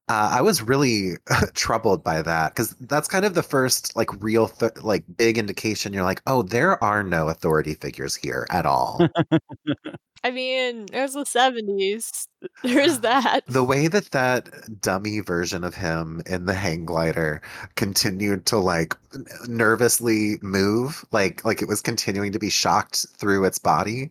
Uh, 0.10 0.30
I 0.34 0.42
was 0.42 0.62
really 0.62 1.14
troubled 1.54 2.04
by 2.04 2.22
that 2.22 2.54
because 2.56 2.76
that's 2.82 3.10
kind 3.10 3.26
of 3.26 3.34
the 3.34 3.44
first 3.44 3.96
like 3.96 4.10
real 4.24 4.48
th- 4.48 4.78
like 4.82 5.04
big 5.18 5.38
indication. 5.38 5.92
You're 5.94 6.04
like, 6.06 6.22
oh, 6.28 6.44
there 6.44 6.82
are 6.84 7.04
no 7.04 7.28
authority 7.28 7.74
figures 7.74 8.16
here 8.16 8.48
at 8.50 8.66
all. 8.66 9.06
I 10.24 10.32
mean, 10.32 10.88
it 10.92 11.02
was 11.02 11.14
the 11.14 11.26
seventies. 11.26 12.28
There's 12.64 13.00
that. 13.02 13.42
the 13.48 13.64
way 13.64 13.88
that 13.88 14.12
that 14.12 14.50
dummy 14.82 15.20
version 15.20 15.64
of 15.64 15.76
him 15.76 16.22
in 16.26 16.46
the 16.46 16.54
hang 16.54 16.86
glider 16.86 17.42
continued 17.76 18.46
to 18.48 18.58
like 18.58 18.96
n- 19.14 19.26
nervously 19.48 20.38
move 20.42 21.04
like 21.12 21.44
like 21.46 21.62
it 21.62 21.68
was 21.68 21.82
continuing 21.82 22.32
to 22.32 22.40
be 22.40 22.50
shocked 22.50 23.06
through 23.18 23.44
its 23.46 23.60
body 23.60 24.10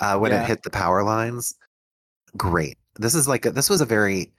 uh, 0.00 0.18
when 0.18 0.32
Yeah. 0.32 0.42
it 0.42 0.46
hit 0.46 0.62
the 0.64 0.70
power 0.70 1.02
lines 1.02 1.54
great 2.36 2.76
this 2.96 3.14
is 3.14 3.26
like 3.26 3.44
a, 3.46 3.50
this 3.50 3.70
was 3.70 3.80
a 3.80 3.86
very 3.86 4.32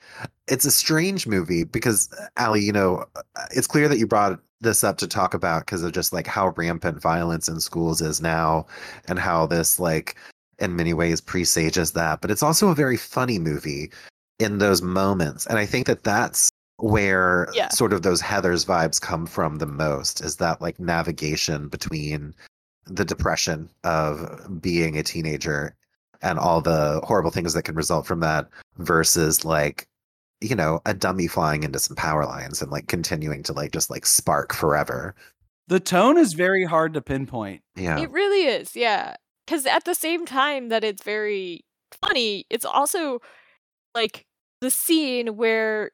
it's 0.47 0.65
a 0.65 0.71
strange 0.71 1.27
movie 1.27 1.63
because 1.63 2.09
Alli 2.37 2.61
you 2.61 2.71
know 2.71 3.05
uh, 3.15 3.45
it's 3.51 3.67
clear 3.67 3.87
that 3.87 3.97
you 3.97 4.07
brought 4.07 4.39
this 4.61 4.83
up 4.83 4.97
to 4.97 5.07
talk 5.07 5.33
about 5.33 5.65
because 5.65 5.83
of 5.83 5.91
just 5.91 6.13
like 6.13 6.27
how 6.27 6.49
rampant 6.49 7.01
violence 7.01 7.47
in 7.47 7.59
schools 7.59 8.01
is 8.01 8.21
now 8.21 8.65
and 9.07 9.19
how 9.19 9.45
this 9.45 9.79
like 9.79 10.15
in 10.59 10.75
many 10.75 10.93
ways 10.93 11.19
presages 11.19 11.91
that 11.91 12.21
but 12.21 12.31
it's 12.31 12.43
also 12.43 12.69
a 12.69 12.75
very 12.75 12.97
funny 12.97 13.37
movie 13.37 13.91
in 14.39 14.57
those 14.57 14.81
moments 14.81 15.45
and 15.47 15.59
i 15.59 15.65
think 15.65 15.85
that 15.85 16.03
that's 16.03 16.49
where 16.77 17.47
Yeah. 17.53 17.69
sort 17.69 17.93
of 17.93 18.01
those 18.01 18.21
heathers 18.21 18.65
vibes 18.65 18.99
come 18.99 19.25
from 19.25 19.57
the 19.57 19.65
most 19.65 20.21
is 20.21 20.37
that 20.37 20.61
like 20.61 20.79
navigation 20.79 21.67
between 21.67 22.33
the 22.85 23.05
depression 23.05 23.69
of 23.83 24.61
being 24.61 24.97
a 24.97 25.03
teenager 25.03 25.75
and 26.25 26.37
all 26.39 26.59
the 26.59 26.99
horrible 27.05 27.31
things 27.31 27.53
that 27.53 27.63
can 27.63 27.75
result 27.75 28.05
from 28.05 28.19
that 28.19 28.49
versus 28.77 29.45
like 29.45 29.87
you 30.41 30.55
know 30.55 30.81
a 30.85 30.93
dummy 30.93 31.27
flying 31.27 31.63
into 31.63 31.79
some 31.79 31.95
power 31.95 32.25
lines 32.25 32.61
and 32.61 32.69
like 32.71 32.87
continuing 32.87 33.41
to 33.43 33.53
like 33.53 33.71
just 33.71 33.89
like 33.89 34.05
spark 34.05 34.53
forever 34.53 35.15
The 35.67 35.79
tone 35.79 36.17
is 36.17 36.33
very 36.33 36.65
hard 36.65 36.93
to 36.95 37.01
pinpoint. 37.01 37.61
yeah 37.75 37.97
It 37.99 38.11
really 38.11 38.43
is, 38.45 38.75
yeah. 38.75 39.15
Because 39.45 39.65
at 39.65 39.85
the 39.85 39.95
same 39.95 40.25
time 40.25 40.69
that 40.69 40.83
it's 40.83 41.03
very 41.03 41.63
funny, 42.01 42.45
it's 42.49 42.65
also 42.65 43.19
like 43.95 44.25
the 44.61 44.69
scene 44.71 45.37
where, 45.37 45.91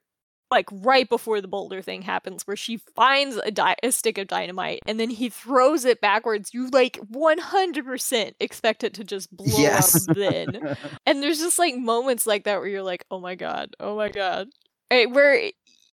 like, 0.51 0.67
right 0.71 1.07
before 1.09 1.41
the 1.41 1.47
boulder 1.47 1.81
thing 1.81 2.01
happens, 2.03 2.45
where 2.45 2.57
she 2.57 2.77
finds 2.77 3.37
a, 3.37 3.51
di- 3.51 3.75
a 3.83 3.91
stick 3.91 4.17
of 4.17 4.27
dynamite 4.27 4.81
and 4.85 4.99
then 4.99 5.09
he 5.09 5.29
throws 5.29 5.85
it 5.85 6.01
backwards. 6.01 6.53
You, 6.53 6.69
like, 6.69 6.99
100% 7.11 8.33
expect 8.39 8.83
it 8.83 8.93
to 8.95 9.03
just 9.03 9.35
blow 9.35 9.47
Yes. 9.61 9.95
up 10.07 10.15
then. 10.15 10.61
And 11.05 11.23
there's 11.23 11.39
just, 11.39 11.57
like, 11.59 11.75
moments 11.77 12.27
like 12.27 12.43
that 12.43 12.59
where 12.59 12.67
you're 12.67 12.83
like, 12.83 13.05
oh 13.11 13.19
my 13.19 13.35
god, 13.35 13.75
oh 13.79 13.95
my 13.95 14.09
god. 14.09 14.49
Right, 14.91 15.09
where 15.09 15.51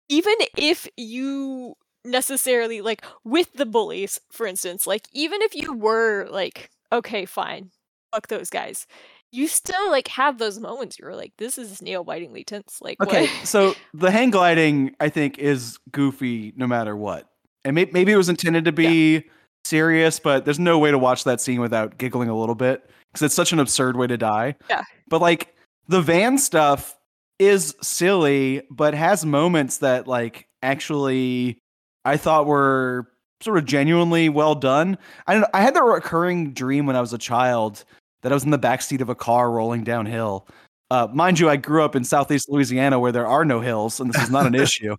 even 0.10 0.36
if 0.56 0.88
you 0.98 1.76
necessarily 2.06 2.80
like 2.80 3.04
with 3.26 3.52
the 3.54 3.66
bullies 3.66 4.18
for 4.32 4.48
instance 4.48 4.88
like 4.88 5.06
even 5.12 5.42
if 5.42 5.54
you 5.54 5.74
were 5.74 6.26
like 6.32 6.70
okay 6.94 7.26
fine 7.26 7.70
fuck 8.14 8.28
those 8.28 8.50
guys 8.50 8.88
you 9.32 9.48
still 9.48 9.92
like 9.92 10.08
have 10.08 10.38
those 10.38 10.60
moments 10.60 10.98
you're 11.00 11.16
like 11.16 11.34
this 11.38 11.58
is 11.58 11.82
nail 11.82 12.04
bitingly 12.04 12.44
tense 12.44 12.80
like 12.82 13.02
Okay, 13.02 13.28
so 13.44 13.76
the 13.94 14.12
hang 14.12 14.32
gliding, 14.32 14.96
I 15.00 15.10
think, 15.10 15.38
is 15.38 15.78
goofy 15.92 16.54
no 16.56 16.68
matter 16.68 16.96
what. 16.96 17.30
And 17.66 17.76
may- 17.76 17.90
maybe 17.92 18.12
it 18.12 18.18
was 18.18 18.30
intended 18.30 18.66
to 18.66 18.72
be 18.72 19.24
serious, 19.66 20.20
but 20.20 20.46
there's 20.46 20.60
no 20.60 20.80
way 20.80 20.92
to 20.92 20.98
watch 20.98 21.26
that 21.26 21.42
scene 21.42 21.60
without 21.60 21.98
giggling 21.98 22.30
a 22.30 22.38
little 22.38 22.56
bit 22.56 22.90
because 23.12 23.26
it's 23.26 23.36
such 23.36 23.52
an 23.52 23.60
absurd 23.60 23.98
way 23.98 24.08
to 24.08 24.18
die. 24.18 24.56
Yeah. 24.70 24.84
But 25.08 25.22
like 25.22 25.56
the 25.88 26.02
van 26.02 26.38
stuff 26.38 26.98
is 27.40 27.76
silly, 27.82 28.64
but 28.72 28.94
has 28.94 29.26
moments 29.26 29.80
that 29.80 30.08
like 30.08 30.48
actually 30.64 31.60
I 32.06 32.18
thought 32.18 32.48
were 32.48 33.08
sort 33.42 33.58
of 33.58 33.66
genuinely 33.66 34.30
well 34.30 34.56
done. 34.56 34.98
I 35.28 35.34
don't 35.34 35.42
know, 35.42 35.50
I 35.54 35.62
had 35.62 35.76
the 35.76 35.84
recurring 35.84 36.54
dream 36.54 36.86
when 36.86 36.96
I 36.96 37.02
was 37.02 37.14
a 37.14 37.18
child 37.18 37.84
that 38.22 38.32
I 38.32 38.36
was 38.36 38.44
in 38.44 38.52
the 38.52 38.60
backseat 38.60 39.02
of 39.02 39.10
a 39.10 39.16
car 39.16 39.52
rolling 39.52 39.84
downhill. 39.84 40.48
Uh, 40.90 41.08
mind 41.12 41.38
you, 41.38 41.50
I 41.50 41.58
grew 41.58 41.84
up 41.84 41.96
in 41.96 42.04
southeast 42.04 42.50
Louisiana 42.50 43.00
where 43.00 43.12
there 43.12 43.28
are 43.28 43.44
no 43.44 43.60
hills, 43.60 44.00
and 44.00 44.14
this 44.14 44.24
is 44.24 44.32
not 44.32 44.48
an 44.48 44.56
issue. 44.64 44.96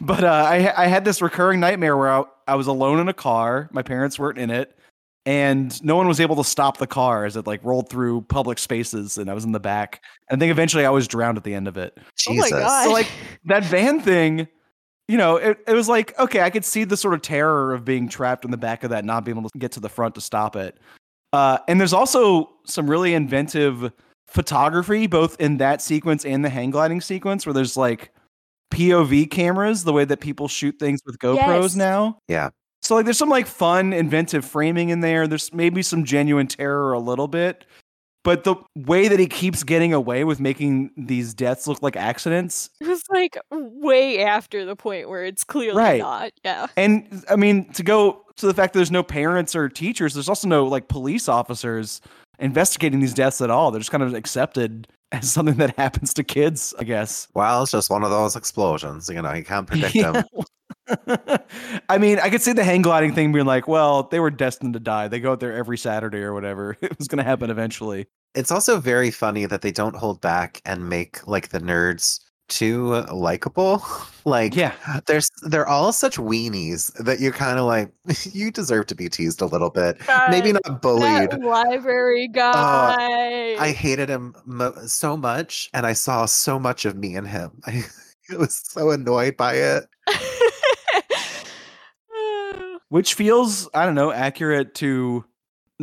but 0.00 0.24
uh, 0.24 0.46
I, 0.48 0.84
I 0.84 0.86
had 0.86 1.04
this 1.04 1.20
recurring 1.20 1.60
nightmare 1.60 1.96
where 1.96 2.10
I, 2.10 2.24
I 2.48 2.54
was 2.54 2.66
alone 2.66 2.98
in 2.98 3.08
a 3.08 3.14
car. 3.14 3.68
My 3.72 3.82
parents 3.82 4.18
weren't 4.18 4.38
in 4.38 4.50
it, 4.50 4.78
and 5.26 5.82
no 5.84 5.96
one 5.96 6.08
was 6.08 6.18
able 6.18 6.36
to 6.36 6.44
stop 6.44 6.78
the 6.78 6.86
car 6.86 7.26
as 7.26 7.36
it 7.36 7.46
like 7.46 7.62
rolled 7.62 7.90
through 7.90 8.22
public 8.22 8.58
spaces, 8.58 9.18
and 9.18 9.30
I 9.30 9.34
was 9.34 9.44
in 9.44 9.52
the 9.52 9.60
back. 9.60 10.02
And 10.30 10.38
I 10.38 10.40
think 10.40 10.50
eventually 10.50 10.86
I 10.86 10.90
was 10.90 11.06
drowned 11.06 11.36
at 11.36 11.44
the 11.44 11.54
end 11.54 11.68
of 11.68 11.76
it. 11.76 11.98
Oh 12.28 12.34
my 12.34 12.44
Jesus. 12.44 12.50
God. 12.50 12.84
So 12.84 12.92
like 12.92 13.08
that 13.44 13.64
van 13.64 14.00
thing, 14.00 14.48
you 15.08 15.18
know, 15.18 15.36
it, 15.36 15.58
it 15.68 15.74
was 15.74 15.88
like 15.88 16.18
okay, 16.18 16.40
I 16.40 16.48
could 16.48 16.64
see 16.64 16.84
the 16.84 16.96
sort 16.96 17.12
of 17.14 17.22
terror 17.22 17.74
of 17.74 17.84
being 17.84 18.08
trapped 18.08 18.46
in 18.46 18.50
the 18.50 18.56
back 18.56 18.82
of 18.82 18.90
that, 18.90 19.04
not 19.04 19.24
being 19.24 19.36
able 19.36 19.50
to 19.50 19.58
get 19.58 19.72
to 19.72 19.80
the 19.80 19.90
front 19.90 20.14
to 20.14 20.22
stop 20.22 20.56
it. 20.56 20.78
Uh, 21.32 21.58
and 21.68 21.80
there's 21.80 21.92
also 21.92 22.50
some 22.64 22.88
really 22.88 23.14
inventive 23.14 23.92
photography, 24.26 25.06
both 25.06 25.40
in 25.40 25.56
that 25.58 25.80
sequence 25.82 26.24
and 26.24 26.44
the 26.44 26.48
hang 26.48 26.70
gliding 26.70 27.00
sequence, 27.00 27.46
where 27.46 27.52
there's 27.52 27.76
like 27.76 28.12
POV 28.72 29.30
cameras, 29.30 29.84
the 29.84 29.92
way 29.92 30.04
that 30.04 30.20
people 30.20 30.48
shoot 30.48 30.78
things 30.78 31.00
with 31.04 31.18
GoPros 31.18 31.36
Yes. 31.62 31.76
now. 31.76 32.18
Yeah. 32.28 32.50
So 32.82 32.94
like, 32.96 33.04
there's 33.04 33.18
some 33.18 33.28
like 33.28 33.46
fun, 33.46 33.92
inventive 33.92 34.44
framing 34.44 34.88
in 34.88 35.00
there. 35.00 35.26
There's 35.28 35.52
maybe 35.52 35.82
some 35.82 36.04
genuine 36.04 36.46
terror 36.48 36.92
a 36.92 36.98
little 36.98 37.28
bit, 37.28 37.64
but 38.24 38.44
the 38.44 38.54
way 38.76 39.08
that 39.08 39.18
he 39.18 39.26
keeps 39.26 39.62
getting 39.64 39.92
away 39.92 40.24
with 40.24 40.38
making 40.40 40.90
these 40.96 41.34
deaths 41.34 41.66
look 41.66 41.82
like 41.82 41.96
accidents 41.96 42.70
It 42.80 42.86
was 42.88 43.02
like 43.10 43.36
way 43.50 44.22
after 44.22 44.64
the 44.64 44.76
point 44.76 45.08
where 45.08 45.24
it's 45.24 45.44
clearly 45.44 45.76
Right. 45.78 46.00
not. 46.00 46.32
Yeah. 46.44 46.66
And 46.76 47.24
I 47.28 47.36
mean, 47.36 47.70
to 47.72 47.82
go 47.82 48.24
to 48.36 48.46
the 48.46 48.54
fact 48.54 48.72
that 48.72 48.78
there's 48.78 48.90
no 48.90 49.02
parents 49.02 49.54
or 49.56 49.68
teachers, 49.68 50.14
there's 50.14 50.28
also 50.28 50.48
no 50.48 50.64
like 50.66 50.88
police 50.88 51.28
officers 51.28 52.00
investigating 52.38 53.00
these 53.00 53.14
deaths 53.14 53.40
at 53.40 53.50
all. 53.50 53.70
They're 53.70 53.80
just 53.80 53.90
kind 53.90 54.02
of 54.02 54.14
accepted 54.14 54.88
as 55.12 55.30
something 55.30 55.56
that 55.56 55.76
happens 55.78 56.14
to 56.14 56.24
kids, 56.24 56.74
I 56.78 56.84
guess. 56.84 57.28
Well, 57.34 57.62
it's 57.62 57.72
just 57.72 57.90
one 57.90 58.02
of 58.04 58.10
those 58.10 58.36
explosions. 58.36 59.08
You 59.08 59.20
know, 59.22 59.32
you 59.32 59.44
can't 59.44 59.66
predict 59.66 59.94
them. 60.00 60.24
I 61.88 61.98
mean, 61.98 62.18
I 62.18 62.30
could 62.30 62.42
see 62.42 62.52
the 62.52 62.64
hang 62.64 62.82
gliding 62.82 63.14
thing 63.14 63.32
being 63.32 63.46
like, 63.46 63.68
well, 63.68 64.04
they 64.04 64.20
were 64.20 64.30
destined 64.30 64.74
to 64.74 64.80
die. 64.80 65.08
They 65.08 65.20
go 65.20 65.32
out 65.32 65.40
there 65.40 65.52
every 65.52 65.78
Saturday 65.78 66.18
or 66.18 66.34
whatever. 66.34 66.76
It 66.82 66.98
was 66.98 67.08
going 67.08 67.18
to 67.18 67.24
happen 67.24 67.50
eventually. 67.50 68.06
It's 68.34 68.50
also 68.50 68.78
very 68.80 69.10
funny 69.10 69.46
that 69.46 69.62
they 69.62 69.72
don't 69.72 69.96
hold 69.96 70.20
back 70.20 70.60
and 70.64 70.88
make 70.88 71.26
like 71.26 71.48
the 71.48 71.60
nerds 71.60 72.20
too 72.48 73.02
likable. 73.12 73.82
like, 74.24 74.54
Yeah. 74.54 74.72
there's 75.06 75.30
they're 75.42 75.66
all 75.66 75.92
such 75.92 76.16
weenies 76.16 76.92
that 77.04 77.20
you're 77.20 77.32
kind 77.32 77.58
of 77.58 77.64
like, 77.66 77.92
you 78.32 78.50
deserve 78.50 78.86
to 78.86 78.94
be 78.94 79.08
teased 79.08 79.40
a 79.40 79.46
little 79.46 79.70
bit. 79.70 79.96
Maybe 80.30 80.52
not 80.52 80.82
bullied. 80.82 81.32
Library 81.42 82.28
oh, 82.30 82.34
guy. 82.34 83.56
I 83.58 83.72
hated 83.72 84.08
him 84.08 84.34
mo- 84.44 84.74
so 84.86 85.16
much, 85.16 85.70
and 85.72 85.86
I 85.86 85.94
saw 85.94 86.26
so 86.26 86.58
much 86.58 86.84
of 86.84 86.96
me 86.96 87.16
in 87.16 87.24
him. 87.24 87.52
I, 87.66 87.84
I 88.30 88.36
was 88.36 88.54
so 88.54 88.90
annoyed 88.90 89.36
by 89.36 89.54
it. 89.54 89.84
Which 92.92 93.14
feels, 93.14 93.70
I 93.72 93.86
don't 93.86 93.94
know, 93.94 94.12
accurate 94.12 94.74
to 94.74 95.24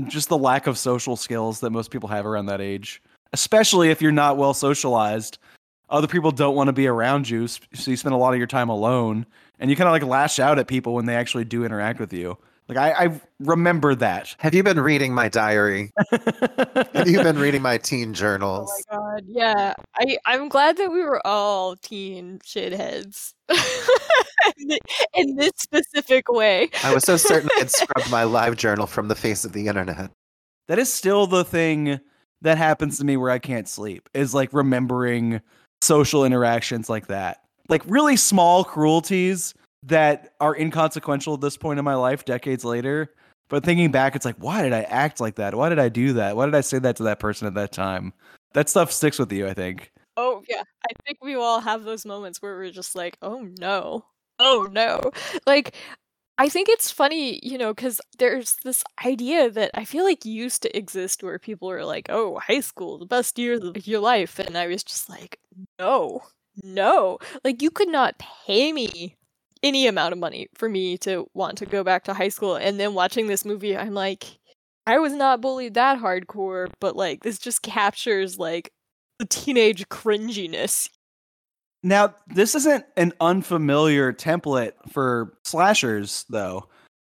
just 0.06 0.30
the 0.30 0.38
lack 0.38 0.68
of 0.68 0.78
social 0.78 1.16
skills 1.16 1.60
that 1.62 1.72
most 1.72 1.90
people 1.90 2.08
have 2.08 2.24
around 2.24 2.46
that 2.46 2.62
age, 2.62 3.02
especially 3.34 3.90
if 3.90 4.00
you're 4.00 4.12
not 4.12 4.38
well 4.38 4.54
socialized. 4.54 5.40
Other 5.90 6.06
people 6.06 6.30
don't 6.30 6.54
want 6.54 6.68
to 6.68 6.72
be 6.72 6.86
around 6.86 7.28
you, 7.28 7.48
so 7.48 7.90
you 7.90 7.98
spend 7.98 8.14
a 8.14 8.18
lot 8.20 8.34
of 8.34 8.38
your 8.38 8.46
time 8.46 8.70
alone, 8.70 9.26
and 9.58 9.72
you 9.72 9.76
kind 9.76 9.88
of 9.88 9.92
like 9.92 10.04
lash 10.04 10.38
out 10.38 10.60
at 10.60 10.68
people 10.68 10.94
when 10.94 11.08
they 11.08 11.16
actually 11.16 11.46
do 11.46 11.66
interact 11.66 12.00
with 12.00 12.14
you. 12.14 12.38
Like 12.70 12.78
I, 12.78 13.06
I 13.06 13.22
remember 13.40 13.96
that. 13.96 14.36
Have 14.38 14.54
you 14.54 14.62
been 14.62 14.80
reading 14.80 15.12
my 15.12 15.28
diary? 15.28 15.92
Have 16.94 17.08
you 17.08 17.24
been 17.24 17.40
reading 17.40 17.64
my 17.64 17.80
teen 17.80 18.14
journals? 18.14 18.72
Oh 18.92 19.00
my 19.02 19.20
god, 19.20 19.24
yeah. 19.28 19.74
I 19.96 20.18
I'm 20.26 20.50
glad 20.50 20.78
that 20.78 20.92
we 20.92 21.04
were 21.04 21.26
all 21.26 21.76
teen 21.78 22.40
shitheads. 22.46 23.34
in 23.50 24.78
in 25.16 25.36
this 25.36 25.52
specific 25.58 26.30
way. 26.32 26.70
I 26.84 26.94
was 26.94 27.04
so 27.04 27.18
certain 27.18 27.50
I'd 27.58 27.72
scrubbed 27.72 28.12
my 28.12 28.24
live 28.24 28.56
journal 28.56 28.86
from 28.86 29.08
the 29.08 29.16
face 29.16 29.44
of 29.46 29.54
the 29.54 29.68
internet. 29.68 30.12
that 30.68 30.78
is 30.80 30.92
still 30.94 31.26
the 31.26 31.44
thing 31.44 32.00
that 32.42 32.58
happens 32.58 33.00
to 33.00 33.06
me 33.06 33.18
where 33.18 33.32
I 33.32 33.40
can't 33.40 33.68
sleep 33.68 34.08
is 34.14 34.34
like 34.34 34.54
remembering 34.54 35.42
social 35.82 36.24
interactions 36.24 36.88
like 36.90 37.08
that. 37.08 37.42
Like 37.68 37.82
really 37.88 38.16
small 38.16 38.64
cruelties 38.64 39.54
that 39.84 40.34
are 40.40 40.56
inconsequential 40.56 41.36
at 41.36 41.42
this 41.42 41.58
point 41.58 41.80
in 41.80 41.86
my 41.86 41.96
life 41.96 42.26
decades 42.26 42.66
later. 42.66 43.14
But 43.50 43.64
thinking 43.64 43.92
back, 43.92 44.16
it's 44.16 44.26
like, 44.26 44.36
why 44.38 44.62
did 44.62 44.74
I 44.74 44.82
act 44.84 45.20
like 45.20 45.36
that? 45.36 45.56
Why 45.56 45.70
did 45.70 45.80
I 45.80 45.90
do 45.90 46.14
that? 46.14 46.36
Why 46.36 46.46
did 46.46 46.56
I 46.56 46.62
say 46.62 46.80
that 46.80 46.96
to 46.98 47.04
that 47.04 47.20
person 47.20 47.48
at 47.48 47.56
that 47.56 47.72
time? 47.72 48.14
That 48.54 48.70
stuff 48.70 48.92
sticks 48.92 49.18
with 49.20 49.32
you, 49.32 49.48
I 49.48 49.54
think. 49.54 49.92
Oh 50.18 50.44
yeah, 50.50 50.64
I 50.86 50.94
think 51.06 51.18
we 51.24 51.36
all 51.36 51.62
have 51.62 51.84
those 51.84 52.06
moments 52.06 52.42
where 52.42 52.56
we're 52.58 52.72
just 52.72 52.96
like, 52.96 53.18
"Oh 53.22 53.48
no. 53.60 54.06
Oh 54.40 54.68
no." 54.72 55.12
Like 55.48 55.76
I 56.38 56.50
think 56.50 56.70
it's 56.70 56.92
funny, 56.92 57.40
you 57.44 57.58
know, 57.58 57.74
cuz 57.74 58.02
there's 58.20 58.56
this 58.66 58.84
idea 59.06 59.50
that 59.52 59.72
I 59.76 59.86
feel 59.86 60.04
like 60.06 60.26
used 60.26 60.62
to 60.64 60.78
exist 60.78 61.24
where 61.24 61.40
people 61.40 61.70
are 61.72 61.86
like, 61.86 62.08
"Oh, 62.10 62.40
high 62.40 62.62
school, 62.62 62.98
the 63.00 63.06
best 63.06 63.38
years 63.40 63.62
of 63.64 63.88
your 63.88 64.00
life." 64.02 64.40
And 64.40 64.58
I 64.58 64.68
was 64.68 64.84
just 64.84 65.10
like, 65.10 65.40
"No. 65.80 66.24
No. 66.64 67.20
Like 67.46 67.62
you 67.62 67.72
could 67.72 67.90
not 67.90 68.20
pay 68.20 68.74
me 68.74 69.18
any 69.64 69.88
amount 69.88 70.14
of 70.14 70.20
money 70.20 70.48
for 70.56 70.70
me 70.70 70.98
to 71.00 71.30
want 71.34 71.58
to 71.58 71.66
go 71.66 71.84
back 71.84 72.04
to 72.06 72.14
high 72.14 72.30
school." 72.30 72.56
And 72.56 72.80
then 72.80 72.94
watching 72.94 73.28
this 73.28 73.46
movie, 73.46 73.76
I'm 73.78 73.94
like, 73.94 74.26
I 74.90 74.98
was 74.98 75.14
not 75.14 75.40
bullied 75.40 75.76
that 75.76 76.00
hardcore, 76.00 76.72
but 76.80 76.96
like 76.96 77.22
this 77.22 77.38
just 77.38 77.62
captures 77.62 78.40
like 78.40 78.74
the 79.20 79.26
teenage 79.26 79.88
cringiness. 79.90 80.90
Now, 81.84 82.16
this 82.28 82.56
isn't 82.56 82.86
an 82.98 83.14
unfamiliar 83.22 84.12
template 84.12 84.74
for 84.92 85.38
slashers, 85.46 86.26
though, 86.30 86.68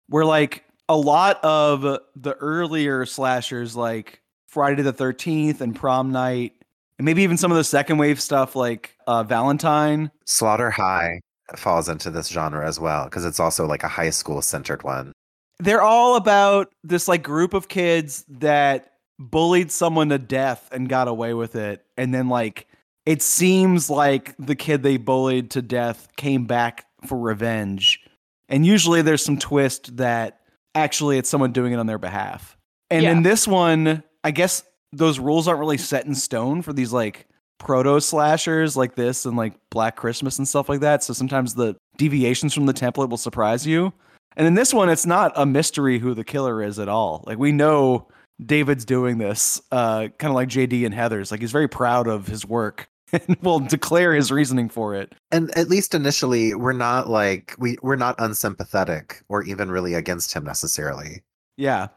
where 0.09 0.25
like 0.25 0.65
a 0.89 0.97
lot 0.97 1.39
of 1.45 1.83
the 1.83 2.35
earlier 2.41 3.05
slashers, 3.05 3.77
like 3.77 4.23
Friday 4.49 4.83
the 4.83 4.93
13th 4.93 5.61
and 5.61 5.77
Prom 5.77 6.11
Night, 6.11 6.55
and 6.99 7.05
maybe 7.05 7.23
even 7.23 7.37
some 7.37 7.53
of 7.53 7.59
the 7.59 7.65
second 7.65 7.99
wave 7.99 8.21
stuff 8.21 8.57
like 8.57 8.97
uh, 9.07 9.23
Valentine. 9.23 10.11
Slaughter 10.25 10.71
High 10.71 11.21
falls 11.55 11.89
into 11.89 12.11
this 12.11 12.29
genre 12.29 12.67
as 12.67 12.81
well 12.81 13.05
because 13.05 13.25
it's 13.25 13.39
also 13.39 13.67
like 13.67 13.83
a 13.83 13.89
high 13.89 14.11
school 14.11 14.43
centered 14.43 14.83
one. 14.83 15.13
They're 15.59 15.83
all 15.83 16.17
about 16.17 16.73
this 16.83 17.09
like 17.09 17.23
group 17.23 17.55
of 17.55 17.69
kids 17.69 18.25
that 18.29 18.93
bullied 19.19 19.71
someone 19.71 20.11
to 20.11 20.19
death 20.19 20.69
and 20.73 20.89
got 20.89 21.09
away 21.09 21.35
with 21.35 21.55
it. 21.55 21.85
And 21.97 22.13
then 22.13 22.29
like 22.29 22.67
it 23.07 23.23
seems 23.23 23.89
like 23.89 24.35
the 24.39 24.57
kid 24.57 24.83
they 24.83 24.97
bullied 24.97 25.53
to 25.53 25.63
death 25.63 26.09
came 26.17 26.47
back 26.47 26.87
for 27.07 27.17
revenge. 27.17 28.01
And 28.49 28.67
usually 28.67 29.03
there's 29.03 29.25
some 29.25 29.39
twist 29.39 29.97
that 29.97 30.41
actually 30.75 31.19
it's 31.19 31.29
someone 31.29 31.53
doing 31.53 31.73
it 31.73 31.79
on 31.79 31.87
their 31.87 31.99
behalf. 31.99 32.57
And 32.91 33.05
in 33.05 33.23
this 33.23 33.49
one, 33.49 34.03
I 34.23 34.31
guess 34.31 34.65
those 34.93 35.19
rules 35.19 35.49
aren't 35.49 35.61
really 35.61 35.79
set 35.79 36.07
in 36.07 36.15
stone 36.15 36.63
for 36.63 36.73
these 36.73 36.93
like 36.93 37.27
proto 37.59 38.01
slashers 38.01 38.77
like 38.77 38.95
this 38.95 39.27
and 39.27 39.37
like 39.37 39.55
Black 39.71 39.97
Christmas 39.97 40.39
and 40.39 40.47
stuff 40.47 40.69
like 40.69 40.81
that. 40.81 41.03
So 41.03 41.13
sometimes 41.13 41.55
the 41.55 41.77
deviations 41.97 42.55
from 42.55 42.67
the 42.67 42.75
template 42.75 43.09
will 43.09 43.17
surprise 43.17 43.67
you. 43.67 43.93
And 44.37 44.47
in 44.47 44.55
this 44.55 44.75
one, 44.75 44.89
it's 44.89 45.07
not 45.07 45.33
a 45.35 45.47
mystery 45.47 45.99
who 45.99 46.15
the 46.15 46.25
killer 46.25 46.63
is 46.63 46.79
at 46.79 46.89
all. 46.89 47.25
Like 47.27 47.39
we 47.39 47.53
know 47.53 48.09
David's 48.45 48.85
doing 48.85 49.19
this, 49.19 49.63
uh, 49.73 50.09
kind 50.19 50.31
of 50.31 50.35
like 50.35 50.49
JD 50.49 50.85
and 50.85 50.95
Heathers. 50.95 51.31
Like 51.31 51.41
he's 51.41 51.53
very 51.53 51.69
proud 51.69 52.07
of 52.07 52.27
his 52.27 52.45
work 52.45 52.89
and 53.13 53.37
will 53.41 53.61
declare 53.61 54.15
his 54.15 54.31
reasoning 54.31 54.69
for 54.69 54.95
it. 54.95 55.15
And 55.31 55.57
at 55.57 55.69
least 55.69 55.95
initially, 55.95 56.55
we're 56.55 56.73
not 56.73 57.09
like 57.09 57.55
we 57.59 57.79
we're 57.83 57.97
not 57.97 58.15
unsympathetic 58.19 59.23
or 59.29 59.43
even 59.45 59.71
really 59.71 59.95
against 59.95 60.35
him 60.35 60.45
necessarily. 60.45 61.23
Yeah. 61.57 61.89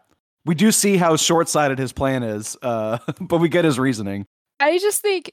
We 0.45 0.55
do 0.55 0.72
see 0.72 0.95
how 0.95 1.18
short 1.18 1.49
sighted 1.49 1.78
his 1.78 1.91
plan 1.91 2.24
is, 2.24 2.55
uh, 2.62 2.99
but 3.22 3.39
we 3.39 3.49
get 3.49 3.66
his 3.66 3.78
reasoning. 3.78 4.26
I 4.62 4.78
just 4.78 5.01
think 5.01 5.32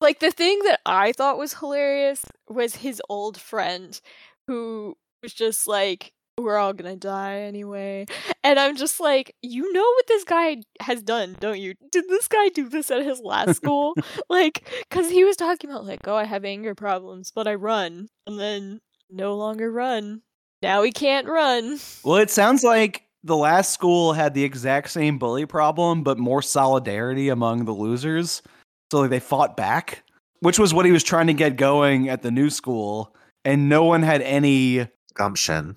like 0.00 0.20
the 0.20 0.30
thing 0.30 0.60
that 0.64 0.80
I 0.86 1.12
thought 1.12 1.38
was 1.38 1.54
hilarious 1.54 2.24
was 2.48 2.76
his 2.76 3.02
old 3.08 3.40
friend 3.40 4.00
who 4.46 4.96
was 5.22 5.32
just 5.32 5.66
like 5.66 6.12
we're 6.38 6.56
all 6.56 6.72
gonna 6.72 6.96
die 6.96 7.40
anyway. 7.40 8.06
And 8.44 8.58
I'm 8.58 8.76
just 8.76 9.00
like, 9.00 9.34
you 9.42 9.72
know 9.72 9.82
what 9.82 10.06
this 10.06 10.24
guy 10.24 10.58
has 10.80 11.02
done, 11.02 11.36
don't 11.40 11.60
you? 11.60 11.74
Did 11.90 12.08
this 12.08 12.28
guy 12.28 12.48
do 12.48 12.68
this 12.68 12.90
at 12.90 13.04
his 13.04 13.20
last 13.20 13.56
school? 13.62 13.94
like, 14.28 14.70
because 14.88 15.10
he 15.10 15.24
was 15.24 15.36
talking 15.36 15.70
about, 15.70 15.84
like, 15.84 16.06
oh, 16.06 16.14
I 16.14 16.24
have 16.24 16.44
anger 16.44 16.74
problems, 16.74 17.32
but 17.34 17.48
I 17.48 17.54
run. 17.54 18.08
And 18.26 18.38
then 18.38 18.80
no 19.10 19.36
longer 19.36 19.70
run. 19.70 20.22
Now 20.62 20.82
he 20.82 20.92
can't 20.92 21.28
run. 21.28 21.78
Well, 22.04 22.16
it 22.16 22.30
sounds 22.30 22.64
like 22.64 23.04
the 23.24 23.36
last 23.36 23.72
school 23.72 24.12
had 24.12 24.34
the 24.34 24.44
exact 24.44 24.90
same 24.90 25.18
bully 25.18 25.46
problem, 25.46 26.02
but 26.02 26.18
more 26.18 26.42
solidarity 26.42 27.28
among 27.28 27.64
the 27.64 27.72
losers. 27.72 28.42
So 28.90 29.00
like 29.00 29.10
they 29.10 29.20
fought 29.20 29.56
back, 29.56 30.04
which 30.40 30.58
was 30.58 30.72
what 30.72 30.86
he 30.86 30.92
was 30.92 31.02
trying 31.04 31.26
to 31.26 31.34
get 31.34 31.56
going 31.56 32.08
at 32.08 32.22
the 32.22 32.30
new 32.30 32.50
school, 32.50 33.14
and 33.44 33.68
no 33.68 33.84
one 33.84 34.02
had 34.02 34.22
any 34.22 34.88
Gumption. 35.14 35.76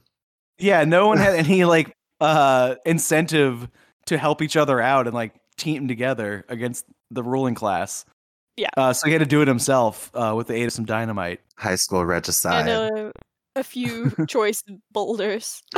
yeah, 0.59 0.84
no 0.84 1.07
one 1.07 1.18
had 1.18 1.36
any 1.45 1.66
like 1.66 1.95
uh 2.20 2.76
incentive 2.86 3.68
to 4.05 4.18
help 4.18 4.41
each 4.41 4.55
other 4.55 4.80
out 4.80 5.07
and 5.07 5.14
like 5.14 5.34
team 5.57 5.88
together 5.88 6.45
against 6.49 6.86
the 7.09 7.24
ruling 7.24 7.55
class. 7.55 8.05
Yeah. 8.57 8.70
Uh, 8.78 8.93
so 8.93 9.07
he 9.07 9.14
had 9.14 9.20
to 9.20 9.26
do 9.26 9.41
it 9.41 9.47
himself 9.47 10.12
uh, 10.14 10.34
with 10.36 10.47
the 10.47 10.53
aid 10.53 10.66
of 10.66 10.74
some 10.74 10.86
dynamite. 10.86 11.39
High 11.57 11.76
school 11.76 12.05
regicide. 12.05 12.68
And 12.68 12.97
a, 12.97 13.12
a 13.55 13.64
few 13.64 14.12
choice 14.28 14.64
boulders. 14.91 15.64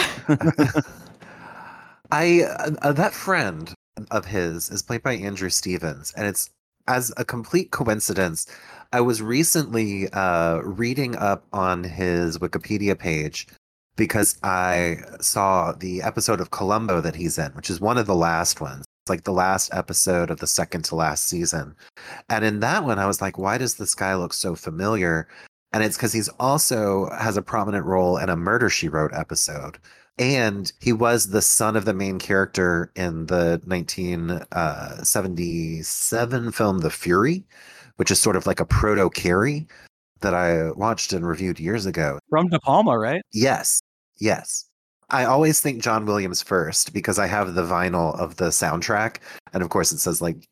I 2.12 2.42
uh, 2.44 2.72
uh, 2.82 2.94
that 2.94 3.14
friend 3.14 3.74
of 4.12 4.26
his 4.26 4.70
is 4.70 4.82
played 4.82 5.04
by 5.04 5.14
Andrew 5.16 5.50
Stevens, 5.50 6.14
and 6.18 6.28
it's 6.28 6.50
as 6.88 7.14
a 7.18 7.26
complete 7.26 7.72
coincidence. 7.72 8.48
I 8.92 9.02
was 9.02 9.22
recently 9.22 10.10
uh, 10.10 10.58
reading 10.60 11.16
up 11.16 11.46
on 11.52 11.84
his 11.84 12.38
Wikipedia 12.38 12.98
page 12.98 13.48
because 13.96 14.38
I 14.44 14.98
saw 15.22 15.72
the 15.72 16.02
episode 16.02 16.42
of 16.42 16.52
Columbo 16.52 17.02
that 17.02 17.16
he's 17.16 17.38
in, 17.38 17.52
which 17.54 17.70
is 17.70 17.80
one 17.80 17.98
of 17.98 18.08
the 18.08 18.16
last 18.16 18.62
ones. 18.62 18.86
It's 19.04 19.10
like 19.10 19.24
the 19.24 19.32
last 19.32 19.74
episode 19.74 20.30
of 20.30 20.40
the 20.40 20.48
second 20.48 20.86
to 20.86 20.96
last 20.96 21.28
season. 21.28 21.76
And 22.30 22.46
in 22.46 22.60
that 22.62 22.86
one, 22.86 23.00
I 23.00 23.06
was 23.06 23.22
like, 23.22 23.38
why 23.38 23.58
does 23.58 23.76
this 23.76 23.96
guy 23.96 24.16
look 24.16 24.34
so 24.34 24.56
familiar? 24.56 25.28
And 25.74 25.84
it's 25.84 25.98
because 25.98 26.14
he's 26.14 26.30
also 26.40 27.10
has 27.10 27.36
a 27.36 27.42
prominent 27.42 27.86
role 27.86 28.18
in 28.18 28.30
a 28.30 28.36
Murder 28.36 28.70
She 28.70 28.88
Wrote 28.88 29.14
episode. 29.14 29.78
And 30.20 30.72
he 30.80 30.94
was 30.94 31.30
the 31.30 31.42
son 31.42 31.76
of 31.76 31.86
the 31.86 31.94
main 31.94 32.20
character 32.20 32.92
in 32.96 33.26
the 33.26 33.60
1977 33.66 36.48
uh, 36.48 36.52
film 36.52 36.78
The 36.80 36.92
Fury, 36.92 37.44
which 37.96 38.12
is 38.12 38.20
sort 38.20 38.36
of 38.36 38.46
like 38.46 38.60
a 38.60 38.66
proto 38.66 39.10
Carrie 39.10 39.68
that 40.22 40.34
I 40.34 40.72
watched 40.72 41.14
and 41.14 41.28
reviewed 41.28 41.60
years 41.60 41.86
ago. 41.86 42.20
From 42.30 42.48
De 42.48 42.60
Palma, 42.60 42.98
right? 42.98 43.22
Yes, 43.32 43.82
yes. 44.20 44.66
I 45.10 45.26
always 45.26 45.60
think 45.60 45.82
John 45.82 46.06
Williams 46.06 46.42
first 46.42 46.94
because 46.94 47.20
I 47.20 47.28
have 47.28 47.54
the 47.54 47.64
vinyl 47.64 48.18
of 48.20 48.38
the 48.38 48.48
soundtrack. 48.48 49.18
And 49.54 49.62
of 49.62 49.70
course, 49.70 49.92
it 49.92 50.00
says 50.00 50.22
like 50.22 50.48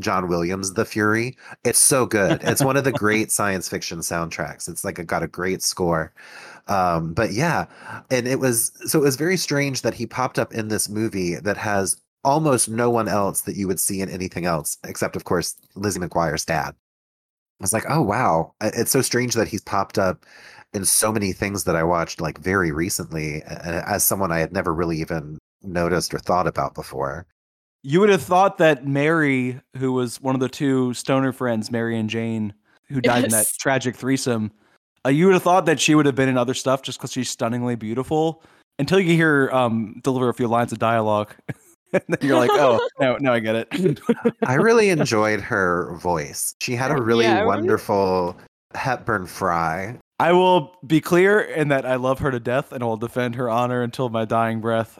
John 0.00 0.28
Williams, 0.28 0.72
The 0.72 0.86
Fury. 0.86 1.36
It's 1.64 1.78
so 1.78 2.06
good. 2.06 2.40
It's 2.42 2.64
one 2.64 2.76
of 2.76 2.84
the 2.84 2.92
great 3.04 3.30
science 3.30 3.68
fiction 3.68 3.98
soundtracks. 3.98 4.68
It's 4.68 4.84
like 4.84 4.98
it 4.98 5.06
got 5.06 5.22
a 5.22 5.28
great 5.28 5.62
score. 5.62 6.12
Um, 6.68 7.14
but 7.14 7.32
yeah, 7.32 7.66
and 8.10 8.28
it 8.28 8.38
was 8.38 8.72
so 8.86 9.00
it 9.00 9.02
was 9.02 9.16
very 9.16 9.36
strange 9.36 9.82
that 9.82 9.94
he 9.94 10.06
popped 10.06 10.38
up 10.38 10.52
in 10.52 10.68
this 10.68 10.88
movie 10.88 11.36
that 11.36 11.56
has 11.56 11.96
almost 12.24 12.68
no 12.68 12.90
one 12.90 13.08
else 13.08 13.42
that 13.42 13.56
you 13.56 13.66
would 13.66 13.80
see 13.80 14.00
in 14.00 14.10
anything 14.10 14.44
else, 14.44 14.76
except 14.84 15.16
of 15.16 15.24
course 15.24 15.54
Lizzie 15.74 16.00
McGuire's 16.00 16.44
dad. 16.44 16.74
I 17.60 17.64
was 17.64 17.72
like, 17.72 17.84
oh 17.88 18.02
wow, 18.02 18.54
it's 18.60 18.90
so 18.90 19.02
strange 19.02 19.34
that 19.34 19.48
he's 19.48 19.62
popped 19.62 19.98
up 19.98 20.24
in 20.74 20.84
so 20.84 21.10
many 21.10 21.32
things 21.32 21.64
that 21.64 21.76
I 21.76 21.82
watched 21.82 22.20
like 22.20 22.38
very 22.38 22.70
recently, 22.70 23.42
as 23.44 24.04
someone 24.04 24.30
I 24.30 24.38
had 24.38 24.52
never 24.52 24.74
really 24.74 25.00
even 25.00 25.38
noticed 25.62 26.12
or 26.12 26.18
thought 26.18 26.46
about 26.46 26.74
before. 26.74 27.26
You 27.82 28.00
would 28.00 28.10
have 28.10 28.22
thought 28.22 28.58
that 28.58 28.86
Mary, 28.86 29.60
who 29.76 29.92
was 29.92 30.20
one 30.20 30.34
of 30.34 30.40
the 30.40 30.48
two 30.48 30.92
stoner 30.94 31.32
friends, 31.32 31.70
Mary 31.70 31.98
and 31.98 32.10
Jane, 32.10 32.52
who 32.88 33.00
died 33.00 33.24
in 33.24 33.30
that 33.30 33.46
tragic 33.58 33.96
threesome, 33.96 34.52
uh, 35.06 35.10
you 35.10 35.26
would 35.26 35.34
have 35.34 35.42
thought 35.42 35.66
that 35.66 35.80
she 35.80 35.94
would 35.94 36.06
have 36.06 36.14
been 36.14 36.28
in 36.28 36.36
other 36.38 36.54
stuff 36.54 36.82
just 36.82 36.98
because 36.98 37.12
she's 37.12 37.30
stunningly 37.30 37.74
beautiful. 37.76 38.42
Until 38.80 39.00
you 39.00 39.14
hear 39.14 39.50
um, 39.52 40.00
deliver 40.04 40.28
a 40.28 40.34
few 40.34 40.46
lines 40.46 40.70
of 40.70 40.78
dialogue, 40.78 41.34
and 41.92 42.02
then 42.08 42.18
you're 42.22 42.38
like, 42.38 42.50
"Oh, 42.52 42.86
no, 43.00 43.16
no, 43.18 43.32
I 43.32 43.40
get 43.40 43.56
it." 43.56 44.00
I 44.44 44.54
really 44.54 44.90
enjoyed 44.90 45.40
her 45.40 45.96
voice. 45.96 46.54
She 46.60 46.76
had 46.76 46.90
a 46.92 47.02
really 47.02 47.24
Yeah, 47.24 47.32
I 47.32 47.40
really- 47.40 47.46
wonderful 47.46 48.36
Hepburn 48.74 49.26
Fry. 49.26 49.98
I 50.20 50.32
will 50.32 50.76
be 50.86 51.00
clear 51.00 51.40
in 51.40 51.68
that 51.68 51.86
I 51.86 51.94
love 51.96 52.18
her 52.20 52.30
to 52.30 52.40
death, 52.40 52.72
and 52.72 52.82
I 52.82 52.86
will 52.86 52.96
defend 52.96 53.34
her 53.36 53.48
honor 53.50 53.82
until 53.82 54.08
my 54.10 54.24
dying 54.24 54.60
breath. 54.60 54.98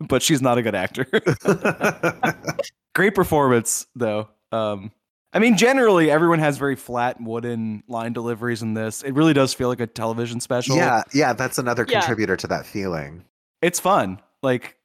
But 0.00 0.22
she's 0.22 0.42
not 0.42 0.58
a 0.58 0.62
good 0.62 0.74
actor. 0.74 1.06
Great 2.94 3.14
performance, 3.14 3.86
though. 3.94 4.28
Um, 4.52 4.90
I 5.34 5.40
mean, 5.40 5.56
generally, 5.56 6.10
everyone 6.10 6.38
has 6.38 6.58
very 6.58 6.76
flat 6.76 7.20
wooden 7.20 7.82
line 7.88 8.12
deliveries 8.12 8.62
in 8.62 8.74
this. 8.74 9.02
It 9.02 9.12
really 9.14 9.32
does 9.32 9.52
feel 9.52 9.68
like 9.68 9.80
a 9.80 9.86
television 9.86 10.38
special. 10.40 10.76
yeah, 10.76 11.02
yeah, 11.12 11.32
that's 11.32 11.58
another 11.58 11.84
Yeah. 11.88 11.98
contributor 12.00 12.36
to 12.36 12.46
that 12.46 12.64
feeling. 12.66 13.24
it's 13.60 13.80
fun. 13.80 14.20
Like, 14.42 14.76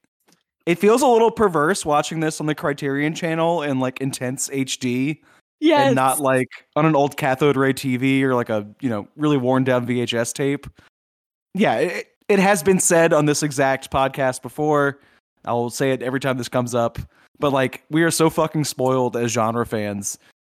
it 0.65 0.79
feels 0.79 1.01
a 1.01 1.07
little 1.07 1.31
perverse 1.31 1.85
watching 1.85 2.19
this 2.21 2.39
on 2.39 2.47
the 2.47 2.55
Criterion 2.55 3.13
channel 3.13 3.61
in 3.61 3.79
like 3.79 3.99
intense 4.01 4.49
HD 4.49 5.21
Yes. 5.59 5.87
and 5.87 5.95
not 5.95 6.19
like 6.21 6.47
on 6.75 6.85
an 6.85 6.95
old 6.95 7.17
cathode 7.17 7.57
ray 7.57 7.73
TV 7.73 8.21
or 8.23 8.33
like 8.35 8.49
a 8.49 8.65
you 8.79 8.89
know 8.89 9.07
really 9.17 9.35
worn 9.37 9.63
down 9.65 9.85
VHS 9.85 10.31
tape. 10.33 10.65
Yeah, 11.53 11.75
it, 11.75 12.07
it 12.29 12.39
has 12.39 12.63
been 12.63 12.79
said 12.79 13.11
on 13.13 13.25
this 13.25 13.43
exact 13.43 13.91
podcast 13.91 14.41
before. 14.41 14.99
I 15.45 15.51
will 15.53 15.69
say 15.69 15.91
it 15.91 16.01
every 16.01 16.19
time 16.21 16.37
this 16.37 16.49
comes 16.49 16.73
up. 16.73 16.97
But 17.39 17.51
like, 17.51 17.83
we 17.89 18.03
are 18.03 18.11
so 18.11 18.29
fucking 18.29 18.63
spoiled 18.65 19.17
as 19.17 19.31
genre 19.31 19.65
fans 19.65 20.17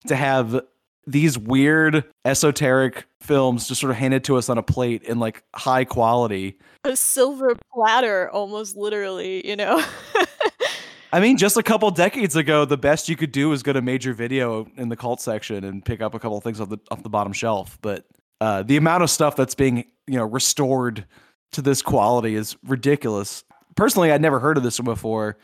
to 0.08 0.16
have 0.16 0.62
these 1.08 1.38
weird 1.38 2.04
esoteric 2.26 3.06
films 3.22 3.68
just 3.68 3.82
sort 3.82 3.91
of 3.91 3.97
handed 3.97 4.24
to 4.26 4.38
us 4.38 4.50
on 4.50 4.58
a 4.58 4.64
plate 4.64 5.04
in 5.04 5.20
like 5.20 5.43
high 5.56 5.84
quality. 5.84 6.58
a 6.84 6.95
silver 6.95 7.56
platter, 7.74 8.30
almost 8.30 8.78
literally, 8.78 9.47
you 9.47 9.56
know? 9.56 9.84
I 11.12 11.20
mean, 11.20 11.38
just 11.38 11.58
a 11.58 11.64
couple 11.64 11.89
decades 11.89 12.36
ago, 12.36 12.66
the 12.66 12.78
best 12.78 13.10
you 13.10 13.16
could 13.16 13.32
do 13.32 13.50
was 13.50 13.64
go 13.64 13.74
to 13.74 13.82
major 13.82 14.14
video 14.14 14.68
in 14.78 14.89
the 14.89 14.95
cult 14.95 15.20
section 15.22 15.64
and 15.64 15.84
pick 15.84 16.02
up 16.02 16.14
a 16.14 16.20
couple 16.20 16.38
of 16.38 16.43
things 16.43 16.62
off 16.62 16.70
the 16.70 16.78
off 16.91 17.02
the 17.02 17.10
bottom 17.10 17.34
shelf. 17.34 17.80
But 17.82 18.06
uh, 18.41 18.62
the 18.62 18.78
amount 18.78 19.02
of 19.02 19.10
stuff 19.10 19.36
that's 19.36 19.56
being 19.56 19.86
you 20.06 20.18
know 20.18 20.26
restored 20.26 21.06
to 21.54 21.64
this 21.64 21.82
quality 21.82 22.36
is 22.36 22.56
ridiculous. 22.64 23.43
Personally, 23.76 24.12
I'd 24.12 24.22
never 24.22 24.39
heard 24.39 24.58
of 24.58 24.64
this 24.64 24.80
one 24.80 24.86
before. 24.86 25.38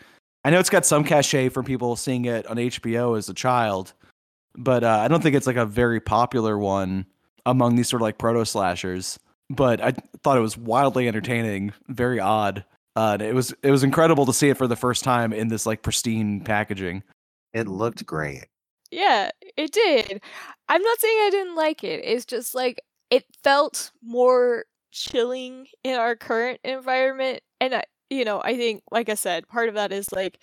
I 0.43 0.51
know 0.51 0.59
it's 0.59 0.69
got 0.69 0.85
some 0.85 1.03
cachet 1.03 1.49
from 1.49 1.65
people 1.65 1.95
seeing 1.95 2.25
it 2.25 2.45
on 2.45 2.57
HBO 2.57 3.17
as 3.17 3.27
a 3.27 3.33
child, 3.33 3.93
but 4.57 4.83
uh, 4.83 4.99
I 5.03 5.07
don't 5.07 5.21
think 5.21 5.35
it's 5.35 5.47
like 5.47 5.55
a 5.55 5.65
very 5.65 5.99
popular 5.99 6.57
one 6.57 7.05
among 7.45 7.75
these 7.75 7.89
sort 7.89 8.01
of 8.01 8.05
like 8.05 8.17
proto 8.17 8.45
slashers. 8.45 9.19
But 9.49 9.79
I 9.81 9.93
thought 10.23 10.37
it 10.37 10.41
was 10.41 10.57
wildly 10.57 11.07
entertaining, 11.07 11.73
very 11.87 12.19
odd. 12.19 12.65
Uh, 12.95 13.17
it 13.19 13.35
was 13.35 13.53
it 13.61 13.71
was 13.71 13.83
incredible 13.83 14.25
to 14.25 14.33
see 14.33 14.49
it 14.49 14.57
for 14.57 14.67
the 14.67 14.75
first 14.75 15.03
time 15.03 15.33
in 15.33 15.49
this 15.49 15.65
like 15.65 15.81
pristine 15.83 16.41
packaging. 16.41 17.03
It 17.53 17.67
looked 17.67 18.05
great. 18.05 18.45
yeah, 18.91 19.29
it 19.57 19.71
did. 19.71 20.21
I'm 20.69 20.81
not 20.81 20.99
saying 20.99 21.17
I 21.19 21.29
didn't 21.29 21.55
like 21.55 21.83
it. 21.83 22.01
It's 22.03 22.25
just 22.25 22.55
like 22.55 22.81
it 23.09 23.25
felt 23.43 23.91
more 24.01 24.65
chilling 24.91 25.67
in 25.83 25.95
our 25.99 26.15
current 26.15 26.59
environment. 26.63 27.41
And 27.61 27.75
I, 27.75 27.83
you 28.09 28.25
know, 28.25 28.41
I 28.43 28.55
think, 28.55 28.81
like 28.91 29.09
I 29.09 29.15
said, 29.15 29.47
part 29.47 29.69
of 29.69 29.75
that 29.75 29.91
is 29.91 30.11
like 30.11 30.39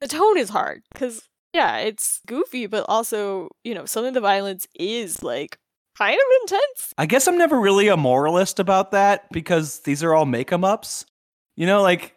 the 0.00 0.08
tone 0.08 0.38
is 0.38 0.50
hard 0.50 0.82
because, 0.92 1.28
yeah, 1.54 1.78
it's 1.78 2.20
goofy, 2.26 2.66
but 2.66 2.84
also, 2.88 3.48
you 3.64 3.74
know, 3.74 3.86
some 3.86 4.04
of 4.04 4.12
the 4.12 4.20
violence 4.20 4.66
is 4.74 5.22
like 5.22 5.56
kind 5.96 6.14
of 6.14 6.26
intense. 6.42 6.92
I 6.98 7.06
guess 7.06 7.26
I'm 7.28 7.38
never 7.38 7.58
really 7.60 7.88
a 7.88 7.96
moralist 7.96 8.58
about 8.58 8.90
that 8.90 9.30
because 9.32 9.80
these 9.80 10.02
are 10.02 10.12
all 10.14 10.26
make 10.26 10.52
'em 10.52 10.64
ups. 10.64 11.06
You 11.56 11.66
know, 11.66 11.80
like 11.82 12.16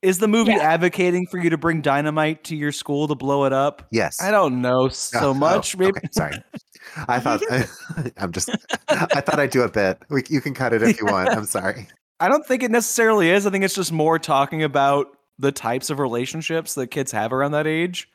is 0.00 0.18
the 0.20 0.28
movie 0.28 0.52
Yeah. 0.52 0.58
advocating 0.62 1.26
for 1.26 1.38
you 1.38 1.50
to 1.50 1.58
bring 1.58 1.82
dynamite 1.82 2.44
to 2.44 2.56
your 2.56 2.70
school 2.70 3.08
to 3.08 3.16
blow 3.16 3.44
it 3.46 3.52
up? 3.52 3.86
Yes. 3.90 4.22
I 4.22 4.30
don't 4.30 4.62
know 4.62 4.82
Oh, 4.84 4.88
so 4.88 5.30
oh, 5.30 5.34
much. 5.34 5.76
Maybe 5.76 5.90
okay, 5.98 6.08
sorry. 6.12 6.36
I 7.08 7.18
thought 7.20 7.42
I'm 8.16 8.32
just. 8.32 8.48
I 8.88 9.20
thought 9.20 9.38
I'd 9.40 9.50
do 9.50 9.62
a 9.62 9.68
bit. 9.70 9.98
We, 10.08 10.22
you 10.30 10.40
can 10.40 10.54
cut 10.54 10.72
it 10.72 10.82
if 10.82 10.98
you 11.00 11.06
want. 11.10 11.28
I'm 11.30 11.44
sorry. 11.44 11.88
I 12.20 12.28
don't 12.28 12.46
think 12.46 12.62
it 12.62 12.70
necessarily 12.70 13.30
is. 13.30 13.44
I 13.46 13.50
think 13.50 13.64
it's 13.64 13.74
just 13.74 13.92
more 13.92 14.18
talking 14.18 14.62
about 14.62 15.08
the 15.38 15.52
types 15.52 15.90
of 15.90 15.98
relationships 15.98 16.74
that 16.74 16.88
kids 16.88 17.12
have 17.12 17.32
around 17.32 17.52
that 17.52 17.66
age 17.66 18.08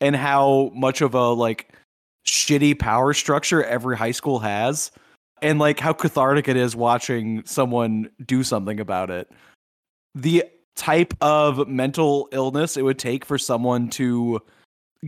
and 0.00 0.14
how 0.16 0.70
much 0.74 1.00
of 1.00 1.14
a 1.14 1.30
like 1.30 1.72
shitty 2.26 2.78
power 2.78 3.12
structure 3.14 3.64
every 3.64 3.96
high 3.96 4.10
school 4.10 4.38
has 4.38 4.90
and 5.40 5.58
like 5.58 5.80
how 5.80 5.92
cathartic 5.92 6.48
it 6.48 6.56
is 6.56 6.76
watching 6.76 7.42
someone 7.44 8.10
do 8.24 8.42
something 8.42 8.80
about 8.80 9.10
it. 9.10 9.30
The 10.14 10.44
type 10.76 11.14
of 11.20 11.66
mental 11.68 12.28
illness 12.32 12.76
it 12.76 12.82
would 12.82 12.98
take 12.98 13.24
for 13.24 13.38
someone 13.38 13.88
to 13.90 14.40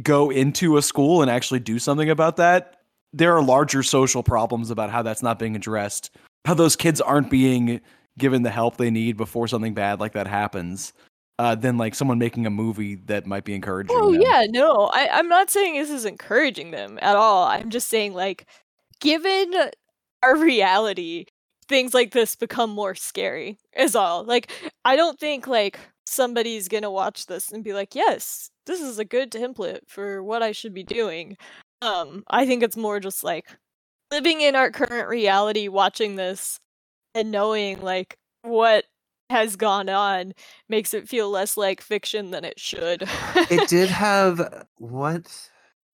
go 0.02 0.30
into 0.30 0.76
a 0.76 0.82
school 0.82 1.22
and 1.22 1.30
actually 1.30 1.60
do 1.60 1.78
something 1.78 2.10
about 2.10 2.36
that. 2.36 2.76
There 3.12 3.36
are 3.36 3.42
larger 3.42 3.82
social 3.82 4.22
problems 4.22 4.70
about 4.70 4.90
how 4.90 5.02
that's 5.02 5.22
not 5.22 5.38
being 5.38 5.56
addressed. 5.56 6.10
How 6.44 6.54
those 6.54 6.76
kids 6.76 7.00
aren't 7.00 7.28
being 7.28 7.80
given 8.18 8.42
the 8.42 8.50
help 8.50 8.76
they 8.76 8.90
need 8.90 9.16
before 9.16 9.48
something 9.48 9.74
bad 9.74 10.00
like 10.00 10.12
that 10.12 10.26
happens 10.26 10.92
uh, 11.40 11.54
than 11.54 11.78
like 11.78 11.94
someone 11.94 12.18
making 12.18 12.44
a 12.44 12.50
movie 12.50 12.96
that 13.06 13.26
might 13.26 13.44
be 13.44 13.54
encouraging. 13.54 13.96
Oh 13.98 14.12
them. 14.12 14.20
yeah, 14.20 14.44
no, 14.50 14.90
I, 14.92 15.08
I'm 15.10 15.26
not 15.26 15.48
saying 15.48 15.74
this 15.74 15.88
is 15.88 16.04
encouraging 16.04 16.70
them 16.70 16.98
at 17.00 17.16
all. 17.16 17.46
I'm 17.46 17.70
just 17.70 17.88
saying 17.88 18.12
like, 18.12 18.46
given 19.00 19.54
our 20.22 20.36
reality, 20.36 21.24
things 21.66 21.94
like 21.94 22.12
this 22.12 22.36
become 22.36 22.68
more 22.68 22.94
scary. 22.94 23.56
Is 23.74 23.96
all. 23.96 24.22
Like, 24.22 24.52
I 24.84 24.96
don't 24.96 25.18
think 25.18 25.46
like 25.46 25.80
somebody's 26.04 26.68
gonna 26.68 26.90
watch 26.90 27.24
this 27.24 27.50
and 27.50 27.64
be 27.64 27.72
like, 27.72 27.94
yes, 27.94 28.50
this 28.66 28.82
is 28.82 28.98
a 28.98 29.04
good 29.06 29.32
template 29.32 29.80
for 29.88 30.22
what 30.22 30.42
I 30.42 30.52
should 30.52 30.74
be 30.74 30.82
doing. 30.82 31.38
Um, 31.80 32.22
I 32.28 32.44
think 32.44 32.62
it's 32.62 32.76
more 32.76 33.00
just 33.00 33.24
like 33.24 33.46
living 34.10 34.42
in 34.42 34.56
our 34.56 34.70
current 34.70 35.08
reality, 35.08 35.68
watching 35.68 36.16
this 36.16 36.60
and 37.14 37.30
knowing 37.30 37.80
like 37.80 38.18
what 38.42 38.84
has 39.30 39.56
gone 39.56 39.88
on 39.88 40.32
makes 40.68 40.92
it 40.92 41.08
feel 41.08 41.30
less 41.30 41.56
like 41.56 41.80
fiction 41.80 42.30
than 42.30 42.44
it 42.44 42.58
should. 42.60 43.08
it 43.50 43.68
did 43.68 43.88
have 44.06 44.66
what 44.78 45.50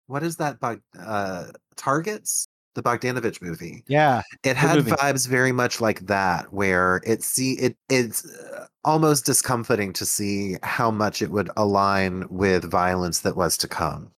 what 0.06 0.22
is 0.22 0.36
that 0.36 0.58
Bog, 0.58 0.80
uh 0.98 1.46
targets 1.76 2.48
the 2.74 2.82
bogdanovich 2.82 3.40
movie 3.40 3.82
Yeah. 3.88 4.22
it 4.42 4.56
had 4.56 4.76
movie. 4.76 4.90
vibes 4.90 5.26
very 5.28 5.52
much 5.52 5.80
like 5.80 6.00
that 6.06 6.52
where 6.52 7.00
it 7.06 7.22
see 7.22 7.52
it 7.54 7.76
it's 7.88 8.24
uh, 8.26 8.66
almost 8.84 9.24
discomforting 9.26 9.92
to 9.94 10.04
see 10.06 10.56
how 10.62 10.90
much 10.90 11.22
it 11.22 11.30
would 11.30 11.50
align 11.56 12.26
with 12.28 12.70
violence 12.70 13.20
that 13.20 13.36
was 13.36 13.56
to 13.58 13.68
come 13.68 14.10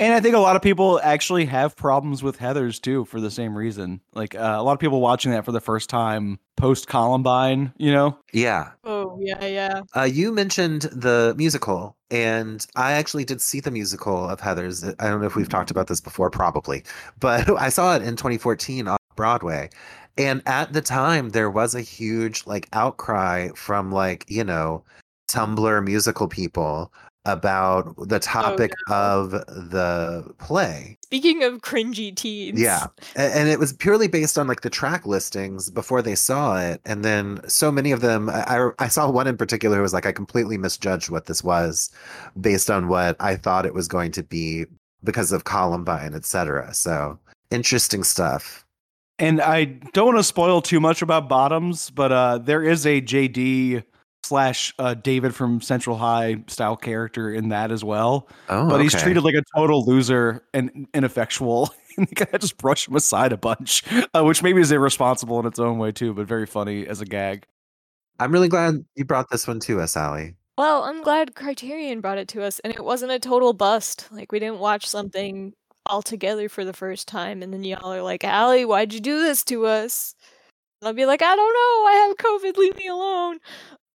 And 0.00 0.14
I 0.14 0.20
think 0.20 0.34
a 0.34 0.38
lot 0.38 0.56
of 0.56 0.62
people 0.62 0.98
actually 1.02 1.44
have 1.44 1.76
problems 1.76 2.22
with 2.22 2.38
Heathers 2.38 2.80
too 2.80 3.04
for 3.04 3.20
the 3.20 3.30
same 3.30 3.56
reason. 3.56 4.00
Like 4.14 4.34
uh, 4.34 4.56
a 4.58 4.62
lot 4.62 4.72
of 4.72 4.78
people 4.78 5.00
watching 5.00 5.30
that 5.32 5.44
for 5.44 5.52
the 5.52 5.60
first 5.60 5.90
time 5.90 6.38
post 6.56 6.88
Columbine, 6.88 7.72
you 7.76 7.92
know? 7.92 8.18
yeah 8.32 8.70
oh 8.84 9.18
yeah, 9.20 9.44
yeah. 9.44 9.80
uh, 9.96 10.02
you 10.02 10.32
mentioned 10.32 10.82
the 10.92 11.34
musical 11.36 11.96
and 12.10 12.66
i 12.76 12.92
actually 12.92 13.24
did 13.24 13.40
see 13.40 13.60
the 13.60 13.70
musical 13.70 14.28
of 14.28 14.40
heathers 14.40 14.94
i 14.98 15.08
don't 15.08 15.20
know 15.20 15.26
if 15.26 15.36
we've 15.36 15.48
talked 15.48 15.70
about 15.70 15.86
this 15.86 16.00
before 16.00 16.30
probably 16.30 16.82
but 17.20 17.48
i 17.58 17.68
saw 17.68 17.96
it 17.96 18.02
in 18.02 18.16
2014 18.16 18.88
on 18.88 18.96
broadway 19.16 19.68
and 20.18 20.42
at 20.46 20.72
the 20.72 20.80
time 20.80 21.30
there 21.30 21.50
was 21.50 21.74
a 21.74 21.80
huge 21.80 22.46
like 22.46 22.68
outcry 22.72 23.48
from 23.54 23.90
like 23.90 24.24
you 24.28 24.44
know 24.44 24.82
tumblr 25.28 25.84
musical 25.84 26.28
people 26.28 26.92
about 27.26 27.94
the 28.08 28.18
topic 28.18 28.72
no. 28.88 28.94
of 28.94 29.30
the 29.32 30.24
play 30.38 30.96
Speaking 31.02 31.42
of 31.42 31.60
cringy 31.60 32.14
teens. 32.14 32.58
yeah 32.58 32.86
and 33.14 33.48
it 33.48 33.58
was 33.58 33.72
purely 33.74 34.08
based 34.08 34.38
on 34.38 34.46
like 34.46 34.62
the 34.62 34.70
track 34.70 35.04
listings 35.06 35.70
before 35.70 36.00
they 36.00 36.14
saw 36.14 36.58
it 36.58 36.80
and 36.86 37.04
then 37.04 37.40
so 37.46 37.70
many 37.70 37.92
of 37.92 38.00
them 38.00 38.30
i 38.30 38.44
i 38.44 38.70
I 38.78 38.88
saw 38.88 39.10
one 39.10 39.26
in 39.26 39.36
particular 39.36 39.76
who 39.76 39.82
was 39.82 39.92
like 39.92 40.06
i 40.06 40.12
completely 40.12 40.56
misjudged 40.56 41.10
what 41.10 41.26
this 41.26 41.44
was 41.44 41.90
based 42.40 42.70
on 42.70 42.88
what 42.88 43.16
i 43.20 43.36
thought 43.36 43.66
it 43.66 43.74
was 43.74 43.86
going 43.88 44.12
to 44.12 44.22
be 44.22 44.64
because 45.04 45.30
of 45.32 45.44
columbine 45.44 46.14
etc 46.14 46.72
so 46.72 47.18
interesting 47.50 48.02
stuff 48.02 48.64
And 49.18 49.42
I 49.42 49.64
don't 49.92 50.06
want 50.06 50.18
to 50.18 50.24
spoil 50.24 50.62
too 50.62 50.80
much 50.80 51.02
about 51.02 51.28
Bottoms, 51.28 51.90
but 51.90 52.10
uh, 52.10 52.38
there 52.38 52.62
is 52.62 52.86
a 52.86 53.02
JD 53.02 53.84
slash 54.30 54.72
uh, 54.78 54.94
David 54.94 55.34
from 55.34 55.60
Central 55.60 55.96
High 55.96 56.44
style 56.46 56.76
character 56.76 57.34
in 57.34 57.48
that 57.48 57.72
as 57.72 57.82
well. 57.82 58.28
oh 58.48 58.70
but 58.70 58.80
he's 58.80 58.94
treated 58.94 59.24
like 59.24 59.34
a 59.34 59.42
total 59.56 59.84
loser 59.84 60.44
and 60.54 60.86
ineffectual. 60.94 61.74
and 61.96 62.06
they 62.06 62.14
kind 62.14 62.32
of 62.32 62.40
just 62.40 62.56
brush 62.56 62.86
him 62.86 62.94
aside 62.94 63.32
a 63.32 63.36
bunch, 63.36 63.82
uh, 64.14 64.22
which 64.22 64.40
maybe 64.40 64.60
is 64.60 64.70
irresponsible 64.70 65.40
in 65.40 65.46
its 65.46 65.58
own 65.58 65.78
way 65.78 65.90
too, 65.90 66.14
but 66.14 66.28
very 66.28 66.46
funny 66.46 66.86
as 66.86 67.00
a 67.00 67.04
gag. 67.04 67.44
i'm 68.20 68.30
really 68.30 68.48
glad 68.48 68.84
you 68.94 69.04
brought 69.04 69.28
this 69.30 69.48
one 69.48 69.58
to 69.58 69.80
us 69.80 69.96
Alli. 69.96 70.36
Well, 70.56 70.84
I'm 70.84 71.02
glad 71.02 71.34
Criterion 71.34 72.00
brought 72.00 72.18
it 72.18 72.28
to 72.28 72.42
us 72.44 72.60
and 72.60 72.72
it 72.72 72.84
wasn't 72.84 73.10
a 73.10 73.18
total 73.18 73.52
bust. 73.52 74.06
Like 74.12 74.30
we 74.30 74.38
didn't 74.38 74.60
watch 74.60 74.86
something 74.86 75.54
all 75.86 76.02
together 76.02 76.48
for 76.48 76.64
the 76.64 76.72
first 76.72 77.08
time 77.08 77.42
and 77.42 77.52
then 77.52 77.64
y'all 77.64 77.92
are 77.92 78.02
like, 78.02 78.22
Alli, 78.22 78.64
why'd 78.64 78.92
you 78.92 79.00
do 79.00 79.18
this 79.18 79.42
to 79.46 79.66
us? 79.66 80.14
And 80.80 80.86
I'll 80.86 80.94
be 80.94 81.04
like, 81.04 81.20
I 81.20 81.34
don't 81.34 81.36
know, 81.36 81.86
I 81.88 82.06
have 82.06 82.16
COVID, 82.16 82.56
leave 82.56 82.76
me 82.76 82.86
alone. 82.86 83.38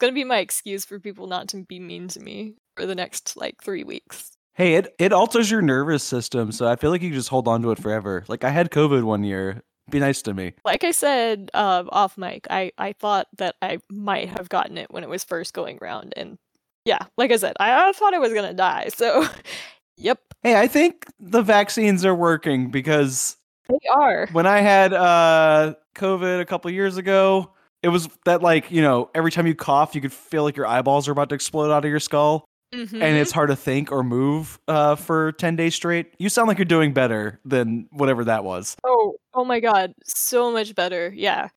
Gonna 0.01 0.13
be 0.13 0.23
my 0.23 0.39
excuse 0.39 0.83
for 0.83 0.99
people 0.99 1.27
not 1.27 1.47
to 1.49 1.63
be 1.63 1.79
mean 1.79 2.07
to 2.09 2.19
me 2.19 2.55
for 2.75 2.87
the 2.87 2.95
next 2.95 3.37
like 3.37 3.61
three 3.63 3.83
weeks. 3.83 4.31
Hey, 4.55 4.73
it, 4.73 4.95
it 4.97 5.13
alters 5.13 5.51
your 5.51 5.61
nervous 5.61 6.03
system, 6.03 6.51
so 6.51 6.67
I 6.67 6.75
feel 6.75 6.89
like 6.89 7.03
you 7.03 7.13
just 7.13 7.29
hold 7.29 7.47
on 7.47 7.61
to 7.61 7.69
it 7.69 7.77
forever. 7.79 8.25
Like 8.27 8.43
I 8.43 8.49
had 8.49 8.71
COVID 8.71 9.03
one 9.03 9.23
year. 9.23 9.61
Be 9.91 9.99
nice 9.99 10.23
to 10.23 10.33
me. 10.33 10.53
Like 10.65 10.83
I 10.83 10.89
said 10.89 11.51
uh, 11.53 11.83
off 11.89 12.17
mic, 12.17 12.47
I, 12.49 12.71
I 12.79 12.93
thought 12.93 13.27
that 13.37 13.55
I 13.61 13.77
might 13.91 14.29
have 14.29 14.49
gotten 14.49 14.79
it 14.79 14.89
when 14.89 15.03
it 15.03 15.09
was 15.09 15.23
first 15.23 15.53
going 15.53 15.77
around. 15.79 16.13
And 16.17 16.39
yeah, 16.83 17.05
like 17.15 17.31
I 17.31 17.37
said, 17.37 17.55
I, 17.59 17.89
I 17.89 17.91
thought 17.91 18.15
I 18.15 18.19
was 18.19 18.33
gonna 18.33 18.55
die. 18.55 18.89
So, 18.89 19.27
yep, 19.97 20.19
Hey, 20.41 20.59
I 20.59 20.65
think 20.65 21.05
the 21.19 21.43
vaccines 21.43 22.03
are 22.05 22.15
working 22.15 22.71
because 22.71 23.37
they 23.69 23.87
are. 23.93 24.27
when 24.31 24.47
I 24.47 24.61
had 24.61 24.93
uh 24.93 25.75
COVID 25.93 26.41
a 26.41 26.45
couple 26.45 26.71
years 26.71 26.97
ago, 26.97 27.53
it 27.83 27.89
was 27.89 28.07
that 28.25 28.41
like, 28.41 28.71
you 28.71 28.81
know, 28.81 29.09
every 29.15 29.31
time 29.31 29.47
you 29.47 29.55
cough, 29.55 29.95
you 29.95 30.01
could 30.01 30.13
feel 30.13 30.43
like 30.43 30.55
your 30.55 30.67
eyeballs 30.67 31.07
are 31.07 31.11
about 31.11 31.29
to 31.29 31.35
explode 31.35 31.71
out 31.71 31.83
of 31.85 31.89
your 31.91 31.99
skull. 31.99 32.45
Mhm. 32.73 33.01
and 33.01 33.17
it's 33.17 33.33
hard 33.33 33.49
to 33.49 33.55
think 33.57 33.91
or 33.91 34.01
move 34.01 34.57
uh, 34.69 34.95
for 34.95 35.33
10 35.33 35.57
days 35.57 35.75
straight. 35.75 36.13
You 36.19 36.29
sound 36.29 36.47
like 36.47 36.57
you're 36.57 36.63
doing 36.63 36.93
better 36.93 37.37
than 37.43 37.89
whatever 37.91 38.23
that 38.23 38.45
was. 38.45 38.77
Oh, 38.85 39.15
oh 39.33 39.43
my 39.43 39.59
god, 39.59 39.91
so 40.05 40.53
much 40.53 40.73
better. 40.73 41.11
Yeah. 41.13 41.49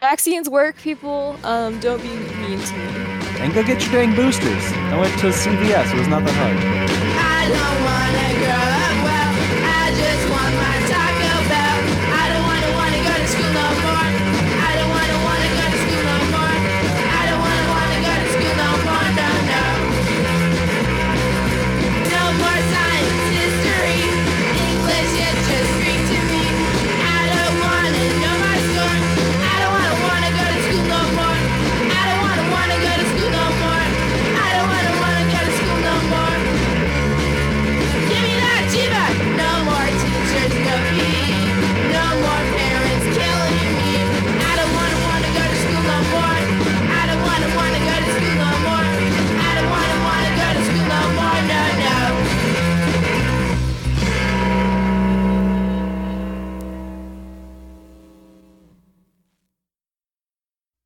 Vaccines 0.00 0.48
work, 0.48 0.76
people. 0.76 1.36
Um, 1.42 1.80
don't 1.80 2.00
be 2.00 2.06
mean 2.08 2.60
to 2.60 2.72
me. 2.76 2.84
And 3.40 3.52
go 3.52 3.64
get 3.64 3.82
your 3.84 3.94
dang 3.94 4.14
boosters. 4.14 4.62
I 4.72 4.96
went 5.00 5.12
to 5.18 5.32
CVS. 5.32 5.92
It 5.92 5.98
was 5.98 6.06
not 6.06 6.24
that 6.24 6.34
hard. 6.36 8.00